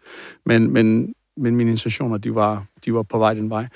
Men, 0.47 0.73
men, 0.73 1.15
men 1.37 1.57
mine 1.57 1.71
intentioner, 1.71 2.17
de 2.17 2.35
var, 2.35 2.65
de 2.85 2.95
var 2.95 3.03
på 3.03 3.19
vej 3.19 3.35
den 3.35 3.51
vej. 3.51 3.67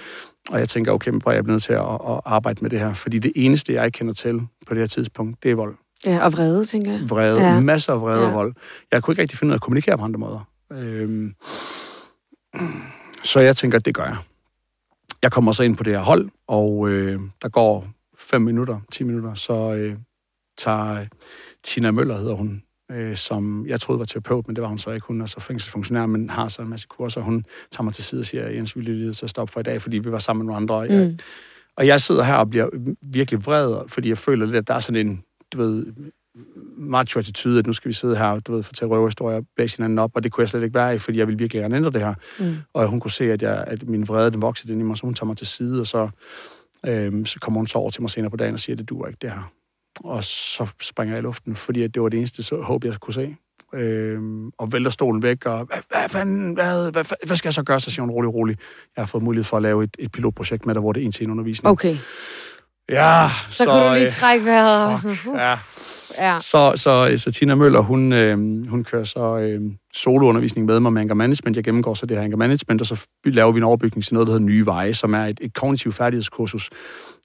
Og 0.51 0.59
jeg 0.59 0.69
tænker, 0.69 0.93
okay, 0.93 1.11
men 1.11 1.23
jeg 1.27 1.45
bliver 1.45 1.55
nødt 1.55 1.63
til 1.63 1.73
at, 1.73 1.81
at 1.81 2.21
arbejde 2.25 2.59
med 2.63 2.71
det 2.71 2.81
her. 2.81 2.95
Fordi 2.95 3.19
det 3.19 3.33
eneste, 3.37 3.73
jeg 3.73 3.93
kender 3.93 4.15
til 4.15 4.41
på 4.67 4.75
det 4.75 4.79
her 4.79 4.87
tidspunkt, 4.87 5.43
det 5.43 5.51
er 5.51 5.55
vold. 5.55 5.75
Ja, 6.07 6.25
og 6.25 6.33
vrede, 6.33 6.65
tænker 6.65 6.93
jeg. 6.93 7.11
Vrede. 7.11 7.41
Ja. 7.41 7.61
Masser 7.61 7.93
af 7.93 8.01
vrede 8.01 8.21
ja. 8.21 8.27
og 8.27 8.33
vold. 8.33 8.55
Jeg 8.93 9.03
kunne 9.03 9.13
ikke 9.13 9.23
rigtig 9.23 9.39
finde 9.39 9.51
ud 9.51 9.53
af 9.53 9.57
at 9.57 9.63
kommunikere 9.63 9.99
på 9.99 10.05
andre 10.05 10.19
måder. 10.19 10.49
Øhm, 10.73 11.35
så 13.25 13.41
jeg 13.41 13.57
tænker, 13.57 13.79
at 13.79 13.85
det 13.85 13.95
gør 13.95 14.05
jeg. 14.05 14.17
Jeg 15.23 15.33
kommer 15.33 15.53
så 15.53 15.63
ind 15.63 15.77
på 15.77 15.83
det 15.83 15.93
her 15.93 16.01
hold, 16.01 16.29
og 16.47 16.89
øh, 16.89 17.21
der 17.43 17.49
går 17.49 17.89
5 18.19 18.43
minutter, 18.43 18.81
10 18.93 19.05
minutter, 19.05 19.35
så 19.35 19.75
øh, 19.75 19.97
tager 20.59 21.07
Tina 21.65 21.91
Møller, 21.91 22.17
hedder 22.17 22.35
hun, 22.35 22.63
øh, 22.91 23.17
som 23.17 23.67
jeg 23.67 23.81
troede 23.81 23.99
var 23.99 24.05
terapeut, 24.05 24.47
men 24.47 24.57
det 24.57 24.63
var 24.63 24.69
hun 24.69 24.79
så 24.79 24.91
ikke. 24.91 25.07
Hun 25.07 25.21
er 25.21 25.27
så 25.27 25.41
fængselsfunktionær, 25.41 26.07
men 26.07 26.31
har 26.31 26.49
så 26.49 26.63
en 26.63 26.69
masse 26.69 26.87
kurser. 26.91 27.21
Hun 27.21 27.45
tager 27.71 27.83
mig 27.83 27.93
til 27.93 28.05
side 28.05 28.21
og 28.21 28.27
siger, 28.27 28.49
Jens, 28.49 28.77
vi 28.77 28.83
lige 28.83 29.15
så 29.15 29.29
stoppe 29.29 29.53
for 29.53 29.61
i 29.61 29.63
dag, 29.63 29.83
fordi 29.83 29.99
vi 29.99 30.13
var 30.13 30.19
sammen 30.19 30.47
med 30.47 30.53
nogle 30.53 30.63
andre. 30.63 30.75
Og 30.75 30.89
jeg, 30.89 31.09
mm. 31.09 31.19
og 31.77 31.87
jeg 31.87 32.01
sidder 32.01 32.23
her 32.23 32.35
og 32.35 32.51
bliver 32.51 32.69
virkelig 33.03 33.47
vred, 33.47 33.89
fordi 33.89 34.09
jeg 34.09 34.19
føler 34.19 34.47
lidt, 34.47 34.57
at 34.57 34.69
der 34.69 34.75
er 34.75 34.81
sådan 34.81 35.07
en, 35.07 35.23
du 35.53 35.59
ved, 35.59 35.87
macho-attitude, 36.77 37.59
at 37.59 37.67
nu 37.67 37.73
skal 37.73 37.89
vi 37.89 37.93
sidde 37.93 38.17
her 38.17 38.41
du 38.41 38.53
ved, 38.53 38.63
fortælle 38.63 38.95
røverhistorier, 38.95 39.41
blæse 39.57 39.77
hinanden 39.77 39.99
op, 39.99 40.11
og 40.15 40.25
det 40.25 40.33
kunne 40.33 40.43
jeg 40.43 40.49
slet 40.49 40.63
ikke 40.63 40.75
være 40.75 40.95
i, 40.95 40.99
fordi 40.99 41.19
jeg 41.19 41.27
ville 41.27 41.39
virkelig 41.39 41.61
gerne 41.61 41.77
ændre 41.77 41.91
det 41.91 42.01
her. 42.01 42.15
Mm. 42.39 42.57
Og 42.75 42.87
hun 42.87 43.01
kunne 43.01 43.11
se, 43.11 43.33
at, 43.33 43.43
jeg, 43.43 43.65
at 43.67 43.89
min 43.89 44.09
vrede, 44.09 44.31
den 44.31 44.43
voksede 44.43 44.73
ind 44.73 44.83
i 44.83 44.85
mig, 44.85 44.97
så 44.97 45.07
hun 45.07 45.15
tager 45.15 45.27
mig 45.27 45.37
til 45.37 45.47
side, 45.47 45.81
og 45.81 45.87
så, 45.87 46.09
øhm, 46.87 47.27
så 47.27 47.41
kommer 47.41 47.61
hun 47.61 47.67
så 47.67 47.79
over 47.79 47.91
til 47.91 48.03
mig 48.03 48.11
senere 48.11 48.31
på 48.31 48.37
dagen 48.37 48.55
og 48.55 48.61
siger, 48.61 48.75
at 48.75 48.79
det 48.79 48.89
duer 48.89 49.07
ikke, 49.07 49.19
det 49.23 49.31
her. 49.31 49.53
Og 50.05 50.25
så 50.25 50.67
springer 50.81 51.15
jeg 51.15 51.23
i 51.23 51.23
luften, 51.23 51.57
fordi 51.57 51.87
det 51.87 52.03
var 52.03 52.09
det 52.09 52.19
eneste 52.19 52.43
så, 52.43 52.61
håb, 52.61 52.85
jeg 52.85 52.95
kunne 53.01 53.15
se. 53.15 53.37
Øhm, 53.75 54.51
og 54.59 54.73
vælter 54.73 54.91
stolen 54.91 55.23
væk, 55.23 55.47
og 55.47 55.65
hvad, 55.65 55.79
hvad, 55.89 56.25
hvad, 56.25 56.55
hvad, 56.55 56.93
hvad, 56.93 57.27
hvad 57.27 57.37
skal 57.37 57.49
jeg 57.49 57.55
så 57.55 57.63
gøre? 57.63 57.81
Så 57.81 57.91
siger 57.91 58.03
hun 58.03 58.11
rolig, 58.11 58.35
rolig. 58.35 58.57
Jeg 58.97 59.03
har 59.03 59.07
fået 59.07 59.25
mulighed 59.25 59.45
for 59.45 59.57
at 59.57 59.63
lave 59.63 59.85
et, 59.85 59.97
et 59.99 60.13
pilotprojekt 60.13 60.67
med 60.67 60.75
dig, 60.75 60.81
hvor 60.81 60.93
det 60.93 61.03
er 61.03 61.07
en 61.07 61.13
til 61.13 61.25
en 61.25 61.31
undervisning. 61.31 61.71
Okay. 61.71 61.97
Ja, 62.89 63.29
så, 63.49 63.57
så 63.57 63.65
kunne 63.65 63.89
du 63.89 63.95
lige 63.95 64.07
øh, 64.07 64.13
trække 64.13 64.45
vejret. 64.45 65.01
Fuck, 65.01 65.27
uh. 65.27 65.35
Ja, 65.39 65.59
Ja. 66.19 66.39
Så, 66.41 66.73
så, 66.77 67.13
så 67.17 67.33
Tina 67.33 67.55
Møller, 67.55 67.81
hun, 67.81 68.13
øh, 68.13 68.69
hun 68.71 68.85
kører 68.85 69.05
så 69.05 69.39
øh, 69.39 69.61
soloundervisning 69.95 70.67
med 70.67 70.81
mig 70.81 70.93
med 70.93 71.01
anger 71.01 71.15
management. 71.15 71.57
Jeg 71.57 71.65
gennemgår 71.65 71.95
så 71.95 72.07
det 72.07 72.17
her 72.17 72.25
anger 72.25 72.37
management, 72.37 72.81
og 72.81 72.87
så 72.87 73.07
laver 73.25 73.53
vi 73.53 73.59
en 73.59 73.65
overbygning 73.65 74.05
til 74.05 74.15
noget, 74.15 74.27
der 74.27 74.33
hedder 74.33 74.47
Nye 74.47 74.67
Veje, 74.67 74.95
som 74.95 75.15
er 75.15 75.25
et, 75.25 75.39
et 75.41 75.55
kognitiv 75.55 75.93
færdighedskursus, 75.93 76.71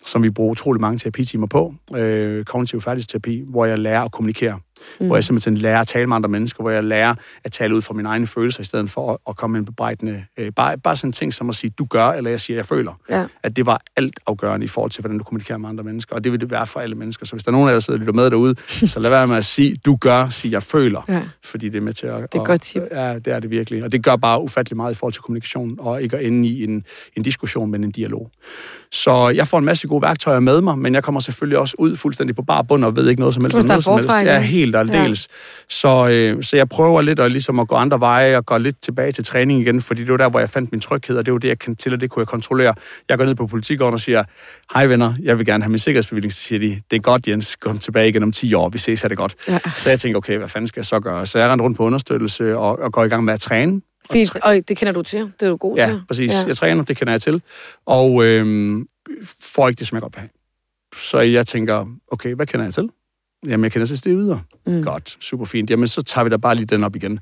som 0.05 0.23
vi 0.23 0.29
bruger 0.29 0.51
utrolig 0.51 0.81
mange 0.81 0.97
terapitimer 0.97 1.47
på. 1.47 1.73
Øh, 1.95 2.45
kognitiv 2.45 2.81
færdighedsterapi, 2.81 3.43
hvor 3.47 3.65
jeg 3.65 3.79
lærer 3.79 4.01
at 4.01 4.11
kommunikere 4.11 4.59
mm. 4.99 5.07
hvor 5.07 5.15
jeg 5.15 5.23
simpelthen 5.23 5.57
lærer 5.57 5.79
at 5.79 5.87
tale 5.87 6.07
med 6.07 6.15
andre 6.15 6.29
mennesker, 6.29 6.63
hvor 6.63 6.71
jeg 6.71 6.83
lærer 6.83 7.15
at 7.43 7.51
tale 7.51 7.75
ud 7.75 7.81
fra 7.81 7.93
mine 7.93 8.09
egne 8.09 8.27
følelser, 8.27 8.61
i 8.61 8.63
stedet 8.63 8.89
for 8.89 9.11
at, 9.11 9.17
at 9.29 9.35
komme 9.35 9.51
med 9.51 9.59
en 9.59 9.65
bebrejdende... 9.65 10.25
Øh, 10.37 10.51
bare, 10.55 10.77
bare 10.77 10.97
sådan 10.97 11.07
en 11.07 11.11
ting 11.11 11.33
som 11.33 11.49
at 11.49 11.55
sige, 11.55 11.71
du 11.77 11.85
gør, 11.85 12.07
eller 12.07 12.29
jeg 12.29 12.41
siger, 12.41 12.57
jeg 12.57 12.65
føler. 12.65 12.99
Ja. 13.09 13.25
At 13.43 13.55
det 13.55 13.65
var 13.65 13.81
alt 13.95 14.19
afgørende 14.27 14.63
i 14.63 14.67
forhold 14.67 14.91
til, 14.91 15.01
hvordan 15.01 15.17
du 15.17 15.23
kommunikerer 15.23 15.57
med 15.57 15.69
andre 15.69 15.83
mennesker, 15.83 16.15
og 16.15 16.23
det 16.23 16.31
vil 16.31 16.41
det 16.41 16.51
være 16.51 16.67
for 16.67 16.79
alle 16.79 16.95
mennesker. 16.95 17.25
Så 17.25 17.35
hvis 17.35 17.43
der 17.43 17.51
er 17.51 17.53
nogen 17.53 17.67
af 17.67 17.71
jer, 17.71 17.75
der 17.75 17.79
sidder 17.79 17.97
og 17.97 17.99
lytter 17.99 18.13
med 18.13 18.29
derude, 18.29 18.55
så 18.67 18.99
lad 18.99 19.09
være 19.09 19.27
med 19.27 19.37
at 19.37 19.45
sige, 19.45 19.75
du 19.85 19.95
gør, 19.95 20.29
sige, 20.29 20.51
jeg 20.51 20.63
føler, 20.63 21.01
ja. 21.07 21.23
fordi 21.43 21.69
det 21.69 21.77
er 21.77 21.81
med 21.81 21.93
til 21.93 22.07
at... 22.07 22.33
Det 22.33 22.39
er 22.39 22.45
godt 22.45 22.61
tip. 22.61 22.81
Ja, 22.91 23.19
det 23.19 23.27
er 23.27 23.39
det 23.39 23.49
virkelig. 23.49 23.83
Og 23.83 23.91
det 23.91 24.03
gør 24.03 24.15
bare 24.15 24.41
ufattelig 24.41 24.77
meget 24.77 24.91
i 24.91 24.95
forhold 24.95 25.13
til 25.13 25.21
kommunikation, 25.21 25.75
og 25.79 26.01
ikke 26.01 26.17
at 26.17 26.25
ende 26.25 26.49
i 26.49 26.63
en, 26.63 26.85
en 27.15 27.23
diskussion, 27.23 27.71
men 27.71 27.83
en 27.83 27.91
dialog. 27.91 28.31
Så 28.93 29.29
jeg 29.29 29.47
får 29.47 29.59
en 29.59 29.65
masse 29.65 29.87
gode 29.87 30.01
værktøjer 30.01 30.39
med 30.39 30.61
mig, 30.61 30.79
men 30.79 30.93
jeg 30.93 31.03
kommer 31.03 31.21
selvfølgelig 31.21 31.57
også 31.57 31.75
ud 31.79 31.95
fuldstændig 31.95 32.35
på 32.35 32.41
bar 32.41 32.61
bund 32.61 32.85
og 32.85 32.95
ved 32.95 33.09
ikke 33.09 33.19
noget 33.19 33.33
som 33.35 33.43
helst. 33.43 33.67
Noget 33.67 33.83
som 33.83 33.93
helst. 33.93 34.09
Jeg 34.09 34.35
er 34.35 34.39
helt 34.39 34.75
aldeles. 34.75 35.27
Ja. 35.29 35.35
Så, 35.69 36.09
øh, 36.09 36.43
så 36.43 36.55
jeg 36.55 36.69
prøver 36.69 37.01
lidt 37.01 37.19
at, 37.19 37.31
ligesom 37.31 37.59
at 37.59 37.67
gå 37.67 37.75
andre 37.75 37.99
veje 37.99 38.37
og 38.37 38.45
gå 38.45 38.57
lidt 38.57 38.81
tilbage 38.81 39.11
til 39.11 39.23
træning 39.23 39.61
igen, 39.61 39.81
fordi 39.81 40.01
det 40.01 40.11
var 40.11 40.17
der, 40.17 40.29
hvor 40.29 40.39
jeg 40.39 40.49
fandt 40.49 40.71
min 40.71 40.81
tryghed, 40.81 41.17
og 41.17 41.25
det 41.25 41.33
var 41.33 41.39
det, 41.39 41.47
jeg 41.47 41.59
kendte 41.59 41.83
til, 41.83 41.93
og 41.93 42.01
det 42.01 42.09
kunne 42.09 42.21
jeg 42.21 42.27
kontrollere. 42.27 42.73
Jeg 43.09 43.17
går 43.17 43.25
ned 43.25 43.35
på 43.35 43.47
politikården 43.47 43.93
og 43.93 43.99
siger, 43.99 44.23
hej 44.73 44.85
venner, 44.85 45.13
jeg 45.23 45.37
vil 45.37 45.45
gerne 45.45 45.63
have 45.63 45.71
min 45.71 45.79
sikkerhedsbevilling. 45.79 46.33
Så 46.33 46.41
siger 46.41 46.59
de, 46.59 46.81
det 46.91 46.97
er 46.97 47.01
godt 47.01 47.27
Jens, 47.27 47.55
kom 47.55 47.79
tilbage 47.79 48.09
igen 48.09 48.23
om 48.23 48.31
10 48.31 48.53
år, 48.53 48.69
vi 48.69 48.77
ses, 48.77 49.03
er 49.03 49.07
det 49.07 49.17
godt. 49.17 49.35
Ja. 49.47 49.59
Så 49.77 49.89
jeg 49.89 49.99
tænker, 49.99 50.17
okay, 50.17 50.37
hvad 50.37 50.49
fanden 50.49 50.67
skal 50.67 50.79
jeg 50.79 50.85
så 50.85 50.99
gøre? 50.99 51.25
Så 51.25 51.39
jeg 51.39 51.59
rundt 51.59 51.77
på 51.77 51.83
understøttelse 51.83 52.57
og, 52.57 52.79
og 52.79 52.93
går 52.93 53.03
i 53.03 53.07
gang 53.07 53.23
med 53.23 53.33
at 53.33 53.39
træne. 53.39 53.81
Fordi, 54.05 54.27
og 54.41 54.55
det 54.67 54.77
kender 54.77 54.93
du 54.93 55.01
til, 55.01 55.19
det 55.19 55.45
er 55.45 55.49
du 55.49 55.55
god 55.55 55.77
ja, 55.77 55.87
til. 55.87 56.01
Præcis. 56.07 56.31
Ja, 56.31 56.35
præcis. 56.35 56.47
Jeg 56.47 56.57
træner, 56.57 56.83
det 56.83 56.97
kender 56.97 57.13
jeg 57.13 57.21
til. 57.21 57.41
Og 57.85 58.23
øh, 58.23 58.77
får 59.41 59.67
ikke 59.67 59.79
det, 59.79 59.87
som 59.87 59.95
jeg 59.95 60.01
godt 60.01 60.15
vil 60.15 60.19
have. 60.19 60.29
Så 60.95 61.19
jeg 61.19 61.47
tænker, 61.47 61.85
okay, 62.11 62.35
hvad 62.35 62.45
kender 62.45 62.65
jeg 62.65 62.73
til? 62.73 62.89
Jamen, 63.47 63.63
jeg 63.63 63.71
kender 63.71 63.85
til 63.85 64.03
det 64.03 64.17
videre. 64.17 64.41
Mm. 64.65 64.83
Godt, 64.83 65.17
super 65.19 65.45
fint. 65.45 65.69
Jamen, 65.69 65.87
så 65.87 66.01
tager 66.01 66.23
vi 66.23 66.29
da 66.29 66.37
bare 66.37 66.55
lige 66.55 66.65
den 66.65 66.83
op 66.83 66.95
igen. 66.95 67.19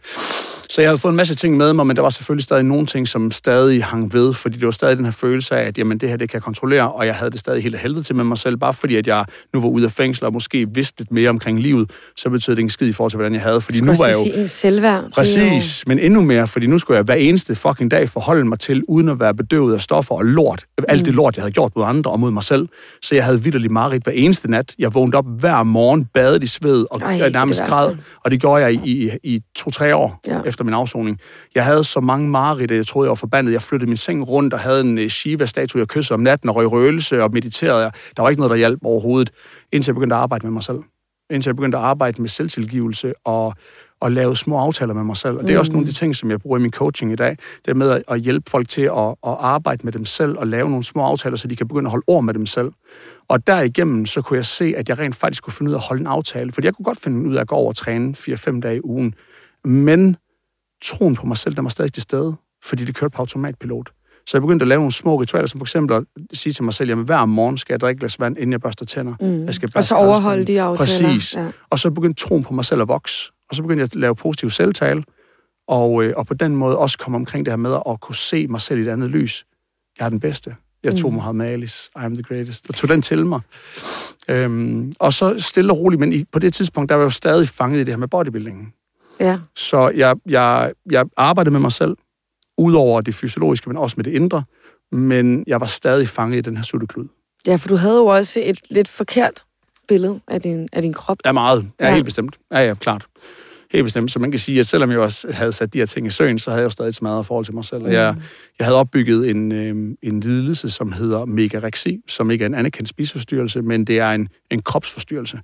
Så 0.72 0.82
jeg 0.82 0.90
havde 0.90 0.98
fået 0.98 1.12
en 1.12 1.16
masse 1.16 1.36
ting 1.36 1.58
med 1.58 1.74
mig, 1.74 1.88
men 1.88 1.96
der 1.96 2.02
var 2.02 2.10
selvfølgelig 2.10 2.44
stadig 2.44 2.64
nogle 2.64 2.86
ting, 2.86 3.08
som 3.08 3.32
stadig 3.32 3.84
hang 3.84 4.14
ved, 4.14 4.34
fordi 4.34 4.58
det 4.58 4.66
var 4.66 4.72
stadig 4.72 4.98
den 4.98 5.06
her 5.06 5.12
følelse 5.12 5.56
af, 5.56 5.68
at 5.68 5.78
jamen, 5.78 5.98
det 5.98 6.10
her 6.10 6.18
det 6.18 6.30
kan 6.30 6.36
jeg 6.36 6.44
kontrollere, 6.44 6.92
og 6.92 7.06
jeg 7.06 7.16
havde 7.16 7.32
det 7.32 7.40
stadig 7.40 7.64
helt 7.64 7.78
helvede 7.80 8.04
til 8.04 8.16
med 8.16 8.24
mig 8.24 8.38
selv, 8.38 8.58
bare 8.58 8.74
fordi 8.74 8.96
at 8.96 9.08
jeg 9.08 9.26
nu 9.54 9.62
var 9.62 9.68
ude 9.68 9.86
af 9.86 9.92
fængsel 9.92 10.26
og 10.26 10.34
måske 10.34 10.68
vidste 10.74 11.00
lidt 11.00 11.12
mere 11.12 11.30
omkring 11.30 11.60
livet, 11.60 11.92
så 12.16 12.30
betød 12.30 12.56
det 12.56 12.62
en 12.62 12.70
skid 12.70 12.88
i 12.88 12.92
forhold 12.92 13.12
til, 13.12 13.18
hvordan 13.18 13.34
jeg 13.34 13.42
havde. 13.42 13.62
Fordi 13.62 13.82
nu 13.82 13.94
var 13.94 14.06
jeg 14.06 14.16
jo... 14.16 14.42
en 14.42 14.48
selvværd. 14.48 15.04
Præcis, 15.14 15.84
men 15.88 16.00
endnu 16.00 16.22
mere, 16.22 16.48
fordi 16.48 16.68
nu 16.68 16.78
skulle 16.78 16.98
jeg 16.98 17.04
hver 17.04 17.16
eneste 17.16 17.56
fucking 17.56 17.92
dag 17.92 18.10
forholde 18.10 18.46
mig 18.46 18.60
til, 18.60 18.84
uden 18.88 19.10
at 19.10 19.20
være 19.20 19.34
bedøvet 19.34 19.74
af 19.74 19.82
stoffer 19.82 20.16
og 20.16 20.26
lort. 20.26 20.66
Alt 20.88 21.06
det 21.06 21.14
mm. 21.14 21.16
lort, 21.16 21.36
jeg 21.36 21.44
havde 21.44 21.54
gjort 21.54 21.72
mod 21.76 21.86
andre 21.86 22.12
og 22.12 22.20
mod 22.20 22.32
mig 22.32 22.44
selv. 22.44 22.68
Så 23.02 23.16
jeg 23.16 23.26
havde 23.26 23.44
vidderligt 23.44 23.74
meget 23.74 24.04
hver 24.04 24.14
eneste 24.14 24.52
nat. 24.52 24.76
Jeg 24.80 24.94
vågnede 24.94 25.18
op 25.18 25.26
hver 25.40 25.64
morgen, 25.64 26.06
badet 26.14 26.44
i 26.44 26.48
sved 26.48 26.86
og 26.92 27.00
Ej, 27.00 27.30
nærmest 27.30 27.62
græd. 27.64 27.96
Og 28.26 28.32
det 28.32 28.40
gjorde 28.42 28.64
jeg 28.64 28.74
i, 28.74 28.80
i, 28.84 29.10
i 29.24 29.42
to-tre 29.56 29.96
år 29.96 30.20
ja. 30.28 30.42
efter 30.46 30.61
min 30.66 30.74
afsoning. 30.74 31.20
Jeg 31.56 31.66
havde 31.66 31.84
så 31.84 32.00
mange 32.00 32.30
mareridt, 32.30 32.72
jeg 32.72 32.88
troede, 32.88 33.06
jeg 33.06 33.10
var 33.10 33.16
forbandet. 33.16 33.54
Jeg 33.54 33.62
flyttede 33.62 33.90
min 33.90 33.98
seng 33.98 34.28
rundt 34.28 34.54
og 34.54 34.60
havde 34.60 34.82
en 34.82 34.98
uh, 34.98 35.08
Shiva-statue, 35.08 35.80
jeg 35.80 35.88
kyssede 35.88 36.14
om 36.14 36.20
natten 36.20 36.50
og 36.50 36.56
røg 36.56 36.72
røgelse 36.72 37.24
og 37.24 37.32
mediterede. 37.34 37.92
Der 38.18 38.22
var 38.22 38.30
ikke 38.30 38.40
noget, 38.40 38.52
der 38.52 38.58
hjalp 38.58 38.80
overhovedet, 38.84 39.32
indtil 39.72 39.90
jeg 39.90 39.96
begyndte 39.96 40.16
at 40.16 40.22
arbejde 40.22 40.46
med 40.46 40.52
mig 40.52 40.64
selv. 40.64 40.80
Indtil 41.32 41.50
jeg 41.50 41.56
begyndte 41.56 41.78
at 41.78 41.84
arbejde 41.84 42.22
med 42.22 42.30
selvtilgivelse 42.30 43.14
og, 43.26 43.54
og 44.02 44.12
lave 44.12 44.36
små 44.36 44.58
aftaler 44.58 44.94
med 44.94 45.04
mig 45.04 45.18
selv. 45.18 45.38
Og 45.38 45.44
det 45.44 45.50
er 45.50 45.54
mm. 45.54 45.60
også 45.60 45.72
nogle 45.72 45.88
af 45.88 45.94
de 45.94 46.00
ting, 46.00 46.16
som 46.16 46.32
jeg 46.32 46.42
bruger 46.42 46.58
i 46.58 46.62
min 46.62 46.72
coaching 46.72 47.12
i 47.12 47.16
dag. 47.16 47.38
Det 47.66 47.72
er 47.72 47.76
med 47.76 48.02
at 48.08 48.20
hjælpe 48.20 48.50
folk 48.52 48.70
til 48.70 48.82
at, 48.82 49.08
at 49.08 49.36
arbejde 49.40 49.84
med 49.84 49.92
dem 49.92 50.06
selv 50.06 50.38
og 50.38 50.48
lave 50.48 50.70
nogle 50.70 50.84
små 50.84 51.04
aftaler, 51.04 51.38
så 51.38 51.48
de 51.48 51.56
kan 51.56 51.68
begynde 51.68 51.88
at 51.88 51.92
holde 51.92 52.04
ord 52.08 52.24
med 52.24 52.34
dem 52.34 52.46
selv. 52.46 52.72
Og 53.28 53.48
derigennem, 53.48 54.06
så 54.06 54.22
kunne 54.22 54.38
jeg 54.38 54.46
se, 54.46 54.74
at 54.78 54.90
jeg 54.90 55.00
rent 55.00 55.16
faktisk 55.16 55.44
kunne 55.44 55.54
finde 55.54 55.70
ud 55.70 55.74
af 55.74 55.80
at 55.80 55.86
holde 55.88 56.02
en 56.02 56.08
aftale. 56.08 56.52
Fordi 56.52 56.66
jeg 56.66 56.74
kunne 56.74 56.84
godt 56.84 57.00
finde 57.00 57.30
ud 57.30 57.36
af 57.36 57.42
at 57.42 57.48
gå 57.48 57.56
over 57.56 57.70
og 57.70 57.76
træne 57.76 58.14
4-5 58.18 58.60
dage 58.60 58.78
i 58.78 58.82
ugen. 58.84 59.16
Men 59.64 60.16
troen 60.82 61.16
på 61.16 61.26
mig 61.26 61.38
selv, 61.38 61.56
der 61.56 61.62
var 61.62 61.70
stadig 61.70 61.94
til 61.94 62.04
stede, 62.04 62.36
fordi 62.64 62.86
det 62.86 62.96
kørte 62.96 63.12
på 63.12 63.22
automatpilot. 63.22 63.92
Så 64.28 64.38
jeg 64.38 64.42
begyndte 64.42 64.64
at 64.64 64.68
lave 64.68 64.80
nogle 64.80 64.92
små 64.92 65.16
ritualer, 65.16 65.48
som 65.48 65.60
for 65.60 65.66
eksempel 65.66 65.96
at 65.96 66.04
sige 66.34 66.54
til 66.54 66.64
mig 66.64 66.74
selv, 66.74 66.92
at 66.92 66.98
hver 66.98 67.26
morgen 67.26 67.58
skal 67.58 67.74
jeg 67.74 67.80
drikke 67.80 68.00
glas 68.00 68.20
vand, 68.20 68.38
inden 68.38 68.52
jeg 68.52 68.62
børster 68.62 68.86
tænder. 68.86 69.14
Mm. 69.22 69.46
Jeg 69.46 69.54
skal 69.54 69.72
og 69.76 69.84
så 69.84 69.96
overholde 69.96 70.46
de 70.46 70.62
aftaler. 70.62 71.10
Præcis. 71.10 71.36
Ja. 71.36 71.48
Og 71.70 71.80
så 71.80 71.92
begyndte 71.92 72.26
troen 72.26 72.44
på 72.44 72.54
mig 72.54 72.66
selv 72.66 72.82
at 72.82 72.88
vokse. 72.88 73.32
Og 73.50 73.56
så 73.56 73.62
begyndte 73.62 73.82
jeg 73.82 73.86
at 73.86 73.96
lave 73.96 74.16
positiv 74.16 74.50
selvtale, 74.50 75.04
og, 75.68 76.04
øh, 76.04 76.14
og 76.18 76.28
på 76.28 76.34
den 76.34 76.56
måde 76.56 76.78
også 76.78 76.98
komme 76.98 77.16
omkring 77.16 77.46
det 77.46 77.52
her 77.52 77.58
med 77.58 77.78
at 77.90 78.00
kunne 78.00 78.16
se 78.16 78.48
mig 78.48 78.62
selv 78.62 78.80
i 78.80 78.84
et 78.84 78.90
andet 78.90 79.10
lys. 79.10 79.46
Jeg 80.00 80.06
er 80.06 80.10
den 80.10 80.20
bedste. 80.20 80.56
Jeg 80.84 80.96
tog 80.96 81.10
mm. 81.10 81.16
Muhammad 81.16 81.48
Alis, 81.48 81.90
I 81.96 82.00
am 82.00 82.14
the 82.14 82.24
greatest, 82.24 82.70
og 82.70 82.76
tog 82.76 82.90
den 82.90 83.02
til 83.02 83.26
mig. 83.26 83.42
Øhm, 84.28 84.94
og 85.00 85.14
så 85.14 85.40
stille 85.40 85.74
og 85.74 85.80
roligt, 85.80 86.00
men 86.00 86.14
i, 86.14 86.24
på 86.32 86.40
det 86.40 86.54
tidspunkt, 86.54 86.90
der 86.90 86.96
var 86.96 87.02
jeg 87.02 87.06
jo 87.06 87.10
stadig 87.10 87.48
fanget 87.48 87.80
i 87.80 87.84
det 87.84 87.88
her 87.88 87.98
med 87.98 88.08
bodybuildingen. 88.08 88.74
Ja. 89.22 89.38
Så 89.56 89.90
jeg, 89.90 90.16
jeg, 90.26 90.74
jeg 90.92 91.06
arbejdede 91.18 91.52
med 91.52 91.60
mig 91.60 91.72
selv, 91.72 91.98
udover 92.58 93.02
det 93.02 93.16
fysiologiske, 93.16 93.70
men 93.70 93.78
også 93.78 93.94
med 93.98 94.04
det 94.04 94.12
indre, 94.12 94.44
men 94.92 95.44
jeg 95.48 95.62
var 95.62 95.68
stadig 95.68 96.08
fanget 96.08 96.38
i 96.38 96.42
den 96.42 96.58
her 96.58 96.64
sutteklud. 96.64 97.08
Ja, 97.48 97.56
for 97.56 97.68
du 97.68 97.76
havde 97.76 97.96
jo 97.96 98.06
også 98.06 98.40
et 98.44 98.60
lidt 98.70 98.88
forkert 98.88 99.44
billede 99.88 100.20
af 100.28 100.42
din, 100.42 100.68
af 100.74 100.82
din 100.82 100.94
krop. 100.94 101.18
Ja, 101.26 101.32
meget. 101.32 101.72
Ja, 101.80 101.88
ja. 101.88 101.94
helt 101.94 102.06
bestemt. 102.06 102.40
Ja, 102.52 102.68
ja, 102.68 102.74
klart. 102.74 103.06
Helt 103.72 103.84
bestemt. 103.84 104.12
Så 104.12 104.20
man 104.20 104.32
kan 104.32 104.40
sige, 104.40 104.60
at 104.60 104.68
selvom 104.68 104.92
jeg 104.92 105.00
også 105.00 105.34
havde 105.34 105.52
sat 105.52 105.74
de 105.74 105.78
her 105.78 105.86
ting 105.86 106.08
i 106.08 106.10
søen, 106.10 106.40
så 106.40 106.50
havde 106.50 106.62
jeg 106.62 106.66
jo 106.66 106.70
stadig 106.70 106.90
et 106.90 106.96
smadret 106.96 107.26
forhold 107.26 107.46
til 107.46 107.54
mig 107.54 107.66
selv. 107.66 107.82
Mm. 107.82 107.92
Jeg, 107.92 108.16
jeg 108.60 108.66
havde 108.68 108.78
opbygget 108.78 109.30
en, 109.30 109.52
øh, 109.52 109.96
en 110.02 110.20
lidelse, 110.20 110.70
som 110.70 110.92
hedder 110.92 111.26
megareksi, 111.26 112.00
som 112.08 112.32
ikke 112.32 112.44
er 112.44 112.48
en 112.48 112.56
anerkendt 112.56 112.90
spiseforstyrrelse, 112.90 113.62
men 113.62 113.86
det 113.86 114.00
er 114.00 114.12
en, 114.12 114.30
en 114.52 114.62
kropsforstyrrelse. 114.62 115.40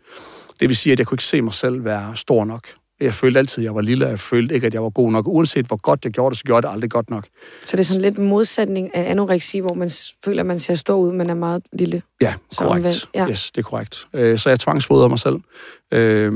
Det 0.59 0.69
vil 0.69 0.77
sige, 0.77 0.93
at 0.93 0.99
jeg 0.99 1.07
kunne 1.07 1.15
ikke 1.15 1.23
se 1.23 1.41
mig 1.41 1.53
selv 1.53 1.85
være 1.85 2.15
stor 2.15 2.45
nok. 2.45 2.67
Jeg 2.99 3.13
følte 3.13 3.39
altid, 3.39 3.63
at 3.63 3.65
jeg 3.65 3.75
var 3.75 3.81
lille, 3.81 4.05
og 4.05 4.09
jeg 4.09 4.19
følte 4.19 4.55
ikke, 4.55 4.67
at 4.67 4.73
jeg 4.73 4.83
var 4.83 4.89
god 4.89 5.11
nok. 5.11 5.27
Uanset 5.27 5.65
hvor 5.65 5.81
godt 5.81 6.05
jeg 6.05 6.11
gjorde 6.11 6.33
det, 6.33 6.37
så 6.37 6.43
gjorde 6.43 6.57
jeg 6.57 6.63
det 6.63 6.75
aldrig 6.75 6.91
godt 6.91 7.09
nok. 7.09 7.27
Så 7.65 7.77
det 7.77 7.79
er 7.79 7.85
sådan 7.85 8.01
lidt 8.01 8.17
modsætning 8.17 8.95
af 8.95 9.11
anoreksi, 9.11 9.59
hvor 9.59 9.73
man 9.73 9.89
føler, 10.25 10.39
at 10.39 10.45
man 10.45 10.59
ser 10.59 10.75
stor 10.75 10.95
ud, 10.95 11.11
men 11.11 11.29
er 11.29 11.33
meget 11.33 11.63
lille? 11.73 12.01
Ja, 12.21 12.33
korrekt. 12.57 13.09
Ja. 13.15 13.29
Yes, 13.29 13.51
det 13.51 13.61
er 13.61 13.63
korrekt. 13.63 14.07
Øh, 14.13 14.37
så 14.37 14.49
jeg 14.49 14.59
tvangsfodrede 14.59 15.09
mig 15.09 15.19
selv. 15.19 15.39
Øh, 15.93 16.33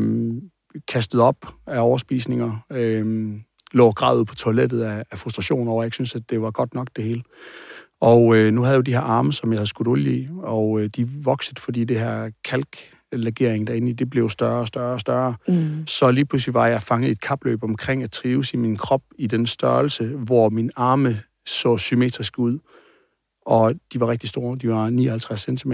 kastet 0.87 1.21
op 1.21 1.47
af 1.67 1.79
overspisninger. 1.79 2.65
Øh, 2.71 3.31
lå 3.71 3.87
og 3.87 3.95
græd 3.95 4.19
ud 4.19 4.25
på 4.25 4.35
toilettet 4.35 4.81
af, 4.81 5.03
af 5.11 5.17
frustration 5.17 5.67
over, 5.67 5.81
at 5.81 5.83
jeg 5.83 5.87
ikke 5.87 5.95
synes, 5.95 6.15
at 6.15 6.21
det 6.29 6.41
var 6.41 6.51
godt 6.51 6.73
nok 6.73 6.87
det 6.95 7.03
hele. 7.03 7.23
Og 8.01 8.35
øh, 8.35 8.53
nu 8.53 8.61
havde 8.61 8.73
jeg 8.73 8.77
jo 8.77 8.81
de 8.81 8.91
her 8.91 9.01
arme, 9.01 9.33
som 9.33 9.51
jeg 9.51 9.59
havde 9.59 9.67
skudt 9.67 9.87
olie 9.87 10.17
i, 10.17 10.27
og 10.43 10.81
øh, 10.81 10.89
de 10.95 11.09
voksede, 11.23 11.61
fordi 11.61 11.83
det 11.83 11.99
her 11.99 12.29
kalklegering 13.11 13.67
derinde 13.67 13.89
i, 13.89 13.93
det 13.93 14.09
blev 14.09 14.29
større 14.29 14.59
og 14.59 14.67
større 14.67 14.93
og 14.93 14.99
større. 14.99 15.35
Mm. 15.47 15.87
Så 15.87 16.11
lige 16.11 16.25
pludselig 16.25 16.53
var 16.53 16.67
jeg 16.67 16.81
fanget 16.81 17.09
i 17.09 17.11
et 17.11 17.21
kapløb 17.21 17.63
omkring 17.63 18.03
at 18.03 18.11
trives 18.11 18.53
i 18.53 18.57
min 18.57 18.77
krop 18.77 19.01
i 19.17 19.27
den 19.27 19.47
størrelse, 19.47 20.07
hvor 20.07 20.49
min 20.49 20.71
arme 20.75 21.21
så 21.45 21.77
symmetrisk 21.77 22.39
ud. 22.39 22.59
Og 23.45 23.73
de 23.93 23.99
var 23.99 24.07
rigtig 24.07 24.29
store. 24.29 24.57
De 24.57 24.69
var 24.69 24.89
59 24.89 25.41
cm 25.41 25.73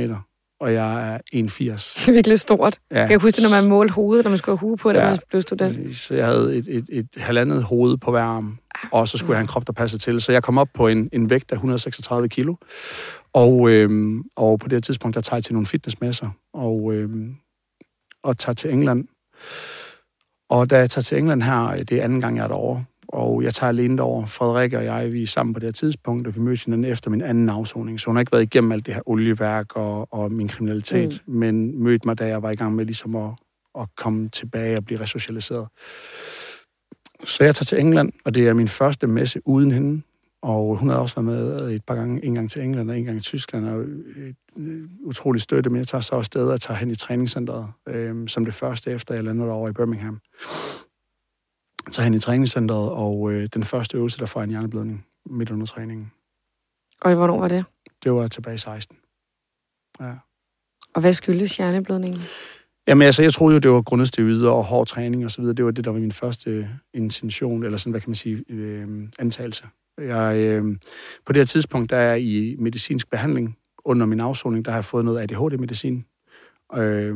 og 0.60 0.74
jeg 0.74 1.14
er 1.14 1.18
1,80. 1.18 1.22
Det 1.36 2.08
er 2.08 2.12
virkelig 2.12 2.40
stort. 2.40 2.80
Ja. 2.92 3.00
Jeg 3.00 3.08
kan 3.08 3.22
huske 3.22 3.36
det, 3.36 3.44
når 3.44 3.62
man 3.62 3.70
målte 3.70 3.94
hovedet, 3.94 4.26
når 4.26 4.30
man 4.30 4.38
skulle 4.38 4.58
have 4.58 4.68
hue 4.68 4.78
på, 4.78 4.92
da 4.92 5.00
ja. 5.00 5.10
man 5.10 5.20
blev 5.30 5.42
student. 5.42 5.96
Så 5.96 6.16
jeg 6.16 6.26
havde 6.26 6.58
et, 6.58 6.68
et, 6.68 6.86
et 6.90 7.08
halvandet 7.18 7.64
hoved 7.64 7.98
på 7.98 8.12
hver 8.12 8.22
arm, 8.22 8.58
og 8.92 9.08
så 9.08 9.18
skulle 9.18 9.32
jeg 9.32 9.38
have 9.38 9.44
en 9.44 9.48
krop, 9.48 9.68
der 9.68 9.74
passede 9.74 10.02
til. 10.02 10.22
Så 10.22 10.32
jeg 10.32 10.44
kom 10.44 10.58
op 10.58 10.70
på 10.74 10.88
en, 10.88 11.10
en 11.14 11.30
vægt 11.30 11.52
af 11.52 11.56
136 11.56 12.30
kilo, 12.30 12.56
og, 13.34 13.70
øhm, 13.70 14.24
og 14.36 14.60
på 14.60 14.68
det 14.68 14.84
tidspunkt, 14.84 15.16
der 15.16 15.22
tager 15.22 15.38
jeg 15.38 15.44
til 15.44 15.54
nogle 15.54 15.66
fitnessmesser, 15.66 16.30
og, 16.54 16.94
øhm, 16.94 17.36
og 18.24 18.38
tager 18.38 18.54
til 18.54 18.74
England. 18.74 19.06
Og 20.50 20.70
da 20.70 20.78
jeg 20.78 20.90
tager 20.90 21.04
til 21.04 21.18
England 21.18 21.44
her, 21.44 21.84
det 21.84 21.92
er 21.92 22.04
anden 22.04 22.22
gang, 22.22 22.38
jeg 22.38 22.44
er 22.44 22.48
derovre, 22.48 22.84
og 23.08 23.44
jeg 23.44 23.54
tager 23.54 23.70
alene 23.70 23.98
derover. 23.98 24.26
Frederik 24.26 24.74
og 24.74 24.86
jeg, 24.86 25.14
vi 25.14 25.24
er 25.24 25.28
sammen 25.28 25.54
på 25.54 25.60
det 25.60 25.68
her 25.68 25.72
tidspunkt, 25.72 26.28
og 26.28 26.36
vi 26.36 26.40
mødte 26.40 26.66
hinanden 26.66 26.92
efter 26.92 27.10
min 27.10 27.22
anden 27.22 27.50
afsoning. 27.50 28.00
Så 28.00 28.06
hun 28.06 28.16
har 28.16 28.20
ikke 28.20 28.32
været 28.32 28.44
igennem 28.44 28.72
alt 28.72 28.86
det 28.86 28.94
her 28.94 29.02
olieværk 29.06 29.76
og, 29.76 30.14
og 30.14 30.32
min 30.32 30.48
kriminalitet, 30.48 31.24
mm. 31.26 31.34
men 31.34 31.84
mødte 31.84 32.08
mig, 32.08 32.20
da 32.20 32.28
jeg 32.28 32.44
var 32.44 32.52
i 32.52 32.56
gang 32.56 32.76
med 32.76 32.86
ligesom 32.86 33.16
at, 33.16 33.30
at 33.80 33.88
komme 33.96 34.30
tilbage 34.30 34.78
og 34.78 34.86
blive 34.86 35.00
resocialiseret. 35.00 35.68
Så 37.26 37.44
jeg 37.44 37.56
tager 37.56 37.66
til 37.66 37.80
England, 37.80 38.12
og 38.26 38.36
det 38.36 38.48
er 38.48 38.54
min 38.54 38.68
første 38.68 39.08
messe 39.08 39.42
uden 39.46 39.72
hende. 39.72 40.02
Og 40.42 40.76
hun 40.76 40.90
har 40.90 40.98
også 40.98 41.22
været 41.22 41.26
med 41.26 41.72
et 41.72 41.84
par 41.88 41.96
gange, 41.96 42.26
en 42.26 42.36
gang 42.36 42.50
til 42.50 42.62
England 42.62 42.90
og 42.90 42.98
en 42.98 43.06
gang 43.06 43.18
i 43.18 43.22
Tyskland, 43.22 43.66
og 43.68 43.82
et, 43.82 44.36
et 44.58 44.90
utroligt 45.04 45.44
støtte, 45.44 45.70
men 45.70 45.78
jeg 45.78 45.88
tager 45.88 46.02
så 46.02 46.22
steder 46.22 46.54
og 46.54 46.62
tager 46.62 46.78
hen 46.78 46.92
i 46.92 46.96
træningscenteret, 46.96 47.68
øh, 47.88 48.28
som 48.28 48.46
det 48.46 48.54
første 48.54 48.92
efter 48.92 49.16
jeg 49.16 49.24
lander 49.24 49.52
over 49.52 49.70
i 49.70 49.72
Birmingham 49.72 50.20
tager 51.92 52.04
hen 52.04 52.14
i 52.14 52.20
træningscenteret, 52.20 52.92
og 52.92 53.32
øh, 53.32 53.50
den 53.54 53.64
første 53.64 53.98
øvelse, 53.98 54.20
der 54.20 54.26
får 54.26 54.42
en 54.42 54.50
hjerneblødning 54.50 55.06
midt 55.26 55.52
under 55.52 55.66
træningen. 55.66 56.12
Og 57.02 57.16
hvornår 57.16 57.40
var 57.40 57.48
det? 57.48 57.66
Det 58.04 58.12
var 58.12 58.28
tilbage 58.28 58.56
i 58.56 58.58
16. 58.58 58.98
Ja. 60.00 60.14
Og 60.94 61.02
hvad 61.02 61.14
skyldes 61.14 61.58
hjerneblødningen? 61.58 62.22
Jamen 62.88 63.06
altså, 63.06 63.22
jeg 63.22 63.34
troede 63.34 63.54
jo, 63.54 63.60
det 63.60 63.72
var 63.72 63.82
grundet 63.82 64.08
steroider 64.08 64.52
og 64.52 64.64
hård 64.64 64.88
træning 64.88 65.26
og 65.26 65.32
så 65.32 65.42
videre. 65.42 65.56
Det 65.56 65.66
var 65.66 65.72
det, 65.72 65.86
der 65.86 65.92
var 65.92 66.00
min 66.00 66.12
første 66.12 66.70
intention, 66.94 67.64
eller 67.64 67.78
sådan, 67.78 67.92
hvad 67.92 68.02
kan 68.02 68.10
man 68.10 68.16
sige, 68.16 68.44
øh, 68.50 68.88
antagelse. 69.20 69.66
Jeg, 69.98 70.38
øh, 70.38 70.64
på 71.26 71.34
det 71.34 71.40
her 71.40 71.46
tidspunkt, 71.46 71.90
der 71.90 71.98
er 71.98 72.10
jeg 72.10 72.22
i 72.22 72.56
medicinsk 72.60 73.10
behandling. 73.10 73.58
Under 73.86 74.06
min 74.06 74.20
afsoning, 74.20 74.66
der 74.66 74.72
har 74.72 74.78
jeg 74.78 74.86
fået 74.86 75.06
noget 75.06 75.20
ADHD-medicin. 75.20 76.06
Øh, 76.76 77.16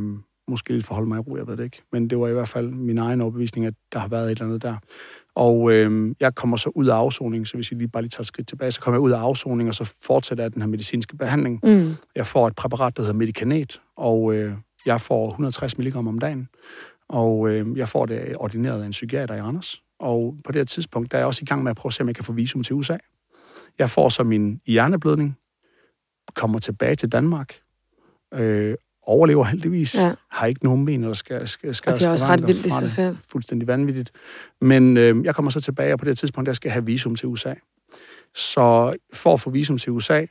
måske 0.52 0.72
lidt 0.72 0.86
forholde 0.86 1.08
mig 1.08 1.16
i 1.16 1.20
ro, 1.20 1.36
jeg 1.36 1.46
ved 1.46 1.56
det 1.56 1.64
ikke. 1.64 1.82
Men 1.92 2.10
det 2.10 2.18
var 2.18 2.28
i 2.28 2.32
hvert 2.32 2.48
fald 2.48 2.70
min 2.70 2.98
egen 2.98 3.20
overbevisning, 3.20 3.66
at 3.66 3.74
der 3.92 3.98
har 3.98 4.08
været 4.08 4.24
et 4.24 4.30
eller 4.30 4.44
andet 4.44 4.62
der. 4.62 4.76
Og 5.34 5.72
øh, 5.72 6.14
jeg 6.20 6.34
kommer 6.34 6.56
så 6.56 6.70
ud 6.74 6.86
af 6.86 6.94
afsoning, 6.94 7.46
så 7.46 7.54
hvis 7.54 7.70
vi 7.70 7.76
lige 7.76 7.88
bare 7.88 8.02
lige 8.02 8.10
tager 8.10 8.20
et 8.20 8.26
skridt 8.26 8.48
tilbage, 8.48 8.70
så 8.72 8.80
kommer 8.80 8.96
jeg 8.96 9.02
ud 9.02 9.10
af 9.10 9.18
afsoning, 9.18 9.68
og 9.68 9.74
så 9.74 9.94
fortsætter 10.02 10.44
jeg 10.44 10.54
den 10.54 10.62
her 10.62 10.68
medicinske 10.68 11.16
behandling. 11.16 11.60
Mm. 11.62 11.94
Jeg 12.16 12.26
får 12.26 12.46
et 12.46 12.54
præparat, 12.54 12.96
der 12.96 13.02
hedder 13.02 13.14
Medicanet, 13.14 13.80
og 13.96 14.34
øh, 14.34 14.54
jeg 14.86 15.00
får 15.00 15.28
160 15.28 15.78
mg 15.78 15.96
om 15.96 16.18
dagen. 16.18 16.48
Og 17.08 17.48
øh, 17.48 17.78
jeg 17.78 17.88
får 17.88 18.06
det 18.06 18.36
ordineret 18.36 18.82
af 18.82 18.86
en 18.86 18.90
psykiater 18.90 19.34
i 19.34 19.40
Randers. 19.40 19.82
Og 19.98 20.36
på 20.44 20.52
det 20.52 20.58
her 20.58 20.64
tidspunkt, 20.64 21.12
der 21.12 21.18
er 21.18 21.20
jeg 21.20 21.26
også 21.26 21.40
i 21.42 21.44
gang 21.44 21.62
med 21.62 21.70
at 21.70 21.76
prøve 21.76 21.90
at 21.90 21.94
se, 21.94 22.02
om 22.02 22.08
jeg 22.08 22.14
kan 22.14 22.24
få 22.24 22.32
visum 22.32 22.62
til 22.62 22.74
USA. 22.74 22.96
Jeg 23.78 23.90
får 23.90 24.08
så 24.08 24.24
min 24.24 24.60
hjerneblødning, 24.66 25.38
kommer 26.34 26.58
tilbage 26.58 26.94
til 26.94 27.12
Danmark, 27.12 27.54
øh, 28.34 28.74
overlever 29.02 29.44
heldigvis, 29.44 29.94
ja. 29.94 30.14
har 30.30 30.46
ikke 30.46 30.64
nogen 30.64 30.86
ben, 30.86 31.02
eller 31.02 31.14
skal, 31.14 31.48
skal, 31.48 31.74
skal 31.74 31.92
og 31.92 31.98
det 31.98 32.06
er 32.06 32.10
også 32.10 32.24
ret 32.24 32.46
vildt 32.46 32.66
i 32.66 32.70
sig 32.70 32.88
selv. 32.88 33.16
Fuldstændig 33.30 33.68
vanvittigt. 33.68 34.12
Men 34.60 34.96
øh, 34.96 35.24
jeg 35.24 35.34
kommer 35.34 35.50
så 35.50 35.60
tilbage, 35.60 35.92
og 35.92 35.98
på 35.98 36.04
det 36.04 36.18
tidspunkt, 36.18 36.46
der 36.46 36.52
skal 36.52 36.68
jeg 36.68 36.72
have 36.72 36.86
visum 36.86 37.16
til 37.16 37.28
USA. 37.28 37.54
Så 38.34 38.96
for 39.12 39.34
at 39.34 39.40
få 39.40 39.50
visum 39.50 39.78
til 39.78 39.92
USA, 39.92 40.26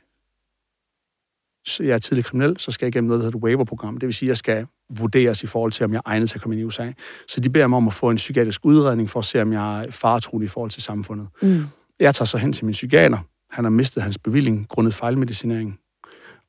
så 1.66 1.82
jeg 1.82 1.94
er 1.94 1.98
tidlig 1.98 2.24
kriminel, 2.24 2.58
så 2.58 2.70
skal 2.70 2.86
jeg 2.86 2.94
igennem 2.94 3.08
noget, 3.08 3.20
der 3.20 3.26
hedder 3.26 3.38
et 3.38 3.44
waiver-program. 3.44 3.96
Det 3.96 4.06
vil 4.06 4.14
sige, 4.14 4.26
at 4.26 4.28
jeg 4.28 4.36
skal 4.36 4.66
vurderes 4.90 5.42
i 5.42 5.46
forhold 5.46 5.72
til, 5.72 5.84
om 5.84 5.92
jeg 5.92 5.98
er 5.98 6.10
egnet 6.10 6.30
til 6.30 6.38
at 6.38 6.42
komme 6.42 6.54
ind 6.54 6.60
i 6.60 6.64
USA. 6.64 6.92
Så 7.28 7.40
de 7.40 7.50
beder 7.50 7.66
mig 7.66 7.76
om 7.76 7.86
at 7.86 7.92
få 7.92 8.10
en 8.10 8.16
psykiatrisk 8.16 8.64
udredning 8.64 9.10
for 9.10 9.20
at 9.20 9.24
se, 9.24 9.42
om 9.42 9.52
jeg 9.52 9.84
er 9.84 9.90
faretruende 9.90 10.44
i 10.44 10.48
forhold 10.48 10.70
til 10.70 10.82
samfundet. 10.82 11.28
Mm. 11.42 11.64
Jeg 12.00 12.14
tager 12.14 12.26
så 12.26 12.38
hen 12.38 12.52
til 12.52 12.64
min 12.64 12.72
psykiater. 12.72 13.18
Han 13.50 13.64
har 13.64 13.70
mistet 13.70 14.02
hans 14.02 14.18
bevilling 14.18 14.68
grundet 14.68 14.94
fejlmedicinering. 14.94 15.78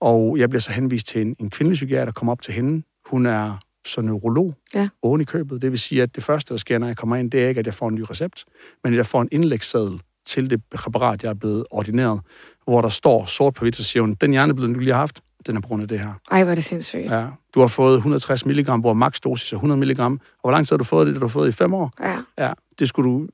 Og 0.04 0.38
jeg 0.38 0.50
bliver 0.50 0.62
så 0.62 0.72
henvist 0.72 1.08
til 1.08 1.22
en, 1.22 1.36
en 1.40 1.50
kvindelig 1.50 1.76
psykiater, 1.76 2.06
der 2.06 2.12
kommer 2.12 2.32
op 2.32 2.42
til 2.42 2.54
hende. 2.54 2.84
Hun 3.06 3.26
er 3.26 3.58
så 3.88 4.02
neurolog 4.02 4.54
ja. 4.76 4.90
oven 5.02 5.22
i 5.22 5.24
købet. 5.24 5.62
Det 5.62 5.72
vil 5.72 5.80
sige, 5.80 6.02
at 6.02 6.16
det 6.16 6.24
første, 6.24 6.54
der 6.54 6.58
sker, 6.58 6.78
når 6.78 6.88
jeg 6.88 6.98
kommer 6.98 7.16
ind, 7.16 7.32
det 7.32 7.44
er 7.44 7.48
ikke, 7.48 7.60
at 7.60 7.66
jeg 7.66 7.74
får 7.74 7.90
en 7.90 7.96
ny 7.96 8.06
recept, 8.10 8.46
men 8.84 8.94
at 8.94 8.98
jeg 8.98 9.06
får 9.06 9.22
en 9.22 9.30
indlægsseddel 9.32 10.00
til 10.26 10.50
det 10.50 10.62
præparat, 10.76 11.24
jeg 11.24 11.30
er 11.30 11.34
blevet 11.34 11.66
ordineret, 11.72 12.22
hvor 12.64 12.82
der 12.82 12.90
står 12.90 13.26
sort 13.26 13.54
på 13.54 13.62
hvidt, 13.62 13.76
så 13.76 13.84
siger 13.84 14.02
hun, 14.02 14.14
den 14.14 14.32
hjerneblødning, 14.32 14.76
du 14.76 14.80
lige 14.80 14.94
har 14.94 15.00
haft, 15.00 15.22
den 15.48 15.58
er 15.58 15.62
på 15.62 15.68
grund 15.68 15.82
af 15.82 15.88
det 15.88 16.00
her. 16.00 16.14
Ej, 16.32 16.44
hvor 16.44 16.52
er 16.52 16.56
det 16.56 16.64
sindssygt. 16.64 17.12
Ja. 17.12 17.26
Du 17.56 17.60
har 17.60 17.68
fået 17.68 17.96
160 17.96 18.46
mg, 18.46 18.72
hvor 18.80 18.94
max 18.94 19.20
dosis 19.20 19.52
er 19.52 19.56
100 19.56 19.80
mg. 19.80 20.00
Og 20.00 20.20
hvor 20.42 20.52
lang 20.52 20.68
tid 20.68 20.74
har 20.74 20.78
du 20.78 20.84
fået 20.84 21.08
det? 21.08 21.16
Det 21.16 21.22
har 21.22 21.28
du 21.28 21.32
fået 21.32 21.50
i 21.50 21.52
fem 21.52 21.74
år. 21.74 21.92
Ja. 22.02 22.18
ja. 22.38 22.52
Det 22.80 22.90
skulle 22.90 23.10
du... 23.10 23.28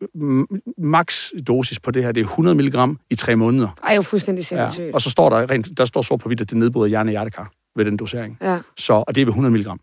Max 0.77 1.29
dosis 1.47 1.79
på 1.79 1.91
det 1.91 2.03
her, 2.03 2.11
det 2.11 2.21
er 2.21 2.25
100 2.25 2.57
mg 2.57 2.97
i 3.09 3.15
tre 3.15 3.35
måneder. 3.35 3.69
Ej, 3.83 3.95
jo 3.95 4.01
fuldstændig 4.01 4.45
sindssygt. 4.45 4.87
Ja. 4.87 4.93
Og 4.93 5.01
så 5.01 5.09
står 5.09 5.29
der 5.29 5.49
rent, 5.49 5.77
der 5.77 5.85
står 5.85 6.01
sort 6.01 6.19
på 6.19 6.29
hvidt, 6.29 6.41
at 6.41 6.49
det 6.49 6.57
nedbryder 6.57 6.87
hjerne 6.87 7.09
og 7.09 7.11
hjertekar 7.11 7.51
ved 7.75 7.85
den 7.85 7.97
dosering. 7.97 8.37
Ja. 8.41 8.59
Så, 8.77 8.93
og 8.93 9.15
det 9.15 9.21
er 9.21 9.25
ved 9.25 9.31
100 9.31 9.53
mg. 9.57 9.79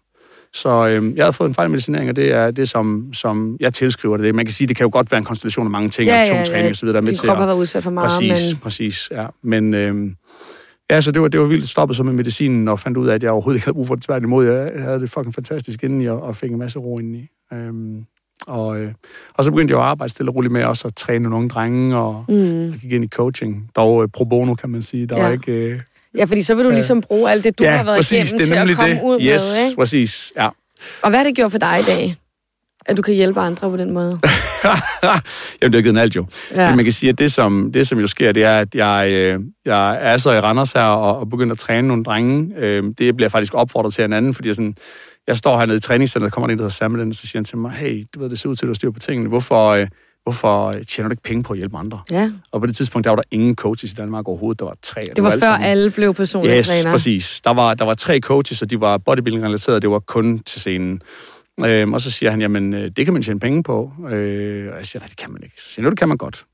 Så 0.52 0.86
øh, 0.86 1.16
jeg 1.16 1.24
har 1.24 1.32
fået 1.32 1.48
en 1.48 1.54
fejlmedicinering, 1.54 2.10
og 2.10 2.16
det 2.16 2.32
er 2.32 2.50
det, 2.50 2.68
som, 2.68 3.12
som 3.12 3.56
jeg 3.60 3.74
tilskriver 3.74 4.16
det. 4.16 4.34
Man 4.34 4.44
kan 4.44 4.54
sige, 4.54 4.68
det 4.68 4.76
kan 4.76 4.84
jo 4.84 4.90
godt 4.92 5.10
være 5.10 5.18
en 5.18 5.24
konstellation 5.24 5.66
af 5.66 5.70
mange 5.70 5.88
ting, 5.88 6.08
ja, 6.08 6.20
og 6.20 6.26
ja, 6.26 6.44
træning 6.44 6.66
ja. 6.66 6.72
så 6.72 6.86
med 6.86 7.02
Din 7.02 7.16
krop 7.16 7.36
har 7.36 7.46
været 7.46 7.56
udsat 7.56 7.82
for 7.82 7.90
meget, 7.90 8.10
præcis, 8.10 8.52
men... 8.52 8.60
Præcis, 8.60 9.08
ja. 9.12 9.26
Men, 9.42 9.74
øh, 9.74 10.12
Ja, 10.90 11.00
så 11.00 11.10
det 11.10 11.22
var, 11.22 11.28
det 11.28 11.40
var 11.40 11.46
vildt 11.46 11.68
stoppet 11.68 11.96
så 11.96 12.02
med 12.02 12.12
medicinen, 12.12 12.68
og 12.68 12.80
fandt 12.80 12.98
ud 12.98 13.08
af, 13.08 13.14
at 13.14 13.22
jeg 13.22 13.30
overhovedet 13.30 13.56
ikke 13.56 13.66
havde 13.66 13.74
brug 13.74 13.86
for 13.86 13.94
det 13.94 14.04
tværtimod. 14.04 14.46
Jeg 14.46 14.70
havde 14.82 15.00
det 15.00 15.10
fucking 15.10 15.34
fantastisk 15.34 15.84
inden 15.84 16.00
i, 16.00 16.06
og, 16.08 16.22
og 16.22 16.36
fik 16.36 16.50
en 16.50 16.58
masse 16.58 16.78
ro 16.78 16.98
indeni. 16.98 17.28
Øhm, 17.52 18.04
og, 18.46 18.80
øh, 18.80 18.92
og 19.34 19.44
så 19.44 19.50
begyndte 19.50 19.72
jeg 19.72 19.80
at 19.80 19.86
arbejde 19.86 20.12
stille 20.12 20.30
og 20.30 20.34
roligt 20.34 20.52
med 20.52 20.64
også 20.64 20.88
at 20.88 20.94
træne 20.94 21.30
nogle 21.30 21.48
drenge, 21.48 21.96
og, 21.96 22.24
mm. 22.28 22.72
og 22.72 22.78
gik 22.80 22.92
ind 22.92 23.04
i 23.04 23.08
coaching. 23.08 23.70
Dog 23.76 24.02
øh, 24.02 24.08
pro 24.08 24.24
bono, 24.24 24.54
kan 24.54 24.70
man 24.70 24.82
sige. 24.82 25.06
Der 25.06 25.18
ja. 25.18 25.24
var 25.24 25.32
ikke... 25.32 25.52
Øh, 25.52 25.80
ja, 26.16 26.24
fordi 26.24 26.42
så 26.42 26.54
vil 26.54 26.64
du 26.64 26.70
ligesom 26.70 27.00
bruge 27.00 27.30
alt 27.30 27.44
det, 27.44 27.58
du 27.58 27.64
ja, 27.64 27.76
har 27.76 27.84
været 27.84 27.98
præcis, 27.98 28.32
igennem 28.32 28.46
til 28.46 28.54
at 28.54 28.76
komme 28.76 28.94
det. 28.94 29.02
ud 29.04 29.14
yes, 29.20 29.22
med, 29.22 29.66
ikke? 29.66 29.76
præcis, 29.76 30.32
ja. 30.36 30.48
Og 31.02 31.10
hvad 31.10 31.18
har 31.18 31.24
det 31.24 31.34
gjort 31.36 31.50
for 31.50 31.58
dig 31.58 31.78
i 31.80 31.84
dag? 31.86 32.16
At 32.86 32.96
du 32.96 33.02
kan 33.02 33.14
hjælpe 33.14 33.40
andre 33.40 33.70
på 33.70 33.76
den 33.76 33.90
måde? 33.90 34.20
Jamen, 35.62 35.72
det 35.72 35.74
har 35.74 35.82
givet 35.82 35.98
alt 35.98 36.16
jo. 36.16 36.26
Ja. 36.54 36.68
Men 36.68 36.76
man 36.76 36.84
kan 36.84 36.92
sige, 36.92 37.10
at 37.10 37.18
det 37.18 37.32
som, 37.32 37.72
det, 37.74 37.88
som 37.88 37.98
jo 37.98 38.06
sker, 38.06 38.32
det 38.32 38.44
er, 38.44 38.58
at 38.58 38.74
jeg, 38.74 39.08
øh, 39.10 39.40
jeg 39.64 39.98
er 40.00 40.16
så 40.16 40.30
i 40.30 40.40
Randers 40.40 40.72
her 40.72 40.82
og, 40.82 41.18
og 41.18 41.30
begynder 41.30 41.52
at 41.52 41.58
træne 41.58 41.88
nogle 41.88 42.04
drenge. 42.04 42.56
Øh, 42.56 42.82
det 42.98 43.16
bliver 43.16 43.28
faktisk 43.28 43.54
opfordret 43.54 43.94
til 43.94 44.04
en 44.04 44.12
anden, 44.12 44.34
fordi 44.34 44.48
jeg, 44.48 44.56
sådan, 44.56 44.76
jeg 45.26 45.36
står 45.36 45.58
hernede 45.58 45.76
i 45.76 45.80
træningscenteret, 45.80 46.30
der 46.30 46.34
kommer 46.34 46.48
en, 46.48 46.58
der 46.58 46.62
hedder 46.62 46.74
Samuel, 46.74 47.08
og 47.08 47.14
så 47.14 47.26
siger 47.26 47.38
han 47.38 47.44
til 47.44 47.58
mig, 47.58 47.72
hey, 47.72 48.04
du 48.14 48.20
ved, 48.20 48.30
det 48.30 48.38
ser 48.38 48.48
ud 48.48 48.56
til, 48.56 48.66
at 48.66 48.68
du 48.68 48.74
styr 48.74 48.90
på 48.90 48.98
tingene. 48.98 49.28
Hvorfor, 49.28 49.68
øh, 49.68 49.86
hvorfor 50.22 50.74
tjener 50.88 51.08
du 51.08 51.12
ikke 51.12 51.22
penge 51.22 51.42
på 51.42 51.52
at 51.52 51.58
hjælpe 51.58 51.76
andre? 51.76 52.00
Ja. 52.10 52.30
Og 52.52 52.60
på 52.60 52.66
det 52.66 52.76
tidspunkt, 52.76 53.04
der 53.04 53.10
var 53.10 53.16
der 53.16 53.22
ingen 53.30 53.54
coaches 53.54 53.92
i 53.92 53.94
Danmark 53.94 54.28
overhovedet. 54.28 54.60
Der 54.60 54.66
var 54.66 54.76
tre. 54.82 55.00
Det 55.00 55.08
var, 55.08 55.30
det 55.30 55.40
var 55.40 55.46
før 55.46 55.54
alle, 55.54 55.66
alle 55.66 55.90
blev 55.90 56.14
personlige 56.14 56.56
yes, 56.56 56.66
træner. 56.68 56.90
præcis. 56.90 57.40
Der 57.40 57.52
var, 57.52 57.74
der 57.74 57.84
var 57.84 57.94
tre 57.94 58.20
coaches, 58.20 58.62
og 58.62 58.70
de 58.70 58.80
var 58.80 58.98
bodybuilding-relateret, 58.98 59.82
det 59.82 59.90
var 59.90 59.98
kun 59.98 60.38
til 60.38 60.60
scenen. 60.60 61.02
Øhm, 61.64 61.92
og 61.92 62.00
så 62.00 62.10
siger 62.10 62.30
han, 62.30 62.40
jamen, 62.40 62.74
øh, 62.74 62.90
det 62.96 63.04
kan 63.04 63.12
man 63.14 63.22
tjene 63.22 63.40
penge 63.40 63.62
på. 63.62 63.92
Øh, 64.10 64.72
og 64.72 64.78
jeg 64.78 64.86
siger, 64.86 65.00
nej, 65.00 65.08
det 65.08 65.16
kan 65.16 65.32
man 65.32 65.42
ikke. 65.42 65.62
Så 65.62 65.70
siger 65.70 65.84
han, 65.84 65.90
det 65.90 65.98
kan 65.98 66.08
man 66.08 66.16
godt. 66.16 66.46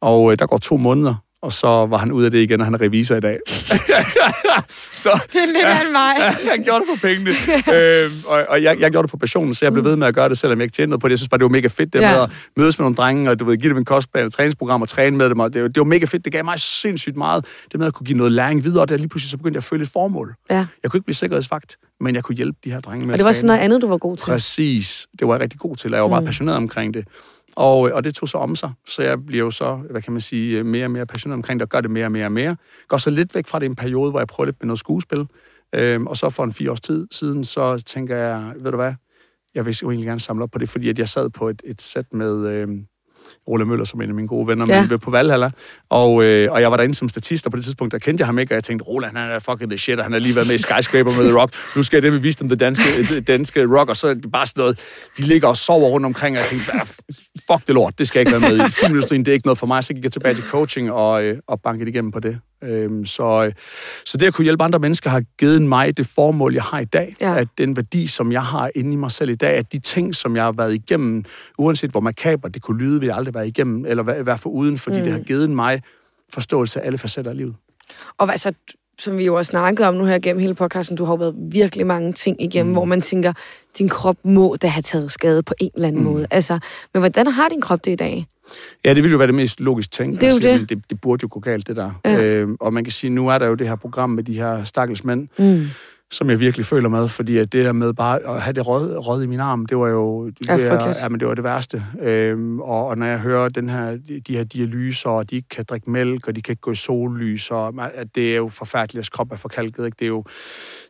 Og 0.00 0.32
øh, 0.32 0.38
der 0.38 0.46
går 0.46 0.58
to 0.58 0.76
måneder, 0.76 1.14
og 1.42 1.52
så 1.52 1.66
var 1.66 1.96
han 1.96 2.12
ud 2.12 2.24
af 2.24 2.30
det 2.30 2.38
igen, 2.38 2.60
og 2.60 2.66
han 2.66 2.74
er 2.74 2.80
revisor 2.80 3.14
i 3.14 3.20
dag. 3.20 3.38
så, 5.02 5.20
det 5.32 5.42
er 5.42 5.46
lidt 5.46 5.58
ja, 5.58 5.68
af 5.68 5.92
mig. 5.92 6.14
Ja, 6.18 6.50
jeg 6.50 6.64
gjorde 6.64 6.80
det 6.80 6.88
for 6.88 7.08
pengene. 7.08 7.30
øhm, 7.76 8.12
og 8.26 8.46
og 8.48 8.62
jeg, 8.62 8.80
jeg 8.80 8.90
gjorde 8.90 9.02
det 9.02 9.10
for 9.10 9.16
passionen, 9.16 9.54
så 9.54 9.64
jeg 9.64 9.72
blev 9.72 9.84
ved 9.84 9.96
med 9.96 10.06
at 10.06 10.14
gøre 10.14 10.28
det, 10.28 10.38
selvom 10.38 10.58
jeg 10.58 10.64
ikke 10.64 10.74
tjente 10.74 10.90
noget 10.90 11.00
på 11.00 11.08
det. 11.08 11.12
Jeg 11.12 11.18
synes 11.18 11.28
bare, 11.28 11.38
det 11.38 11.44
var 11.44 11.48
mega 11.48 11.68
fedt, 11.68 11.92
det 11.92 12.00
ja. 12.00 12.12
med 12.12 12.22
at 12.22 12.30
mødes 12.56 12.78
med 12.78 12.84
nogle 12.84 12.96
drenge, 12.96 13.30
og 13.30 13.40
du 13.40 13.44
ved, 13.44 13.56
give 13.56 13.70
dem 13.70 13.78
en 13.78 13.84
kostplan, 13.84 14.26
et 14.26 14.32
træningsprogram 14.32 14.82
og 14.82 14.88
træne 14.88 15.16
med 15.16 15.30
dem. 15.30 15.38
Og 15.38 15.52
det, 15.54 15.74
det 15.74 15.80
var 15.80 15.84
mega 15.84 16.06
fedt. 16.06 16.24
Det 16.24 16.32
gav 16.32 16.44
mig 16.44 16.60
sindssygt 16.60 17.16
meget, 17.16 17.44
det 17.72 17.80
med 17.80 17.86
at 17.86 17.94
kunne 17.94 18.06
give 18.06 18.18
noget 18.18 18.32
læring 18.32 18.64
videre, 18.64 18.82
og 18.82 18.88
der 18.88 18.96
lige 18.96 19.08
pludselig 19.08 19.30
så 19.30 19.36
begyndte 19.36 19.56
jeg 19.56 19.60
at 19.60 19.64
føle 19.64 19.82
et 19.82 19.88
formål. 19.88 20.34
Ja. 20.50 20.66
Jeg 20.82 20.90
kunne 20.90 20.98
ikke 20.98 21.04
blive 21.04 21.14
sikkerhedsvagt, 21.14 21.76
men 22.00 22.14
jeg 22.14 22.24
kunne 22.24 22.36
hjælpe 22.36 22.58
de 22.64 22.70
her 22.70 22.80
drenge 22.80 23.06
med 23.06 23.14
Og 23.14 23.18
det 23.18 23.24
var 23.24 23.32
sådan 23.32 23.46
noget 23.46 23.60
andet, 23.60 23.82
du 23.82 23.88
var 23.88 23.98
god 23.98 24.16
til. 24.16 24.26
Præcis. 24.26 25.06
Det 25.18 25.28
var 25.28 25.34
jeg 25.34 25.42
rigtig 25.42 25.60
god 25.60 25.76
til. 25.76 25.90
Jeg 25.90 26.00
var 26.00 26.06
mm. 26.06 26.10
meget 26.10 26.24
passioneret 26.24 26.56
omkring 26.56 26.94
det. 26.94 27.04
Og, 27.56 27.88
øh, 27.88 27.94
og 27.94 28.04
det 28.04 28.14
tog 28.14 28.28
så 28.28 28.38
om 28.38 28.56
sig, 28.56 28.72
så 28.86 29.02
jeg 29.02 29.26
bliver 29.26 29.44
jo 29.44 29.50
så, 29.50 29.74
hvad 29.90 30.02
kan 30.02 30.12
man 30.12 30.20
sige, 30.20 30.58
øh, 30.58 30.66
mere 30.66 30.86
og 30.86 30.90
mere 30.90 31.06
passioneret 31.06 31.38
omkring 31.38 31.60
det, 31.60 31.64
og 31.64 31.68
gør 31.68 31.80
det 31.80 31.90
mere 31.90 32.04
og 32.04 32.12
mere 32.12 32.24
og 32.24 32.32
mere. 32.32 32.56
Går 32.88 32.96
så 32.96 33.10
lidt 33.10 33.34
væk 33.34 33.46
fra 33.46 33.58
det 33.58 33.66
en 33.66 33.76
periode, 33.76 34.10
hvor 34.10 34.20
jeg 34.20 34.26
prøver 34.26 34.46
lidt 34.46 34.56
med 34.60 34.66
noget 34.66 34.78
skuespil. 34.78 35.26
Øhm, 35.74 36.06
og 36.06 36.16
så 36.16 36.30
for 36.30 36.44
en 36.44 36.52
fire 36.52 36.70
års 36.70 36.80
tid 36.80 37.08
siden, 37.10 37.44
så 37.44 37.82
tænker 37.86 38.16
jeg, 38.16 38.52
ved 38.56 38.70
du 38.70 38.76
hvad, 38.76 38.94
jeg 39.54 39.66
vil 39.66 39.78
jo 39.82 39.90
egentlig 39.90 40.06
gerne 40.06 40.20
samle 40.20 40.44
op 40.44 40.50
på 40.50 40.58
det, 40.58 40.68
fordi 40.68 40.88
at 40.88 40.98
jeg 40.98 41.08
sad 41.08 41.30
på 41.30 41.48
et, 41.48 41.62
et 41.64 41.82
sæt 41.82 42.12
med, 42.12 42.48
øhm, 42.48 42.86
Ole 43.46 43.64
Møller, 43.64 43.84
som 43.84 44.00
en 44.00 44.08
af 44.08 44.14
mine 44.14 44.28
gode 44.28 44.46
venner, 44.46 44.66
Ja. 44.68 44.86
men 44.86 44.98
på 44.98 45.10
Valhalla. 45.10 45.50
Og, 45.90 46.22
øh, 46.24 46.52
og 46.52 46.60
jeg 46.60 46.70
var 46.70 46.76
derinde 46.76 46.94
som 46.94 47.08
statist, 47.08 47.46
og 47.46 47.52
på 47.52 47.56
det 47.56 47.64
tidspunkt, 47.64 47.92
der 47.92 47.98
kendte 47.98 48.22
jeg 48.22 48.26
ham 48.28 48.38
ikke, 48.38 48.52
og 48.52 48.54
jeg 48.54 48.64
tænkte, 48.64 48.84
Roland, 48.84 49.16
han 49.16 49.30
er 49.30 49.38
fucking 49.38 49.70
the 49.70 49.78
shit, 49.78 49.98
og 49.98 50.04
han 50.04 50.12
har 50.12 50.20
lige 50.20 50.34
været 50.34 50.46
med 50.46 50.54
i 50.54 50.58
Skyscraper 50.58 51.12
med 51.16 51.24
The 51.28 51.38
Rock. 51.40 51.52
Nu 51.76 51.82
skal 51.82 51.96
jeg 51.96 52.02
det 52.02 52.12
bevise 52.12 52.38
dem, 52.38 52.48
det 52.48 52.60
danske, 52.60 52.84
det 53.14 53.26
danske 53.28 53.66
rock, 53.78 53.90
og 53.90 53.96
så 53.96 54.06
er 54.08 54.14
det 54.14 54.32
bare 54.32 54.46
sådan 54.46 54.60
noget, 54.60 54.78
de 55.18 55.22
ligger 55.22 55.48
og 55.48 55.56
sover 55.56 55.88
rundt 55.88 56.06
omkring, 56.06 56.36
og 56.36 56.40
jeg 56.40 56.48
tænkte, 56.48 56.72
"Ah, 56.72 56.86
fuck 57.50 57.66
det 57.66 57.74
lort, 57.74 57.98
det 57.98 58.08
skal 58.08 58.18
jeg 58.20 58.28
ikke 58.28 58.40
være 58.42 58.50
med 58.58 58.66
i. 58.66 58.70
Filmindustrien, 58.70 59.24
det 59.24 59.30
er 59.30 59.34
ikke 59.34 59.46
noget 59.46 59.58
for 59.58 59.66
mig, 59.66 59.84
så 59.84 59.94
gik 59.94 60.04
jeg 60.04 60.12
tilbage 60.12 60.34
til 60.34 60.44
coaching 60.44 60.92
og, 60.92 61.24
øh, 61.24 61.38
og 61.48 61.60
bankede 61.60 61.90
igennem 61.90 62.12
på 62.12 62.20
det. 62.20 62.38
Øhm, 62.62 63.04
så, 63.04 63.52
så 64.04 64.18
det 64.18 64.26
at 64.26 64.34
kunne 64.34 64.44
hjælpe 64.44 64.64
andre 64.64 64.78
mennesker 64.78 65.10
har 65.10 65.22
givet 65.38 65.62
mig 65.62 65.96
det 65.96 66.06
formål, 66.06 66.54
jeg 66.54 66.62
har 66.62 66.80
i 66.80 66.84
dag. 66.84 67.16
Ja. 67.20 67.34
At 67.34 67.48
den 67.58 67.76
værdi, 67.76 68.06
som 68.06 68.32
jeg 68.32 68.44
har 68.44 68.70
inde 68.74 68.92
i 68.92 68.96
mig 68.96 69.10
selv 69.10 69.30
i 69.30 69.34
dag, 69.34 69.56
at 69.56 69.72
de 69.72 69.78
ting, 69.78 70.14
som 70.14 70.36
jeg 70.36 70.44
har 70.44 70.52
været 70.52 70.74
igennem, 70.74 71.24
uanset 71.58 71.90
hvor 71.90 72.00
makaber 72.00 72.48
det 72.48 72.62
kunne 72.62 72.78
lyde, 72.78 73.00
vil 73.00 73.06
jeg 73.06 73.16
aldrig 73.16 73.34
være 73.34 73.48
igennem, 73.48 73.84
eller 73.86 74.02
være 74.02 74.38
for 74.38 74.50
uden, 74.50 74.78
fordi 74.78 74.96
mm. 74.96 75.02
det 75.02 75.12
har 75.12 75.20
givet 75.20 75.50
mig 75.50 75.82
forståelse 76.32 76.80
af 76.80 76.86
alle 76.86 76.98
facetter 76.98 77.30
af 77.30 77.36
livet. 77.36 77.54
Og 78.18 78.30
altså, 78.30 78.52
som 78.98 79.18
vi 79.18 79.24
jo 79.24 79.34
også 79.34 79.48
snakkede 79.48 79.88
om 79.88 79.94
nu 79.94 80.04
her 80.04 80.18
gennem 80.18 80.40
hele 80.40 80.54
podcasten, 80.54 80.96
du 80.96 81.04
har 81.04 81.12
jo 81.12 81.16
været 81.16 81.34
virkelig 81.38 81.86
mange 81.86 82.12
ting 82.12 82.42
igennem, 82.42 82.70
mm. 82.70 82.72
hvor 82.72 82.84
man 82.84 83.02
tænker, 83.02 83.32
din 83.78 83.88
krop 83.88 84.16
må 84.22 84.56
da 84.62 84.66
have 84.66 84.82
taget 84.82 85.10
skade 85.10 85.42
på 85.42 85.54
en 85.60 85.70
eller 85.74 85.88
anden 85.88 86.02
mm. 86.02 86.10
måde. 86.10 86.26
Altså, 86.30 86.58
men 86.94 87.00
hvordan 87.00 87.26
har 87.26 87.48
din 87.48 87.60
krop 87.60 87.84
det 87.84 87.90
i 87.90 87.94
dag? 87.94 88.26
Ja, 88.84 88.94
det 88.94 89.02
ville 89.02 89.12
jo 89.12 89.18
være 89.18 89.26
det 89.26 89.34
mest 89.34 89.60
logisk 89.60 89.90
ting. 89.90 90.20
Det 90.20 90.22
er 90.22 90.32
jo 90.32 90.40
sige, 90.40 90.58
det. 90.58 90.68
Det, 90.68 90.82
det 90.90 91.00
burde 91.00 91.22
jo 91.22 91.28
gå 91.30 91.40
galt, 91.40 91.68
det 91.68 91.76
der. 91.76 91.90
Ja. 92.04 92.22
Øhm, 92.22 92.56
og 92.60 92.72
man 92.72 92.84
kan 92.84 92.92
sige, 92.92 93.10
nu 93.10 93.28
er 93.28 93.38
der 93.38 93.46
jo 93.46 93.54
det 93.54 93.68
her 93.68 93.76
program 93.76 94.10
med 94.10 94.24
de 94.24 94.32
her 94.32 94.64
stakkels 94.64 95.04
mænd, 95.04 95.28
Mm. 95.38 95.66
Som 96.10 96.30
jeg 96.30 96.40
virkelig 96.40 96.66
føler 96.66 96.88
med, 96.88 97.08
fordi 97.08 97.36
at 97.36 97.52
det 97.52 97.64
der 97.64 97.72
med 97.72 97.92
bare 97.92 98.20
at 98.20 98.42
have 98.42 98.52
det 98.52 98.66
rød, 98.66 98.96
rød 98.96 99.22
i 99.22 99.26
min 99.26 99.40
arm, 99.40 99.66
det 99.66 99.78
var 99.78 99.88
jo 99.88 100.26
det, 100.26 100.48
Ja, 101.02 101.08
men 101.08 101.20
det 101.20 101.28
var 101.28 101.34
det 101.34 101.44
værste. 101.44 101.84
Øhm, 102.00 102.60
og, 102.60 102.86
og 102.86 102.98
når 102.98 103.06
jeg 103.06 103.18
hører 103.18 103.48
den 103.48 103.68
her, 103.68 103.98
de 104.26 104.36
her 104.36 104.44
dialyser, 104.44 105.10
og 105.10 105.30
de 105.30 105.36
ikke 105.36 105.48
kan 105.48 105.64
drikke 105.68 105.90
mælk, 105.90 106.28
og 106.28 106.36
de 106.36 106.42
kan 106.42 106.52
ikke 106.52 106.60
gå 106.60 106.70
i 106.72 106.74
sollys, 106.74 107.50
og 107.50 107.74
at 107.94 108.14
det 108.14 108.32
er 108.32 108.36
jo 108.36 108.48
forfærdeligt, 108.48 109.06
at 109.06 109.12
krop 109.12 109.32
er 109.32 109.36
forkalket. 109.36 109.84
Ikke? 109.84 109.96
Det 109.98 110.04
er 110.04 110.08
jo 110.08 110.24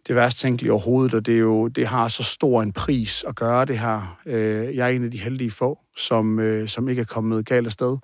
det 0.08 0.14
værste 0.16 0.40
tænkelige 0.40 0.72
overhovedet, 0.72 1.14
og 1.14 1.26
det, 1.26 1.34
er 1.34 1.38
jo, 1.38 1.68
det 1.68 1.86
har 1.86 2.08
så 2.08 2.22
stor 2.22 2.62
en 2.62 2.72
pris 2.72 3.24
at 3.28 3.36
gøre 3.36 3.64
det 3.64 3.78
her. 3.78 4.18
Øh, 4.26 4.76
jeg 4.76 4.86
er 4.86 4.96
en 4.96 5.04
af 5.04 5.10
de 5.10 5.18
heldige 5.18 5.50
få, 5.50 5.78
som, 5.96 6.38
øh, 6.38 6.68
som 6.68 6.88
ikke 6.88 7.02
er 7.02 7.06
kommet 7.06 7.46
galt 7.46 7.66
afsted, 7.66 7.96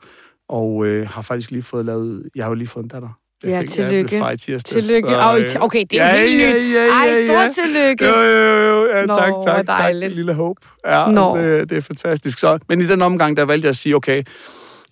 og 0.48 0.86
øh, 0.86 1.08
har 1.08 1.22
faktisk 1.22 1.50
lige 1.50 1.62
fået 1.62 1.84
lavet, 1.84 2.28
jeg 2.34 2.44
har 2.44 2.50
jo 2.50 2.54
lige 2.54 2.68
fået 2.68 2.82
en 2.82 2.88
datter. 2.88 3.18
Jeg 3.44 3.50
Ja, 3.52 3.60
fik- 3.60 3.78
Jeg 3.78 3.88
tillykke. 3.90 4.16
i 4.34 4.36
tirsdags. 4.36 4.64
Tillykke. 4.86 5.08
så, 5.08 5.56
øh, 5.58 5.62
okay, 5.64 5.84
det 5.90 6.00
er 6.00 6.06
ja, 6.14 6.20
helt 6.20 6.40
ja, 6.42 6.48
nyt. 6.52 6.74
ja, 6.74 6.80
Ej, 6.80 7.06
ja, 7.08 7.24
stort 7.26 7.36
ja. 7.58 7.62
tillykke. 7.64 8.04
Jo, 8.04 8.20
jo, 8.20 8.62
jo. 8.68 8.86
Ja, 8.94 9.06
Nå, 9.06 9.14
tak, 9.16 9.28
hvor 9.30 9.42
tak, 9.42 9.66
tak. 9.66 9.94
Lille 9.94 10.34
håb. 10.34 10.56
Ja, 10.86 11.06
Nå. 11.10 11.36
det, 11.38 11.70
det 11.70 11.78
er 11.78 11.82
fantastisk. 11.82 12.38
Så, 12.38 12.58
men 12.68 12.80
i 12.80 12.86
den 12.86 13.02
omgang, 13.02 13.36
der 13.36 13.44
valgte 13.44 13.66
jeg 13.66 13.70
at 13.70 13.76
sige, 13.76 13.96
okay, 13.96 14.22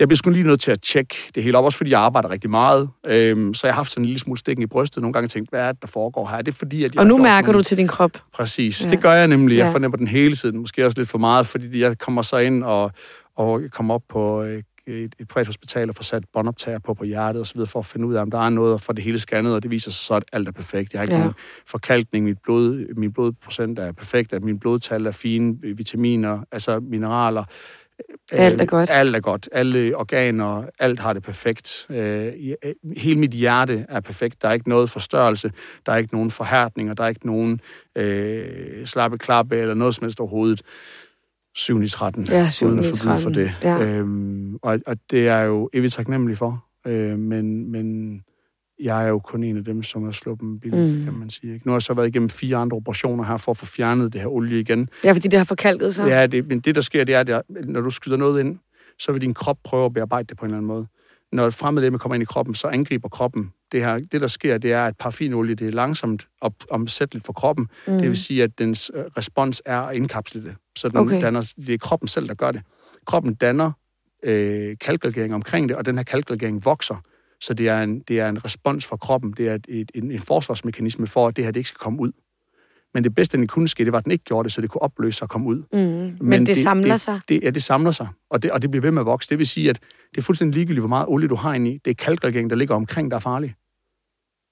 jeg 0.01 0.09
bliver 0.09 0.17
sgu 0.17 0.31
lige 0.31 0.47
nødt 0.47 0.61
til 0.61 0.71
at 0.71 0.83
tjekke 0.83 1.17
det 1.35 1.43
hele 1.43 1.59
op, 1.59 1.65
også 1.65 1.77
fordi 1.79 1.91
jeg 1.91 2.01
arbejder 2.01 2.31
rigtig 2.31 2.51
meget. 2.51 2.89
Øhm, 3.07 3.55
så 3.55 3.67
jeg 3.67 3.75
har 3.75 3.79
haft 3.79 3.91
sådan 3.91 4.03
en 4.03 4.07
lille 4.07 4.21
smule 4.21 4.39
stikken 4.39 4.63
i 4.63 4.67
brystet. 4.67 5.01
Nogle 5.03 5.13
gange 5.13 5.29
tænkt, 5.29 5.51
hvad 5.51 5.61
er 5.61 5.73
det, 5.73 5.83
der 5.83 5.89
foregår 5.89 6.29
her? 6.29 6.37
Er 6.37 6.43
det 6.43 6.55
fordi, 6.55 6.85
at 6.85 6.95
jeg 6.95 7.01
Og 7.01 7.07
nu 7.07 7.17
mærker 7.19 7.47
nogle- 7.53 7.59
du 7.65 7.69
til 7.69 7.77
din 7.77 7.89
krop. 7.89 8.11
Præcis, 8.35 8.85
ja. 8.85 8.91
det 8.91 9.01
gør 9.01 9.13
jeg 9.13 9.29
nemlig. 9.29 9.57
Jeg 9.59 9.67
Ja. 9.67 9.73
fornemmer 9.73 9.97
den 9.99 10.09
hele 10.09 10.37
tiden, 10.37 10.59
måske 10.59 10.87
også 10.87 10.99
lidt 10.99 11.09
for 11.09 11.19
meget, 11.19 11.47
fordi 11.47 11.81
jeg 11.81 11.99
kommer 11.99 12.23
så 12.23 12.37
ind 12.37 12.65
og, 12.65 12.91
og 13.37 13.61
kommer 13.73 13.95
op 13.95 14.03
på 14.11 14.43
øh, 14.43 14.63
et, 14.87 15.15
et 15.19 15.29
privat 15.29 15.47
hospital 15.47 15.89
og 15.89 15.95
får 15.97 16.03
sat 16.03 16.25
båndoptager 16.33 16.79
på 16.79 16.95
på 16.95 17.05
hjertet 17.05 17.41
og 17.41 17.47
så 17.47 17.55
videre, 17.55 17.67
for 17.69 17.79
at 17.79 17.87
finde 17.87 18.07
ud 18.07 18.15
af, 18.15 18.23
om 18.23 18.31
der 18.31 18.39
er 18.39 18.51
noget, 18.51 18.75
og 18.75 18.81
få 18.81 18.93
det 18.93 19.05
hele 19.05 19.19
scannet, 19.21 19.55
og 19.55 19.63
det 19.63 19.71
viser 19.71 19.91
sig 19.91 20.05
så, 20.07 20.15
at 20.15 20.25
alt 20.33 20.49
er 20.49 20.53
perfekt. 20.53 20.93
Jeg 20.93 20.99
har 21.01 21.05
ikke 21.05 21.15
Ja. 21.15 21.19
nogen 21.21 21.35
forkalkning, 21.67 22.25
mit, 22.25 22.39
blod, 22.45 22.95
min 22.97 23.13
blodprocent 23.13 23.79
er 23.79 23.93
perfekt, 23.93 24.33
at 24.33 24.43
min 24.45 24.59
blodtal 24.59 25.07
er 25.07 25.11
fine, 25.11 25.57
vitaminer, 25.77 26.41
altså 26.53 26.81
mineraler. 26.81 27.45
Alt 28.33 28.55
er 28.61 28.63
Øh, 28.65 28.69
godt. 28.69 28.91
Alt 28.91 29.17
er 29.17 29.21
godt. 29.21 29.49
Alle 29.53 29.97
organer, 29.97 30.65
alt 30.79 31.01
har 31.01 31.13
det 31.13 31.23
perfekt. 31.23 31.87
Øh, 31.91 32.27
øh, 32.27 32.73
hele 32.97 33.21
mit 33.21 33.31
hjerte 33.31 33.87
er 33.89 34.01
perfekt. 34.01 34.43
Der 34.43 34.49
er 34.49 34.53
ikke 34.53 34.69
noget 34.69 34.91
forstørrelse, 34.91 35.53
der 35.87 35.93
er 35.93 35.97
ikke 35.97 36.15
nogen 36.15 36.31
forhærdninger, 36.31 36.95
der 36.95 37.05
er 37.05 37.09
ikke 37.09 37.27
nogen 37.27 37.61
øh, 37.97 38.87
slappe 38.87 39.19
klappe 39.19 39.57
eller 39.57 39.75
noget 39.75 39.95
som 39.95 40.05
helst 40.05 40.21
overhovedet. 40.21 40.63
7 41.55 41.83
i 41.83 41.89
13, 41.89 42.25
Ja, 42.25 42.49
7 42.49 42.67
uden 42.67 42.79
at 42.79 42.85
forbyde 42.85 42.99
13, 43.03 43.23
for 43.23 43.31
det. 43.31 43.53
ja. 43.63 43.83
Øhm, 43.87 44.57
og, 44.63 44.79
og 44.87 44.97
det 45.11 45.29
er 45.29 45.37
jeg 45.39 45.47
jo 45.49 45.71
evigt 45.73 45.93
taknemmelig 45.95 46.39
for. 46.39 46.65
Øh, 46.87 47.19
men, 47.19 47.71
men 47.73 48.17
jeg 48.83 49.05
er 49.05 49.09
jo 49.09 49.19
kun 49.19 49.43
en 49.45 49.57
af 49.57 49.65
dem, 49.65 49.83
som 49.83 50.03
har 50.05 50.13
sluppet 50.13 50.47
en 50.47 50.61
bil, 50.61 50.75
Mm. 50.75 50.99
mm. 50.99 51.05
kan 51.05 51.15
man 51.15 51.31
sige. 51.31 51.55
Ikke? 51.55 51.67
Nu 51.67 51.73
har 51.73 51.77
jeg 51.77 51.83
så 51.83 51.95
været 51.95 52.09
igennem 52.09 52.29
fire 52.29 52.57
andre 52.57 52.77
operationer 52.77 53.25
her, 53.25 53.37
for 53.37 53.51
at 53.51 53.57
få 53.57 53.67
fjernet 53.67 54.13
det 54.13 54.21
her 54.21 54.29
olie 54.29 54.61
igen. 54.61 54.89
Ja, 55.05 55.13
fordi 55.13 55.29
det 55.29 55.39
har 55.39 55.45
forkalket 55.45 55.95
sig. 55.95 56.09
Ja, 56.09 56.27
det, 56.27 56.49
men 56.49 56.61
det, 56.61 56.75
der 56.75 56.81
sker, 56.81 57.05
det 57.05 57.15
er, 57.15 57.21
at 57.21 57.43
når 57.69 57.81
du 57.81 57.91
skyder 57.91 58.17
noget 58.17 58.41
ind, 58.41 58.59
så 58.99 59.13
vil 59.13 59.21
din 59.23 59.35
krop 59.35 59.59
prøve 59.65 59.85
at 59.85 59.93
bearbejde 59.93 60.27
det 60.29 60.37
på 60.37 60.45
en 60.45 60.49
eller 60.51 60.57
anden 60.59 60.69
måde. 60.69 60.87
Når 61.33 61.47
et 61.47 61.55
fremmedlegeme 61.55 61.99
kommer 61.99 62.15
ind 62.15 62.23
i 62.23 62.25
kroppen, 62.25 62.55
så 62.55 62.69
angriber 62.69 63.09
kroppen. 63.09 63.53
Det, 63.73 63.85
her, 63.85 63.99
det 63.99 64.21
der 64.21 64.27
sker, 64.27 64.59
det 64.59 64.73
er, 64.73 64.87
at 64.87 64.97
paraffinolie 64.97 65.55
det 65.55 65.67
er 65.67 65.73
langsomt 65.73 66.29
op, 66.41 66.55
omsætteligt 66.71 67.27
for 67.27 67.33
kroppen. 67.33 67.69
Mm. 67.87 67.93
Det 67.99 68.09
vil 68.09 68.19
sige, 68.19 68.43
at 68.43 68.59
dens 68.59 68.91
øh, 68.95 69.05
respons 69.17 69.63
er 69.67 69.81
at 69.81 69.97
indkapsle 69.97 70.45
det. 70.45 70.55
Så 70.79 70.89
den 70.89 70.97
okay. 70.97 71.21
danner, 71.21 71.53
det 71.57 71.75
er 71.75 71.79
kroppen 71.79 72.09
selv, 72.09 72.29
der 72.29 72.35
gør 72.35 72.53
det. 72.53 72.63
Kroppen 73.07 73.35
danner 73.35 73.73
øh, 74.23 74.77
kalkregering 74.81 75.35
omkring 75.35 75.69
det, 75.69 75.77
og 75.77 75.87
den 75.87 75.97
her 75.97 76.05
kalkregering 76.05 76.65
vokser. 76.65 76.97
Så 77.41 77.55
det 77.55 77.69
er 77.69 77.83
en, 77.83 78.01
det 78.01 78.21
er 78.21 78.29
en 78.29 78.45
respons 78.45 78.87
fra 78.87 78.97
kroppen. 78.97 79.33
Det 79.37 79.49
er 79.49 79.55
et, 79.55 79.67
et, 79.69 79.91
en, 79.95 80.11
en 80.11 80.21
forsvarsmekanisme 80.21 81.07
for, 81.07 81.29
at 81.29 81.37
det 81.37 81.45
her 81.45 81.53
det 81.53 81.61
ikke 81.61 81.69
skal 81.69 81.79
komme 81.79 82.01
ud. 82.01 82.13
Men 82.95 83.05
det 83.05 83.15
bedste, 83.15 83.37
den 83.37 83.47
kunne 83.47 83.69
ske, 83.69 83.85
det 83.85 83.93
var, 83.93 83.99
at 83.99 84.05
den 84.05 84.13
ikke 84.13 84.25
gjorde 84.25 84.45
det, 84.45 84.53
så 84.53 84.61
det 84.61 84.71
kunne 84.71 84.83
opløse 84.83 85.19
sig 85.19 85.25
og 85.25 85.29
komme 85.29 85.49
ud. 85.49 85.63
Mm. 85.73 85.79
Men, 85.79 86.17
Men 86.21 86.47
det, 86.47 86.57
samler 86.57 86.93
det, 86.93 87.01
sig. 87.01 87.21
Det, 87.29 87.41
ja, 87.43 87.51
det 87.51 87.63
samler 87.63 87.93
sig, 87.93 88.09
og 88.31 88.43
det, 88.43 88.51
og 88.51 88.63
det 88.63 88.71
bliver 88.71 88.83
ved 88.83 88.91
med 88.91 89.03
at 89.03 89.07
vokse. 89.07 89.31
Det 89.31 89.39
vil 89.39 89.47
sige, 89.47 89.71
at 89.71 89.81
det 90.11 90.19
er 90.19 90.23
fuldstændig 90.23 90.55
ligegyldigt, 90.55 90.81
hvor 90.81 90.89
meget 90.89 91.07
olie 91.09 91.29
du 91.29 91.35
har 91.35 91.55
inde 91.55 91.71
i. 91.71 91.79
Det 91.85 91.91
er 91.91 91.95
kalkregeringen, 91.95 92.51
der 92.51 92.57
ligger 92.57 92.75
omkring, 92.75 93.11
der 93.11 93.17
er 93.17 93.21
farlig. 93.21 93.55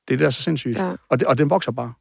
Det 0.08 0.14
er 0.14 0.16
det, 0.16 0.20
der 0.20 0.26
er 0.26 0.30
så 0.30 0.42
sindssygt. 0.42 0.78
Ja. 0.78 0.92
Og, 1.08 1.20
det, 1.20 1.28
og 1.28 1.38
den 1.38 1.50
vokser 1.50 1.72
bare. 1.72 1.92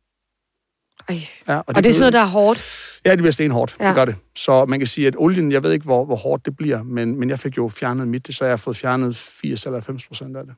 Ej. 1.09 1.19
Ja, 1.47 1.57
Og 1.57 1.75
det 1.75 1.85
er 1.85 1.89
sådan 1.89 1.99
noget, 1.99 2.13
der 2.13 2.19
er 2.19 2.25
hårdt. 2.25 2.65
Ja, 3.05 3.11
det 3.11 3.17
bliver 3.17 3.31
stenhårdt. 3.31 3.75
Ja. 3.79 3.83
Ja. 3.83 3.89
Det 3.89 3.95
gør 3.95 4.05
det. 4.05 4.15
Så 4.35 4.65
man 4.65 4.79
kan 4.79 4.87
sige, 4.87 5.07
at 5.07 5.15
olien, 5.17 5.51
jeg 5.51 5.63
ved 5.63 5.71
ikke, 5.71 5.85
hvor, 5.85 6.05
hvor 6.05 6.15
hårdt 6.15 6.45
det 6.45 6.55
bliver, 6.57 6.83
men, 6.83 7.19
men 7.19 7.29
jeg 7.29 7.39
fik 7.39 7.57
jo 7.57 7.69
fjernet 7.69 8.07
mit, 8.07 8.35
så 8.35 8.45
jeg 8.45 8.51
har 8.51 8.57
fået 8.57 8.77
fjernet 8.77 9.15
80 9.15 9.65
eller 9.65 9.77
90 9.77 10.07
procent 10.07 10.37
af 10.37 10.43
det. 10.45 10.55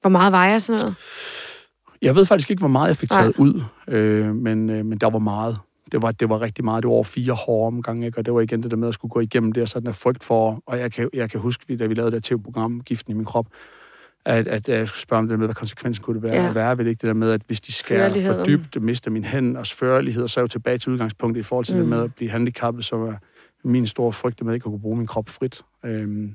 Hvor 0.00 0.08
meget 0.08 0.32
vejer 0.32 0.58
sådan 0.58 0.80
noget? 0.80 0.94
Jeg 2.02 2.16
ved 2.16 2.26
faktisk 2.26 2.50
ikke, 2.50 2.60
hvor 2.60 2.68
meget 2.68 2.88
jeg 2.88 2.96
fik 2.96 3.10
Nej. 3.10 3.20
taget 3.20 3.36
ud, 3.38 3.62
øh, 3.88 4.34
men, 4.34 4.70
øh, 4.70 4.86
men 4.86 4.98
der 4.98 5.10
var 5.10 5.18
meget. 5.18 5.58
Det 5.92 6.02
var, 6.02 6.10
det 6.10 6.28
var 6.28 6.40
rigtig 6.40 6.64
meget. 6.64 6.82
Det 6.82 6.88
var 6.88 6.94
over 6.94 7.04
fire 7.04 7.32
hårde 7.32 7.66
omgange, 7.66 8.06
ikke? 8.06 8.18
og 8.18 8.26
det 8.26 8.34
var 8.34 8.40
igen 8.40 8.62
det 8.62 8.70
der 8.70 8.76
med 8.76 8.88
at 8.88 8.94
skulle 8.94 9.10
gå 9.10 9.20
igennem 9.20 9.52
det, 9.52 9.62
og 9.62 9.68
sådan 9.68 9.88
en 9.88 9.94
frygt 9.94 10.24
for, 10.24 10.62
og 10.66 10.78
jeg 10.78 10.92
kan, 10.92 11.10
jeg 11.14 11.30
kan 11.30 11.40
huske, 11.40 11.76
da 11.76 11.86
vi 11.86 11.94
lavede 11.94 12.16
det 12.16 12.24
tv-program, 12.24 12.80
Giften 12.80 13.12
i 13.12 13.14
min 13.14 13.24
krop, 13.24 13.46
at, 14.24 14.48
at 14.48 14.68
jeg 14.68 14.88
skulle 14.88 15.00
spørge 15.00 15.18
om 15.18 15.24
det 15.24 15.30
der 15.30 15.36
med, 15.38 15.46
hvad 15.46 15.54
konsekvensen 15.54 16.04
kunne 16.04 16.14
det 16.14 16.22
være, 16.22 16.44
Ja. 16.44 16.52
være 16.52 16.78
ved 16.78 16.84
det, 16.84 16.90
ikke? 16.90 17.00
det 17.00 17.08
der 17.08 17.14
med, 17.14 17.30
at 17.30 17.42
hvis 17.46 17.60
de 17.60 17.72
skærer 17.72 18.32
for 18.32 18.44
dybt, 18.44 18.82
mister 18.82 19.10
min 19.10 19.24
hænd, 19.24 19.56
og 19.56 19.66
førlighed, 19.66 20.22
og 20.22 20.30
så 20.30 20.40
er 20.40 20.42
jeg 20.42 20.48
jo 20.48 20.48
tilbage 20.52 20.78
til 20.78 20.92
udgangspunktet 20.92 21.40
i 21.40 21.42
forhold 21.42 21.64
til 21.64 21.74
mm. 21.74 21.80
det 21.80 21.88
med 21.88 22.02
at 22.02 22.14
blive 22.14 22.30
handicappet, 22.30 22.84
som 22.84 23.02
er 23.02 23.14
min 23.64 23.86
store 23.86 24.12
frygt 24.12 24.44
med 24.44 24.54
ikke 24.54 24.64
at 24.64 24.70
kunne 24.70 24.80
bruge 24.80 24.96
min 24.96 25.06
krop 25.06 25.28
frit. 25.28 25.62
Øhm, 25.84 26.34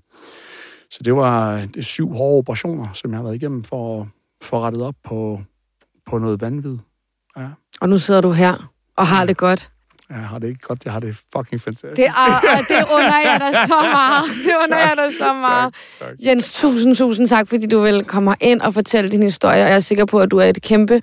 så 0.89 0.99
det 1.05 1.15
var 1.15 1.65
det 1.73 1.85
syv 1.85 2.13
hårde 2.13 2.37
operationer, 2.37 2.87
som 2.93 3.11
jeg 3.11 3.17
har 3.17 3.23
været 3.23 3.35
igennem 3.35 3.63
for 3.63 4.01
at 4.01 4.07
få 4.41 4.59
rettet 4.59 4.81
op 4.81 4.95
på, 5.03 5.41
på 6.09 6.17
noget 6.17 6.41
vanvid. 6.41 6.77
Ja, 7.37 7.47
Og 7.81 7.89
nu 7.89 7.97
sidder 7.97 8.21
du 8.21 8.31
her 8.31 8.71
og 8.97 9.07
har 9.07 9.25
det 9.25 9.37
godt. 9.37 9.69
jeg 10.09 10.17
har 10.17 10.39
det 10.39 10.47
ikke 10.47 10.59
godt, 10.61 10.85
jeg 10.85 10.93
har 10.93 10.99
det 10.99 11.15
fucking 11.37 11.61
fantastisk. 11.61 11.97
Det, 11.97 12.05
er, 12.05 12.57
og 12.57 12.67
det 12.67 12.85
under 12.93 13.17
jeg 13.17 13.39
dig 13.39 13.53
så 13.67 13.79
meget. 13.91 14.23
Det 14.45 14.53
under 14.63 14.77
jeg 14.77 14.93
dig 14.97 15.17
så 15.17 15.33
meget. 15.33 15.73
Tak, 15.99 16.07
tak. 16.09 16.17
Jens, 16.25 16.53
tusind, 16.61 16.95
tusind 16.95 17.27
tak, 17.27 17.47
fordi 17.47 17.67
du 17.67 17.79
vil 17.81 18.03
komme 18.05 18.35
ind 18.41 18.61
og 18.61 18.73
fortælle 18.73 19.11
din 19.11 19.23
historie. 19.23 19.63
Og 19.63 19.67
jeg 19.69 19.75
er 19.75 19.79
sikker 19.79 20.05
på, 20.05 20.19
at 20.19 20.31
du 20.31 20.37
er 20.37 20.45
et 20.45 20.61
kæmpe 20.61 21.01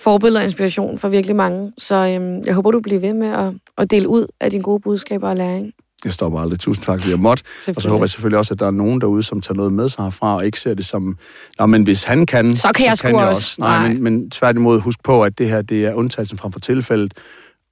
forbillede 0.00 0.40
og 0.40 0.44
inspiration 0.44 0.98
for 0.98 1.08
virkelig 1.08 1.36
mange. 1.36 1.72
Så 1.78 1.94
øhm, 1.94 2.42
jeg 2.46 2.54
håber, 2.54 2.70
du 2.70 2.80
bliver 2.80 3.00
ved 3.00 3.12
med 3.12 3.28
at, 3.28 3.52
at 3.78 3.90
dele 3.90 4.08
ud 4.08 4.26
af 4.40 4.50
dine 4.50 4.62
gode 4.62 4.80
budskaber 4.80 5.28
og 5.28 5.36
læring. 5.36 5.72
Jeg 6.04 6.12
stopper 6.12 6.40
aldrig. 6.40 6.60
Tusind 6.60 6.84
tak, 6.84 7.00
fordi 7.00 7.10
jeg 7.10 7.18
måtte. 7.18 7.42
Og 7.76 7.82
så 7.82 7.88
håber 7.88 8.02
jeg 8.04 8.10
selvfølgelig 8.10 8.38
også, 8.38 8.54
at 8.54 8.60
der 8.60 8.66
er 8.66 8.70
nogen 8.70 9.00
derude, 9.00 9.22
som 9.22 9.40
tager 9.40 9.56
noget 9.56 9.72
med 9.72 9.88
sig 9.88 10.04
herfra, 10.04 10.36
og 10.36 10.46
ikke 10.46 10.60
ser 10.60 10.74
det 10.74 10.86
som, 10.86 11.16
Nå, 11.58 11.66
men 11.66 11.82
hvis 11.82 12.04
han 12.04 12.26
kan, 12.26 12.56
Så 12.56 12.72
kan 12.74 12.86
jeg 12.86 12.98
sgu 12.98 13.18
også." 13.18 13.56
Nej, 13.60 13.78
Nej. 13.78 13.88
Men, 13.88 14.02
men 14.02 14.30
tværtimod, 14.30 14.80
husk 14.80 15.04
på, 15.04 15.22
at 15.22 15.38
det 15.38 15.48
her, 15.48 15.62
det 15.62 15.86
er 15.86 15.94
undtagelsen 15.94 16.38
frem 16.38 16.52
for 16.52 16.60
tilfældet, 16.60 17.14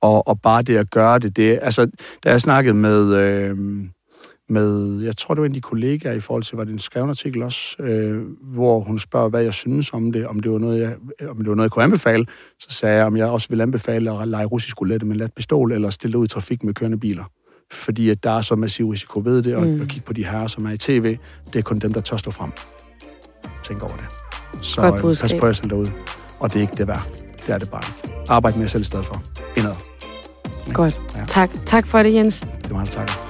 og, 0.03 0.29
og 0.29 0.41
bare 0.41 0.63
det 0.63 0.77
at 0.77 0.91
gøre 0.91 1.19
det, 1.19 1.37
det 1.37 1.59
altså, 1.63 1.87
da 2.25 2.31
jeg 2.31 2.41
snakkede 2.41 2.75
med, 2.75 3.15
øh, 3.15 3.57
med, 4.49 5.01
jeg 5.03 5.17
tror, 5.17 5.35
det 5.35 5.41
var 5.41 5.47
en 5.47 5.53
af 5.53 5.55
de 5.55 5.61
kollegaer 5.61 6.13
i 6.13 6.21
forhold 6.21 6.43
til, 6.43 6.57
var 6.57 6.65
det 6.65 6.73
en 6.73 6.79
skreven 6.79 7.11
artikel 7.11 7.43
også, 7.43 7.77
øh, 7.83 8.23
hvor 8.43 8.81
hun 8.81 8.99
spørger, 8.99 9.29
hvad 9.29 9.43
jeg 9.43 9.55
synes 9.55 9.93
om 9.93 10.13
det, 10.13 10.27
om 10.27 10.41
det 10.41 10.53
var 10.53 10.59
noget, 10.59 10.81
jeg, 10.81 10.97
om 11.29 11.37
det 11.37 11.49
var 11.49 11.55
noget, 11.55 11.67
jeg 11.67 11.71
kunne 11.71 11.85
anbefale. 11.85 12.27
Så 12.59 12.71
sagde 12.71 12.97
jeg, 12.97 13.07
om 13.07 13.17
jeg 13.17 13.27
også 13.27 13.49
ville 13.49 13.63
anbefale 13.63 14.21
at 14.21 14.29
lege 14.29 14.45
russisk 14.47 14.81
roulette 14.81 15.07
med 15.07 15.15
en 15.15 15.21
let 15.21 15.33
pistol, 15.37 15.73
eller 15.73 15.91
stille 15.91 16.19
ud 16.19 16.25
i 16.25 16.29
trafik 16.29 16.65
med 16.65 16.75
kørende 16.75 16.99
biler. 16.99 17.25
Fordi 17.73 18.11
at 18.11 18.25
der 18.25 18.31
er 18.31 18.41
så 18.41 18.57
massiv 18.57 18.89
risiko 18.89 19.21
ved 19.25 19.43
det, 19.43 19.57
og, 19.57 19.67
mm. 19.67 19.81
og 19.81 19.87
kigge 19.87 20.07
på 20.07 20.13
de 20.13 20.25
herrer, 20.25 20.47
som 20.47 20.67
er 20.67 20.71
i 20.71 20.77
tv, 20.77 21.19
det 21.53 21.59
er 21.59 21.63
kun 21.63 21.79
dem, 21.79 21.93
der 21.93 22.01
tør 22.01 22.17
stå 22.17 22.31
frem. 22.31 22.51
Tænk 23.65 23.83
over 23.83 23.97
det. 23.97 24.07
Så 24.65 24.87
øh, 24.87 24.93
pas 25.21 25.35
på 25.41 25.47
jer 25.47 25.53
selv 25.53 25.71
derude. 25.71 25.93
Og 26.39 26.53
det 26.53 26.59
er 26.59 26.61
ikke 26.61 26.77
det 26.77 26.89
værd. 26.89 27.09
Det 27.47 27.55
er 27.55 27.59
det 27.59 27.71
bare 27.71 27.83
ikke. 28.05 28.17
Arbejde 28.29 28.57
med 28.57 28.65
jer 28.65 28.69
selv 28.69 28.83
i 28.83 28.85
stedet 28.85 29.07
for. 29.07 29.23
Indad. 29.57 29.75
Godt. 30.73 31.01
Ja. 31.17 31.25
Tak. 31.29 31.51
Tak 31.67 31.87
for 31.87 32.03
det, 32.03 32.15
Jens. 32.15 32.41
Det 32.41 32.75
var 32.75 32.85
det, 32.85 32.91
tak. 32.91 33.30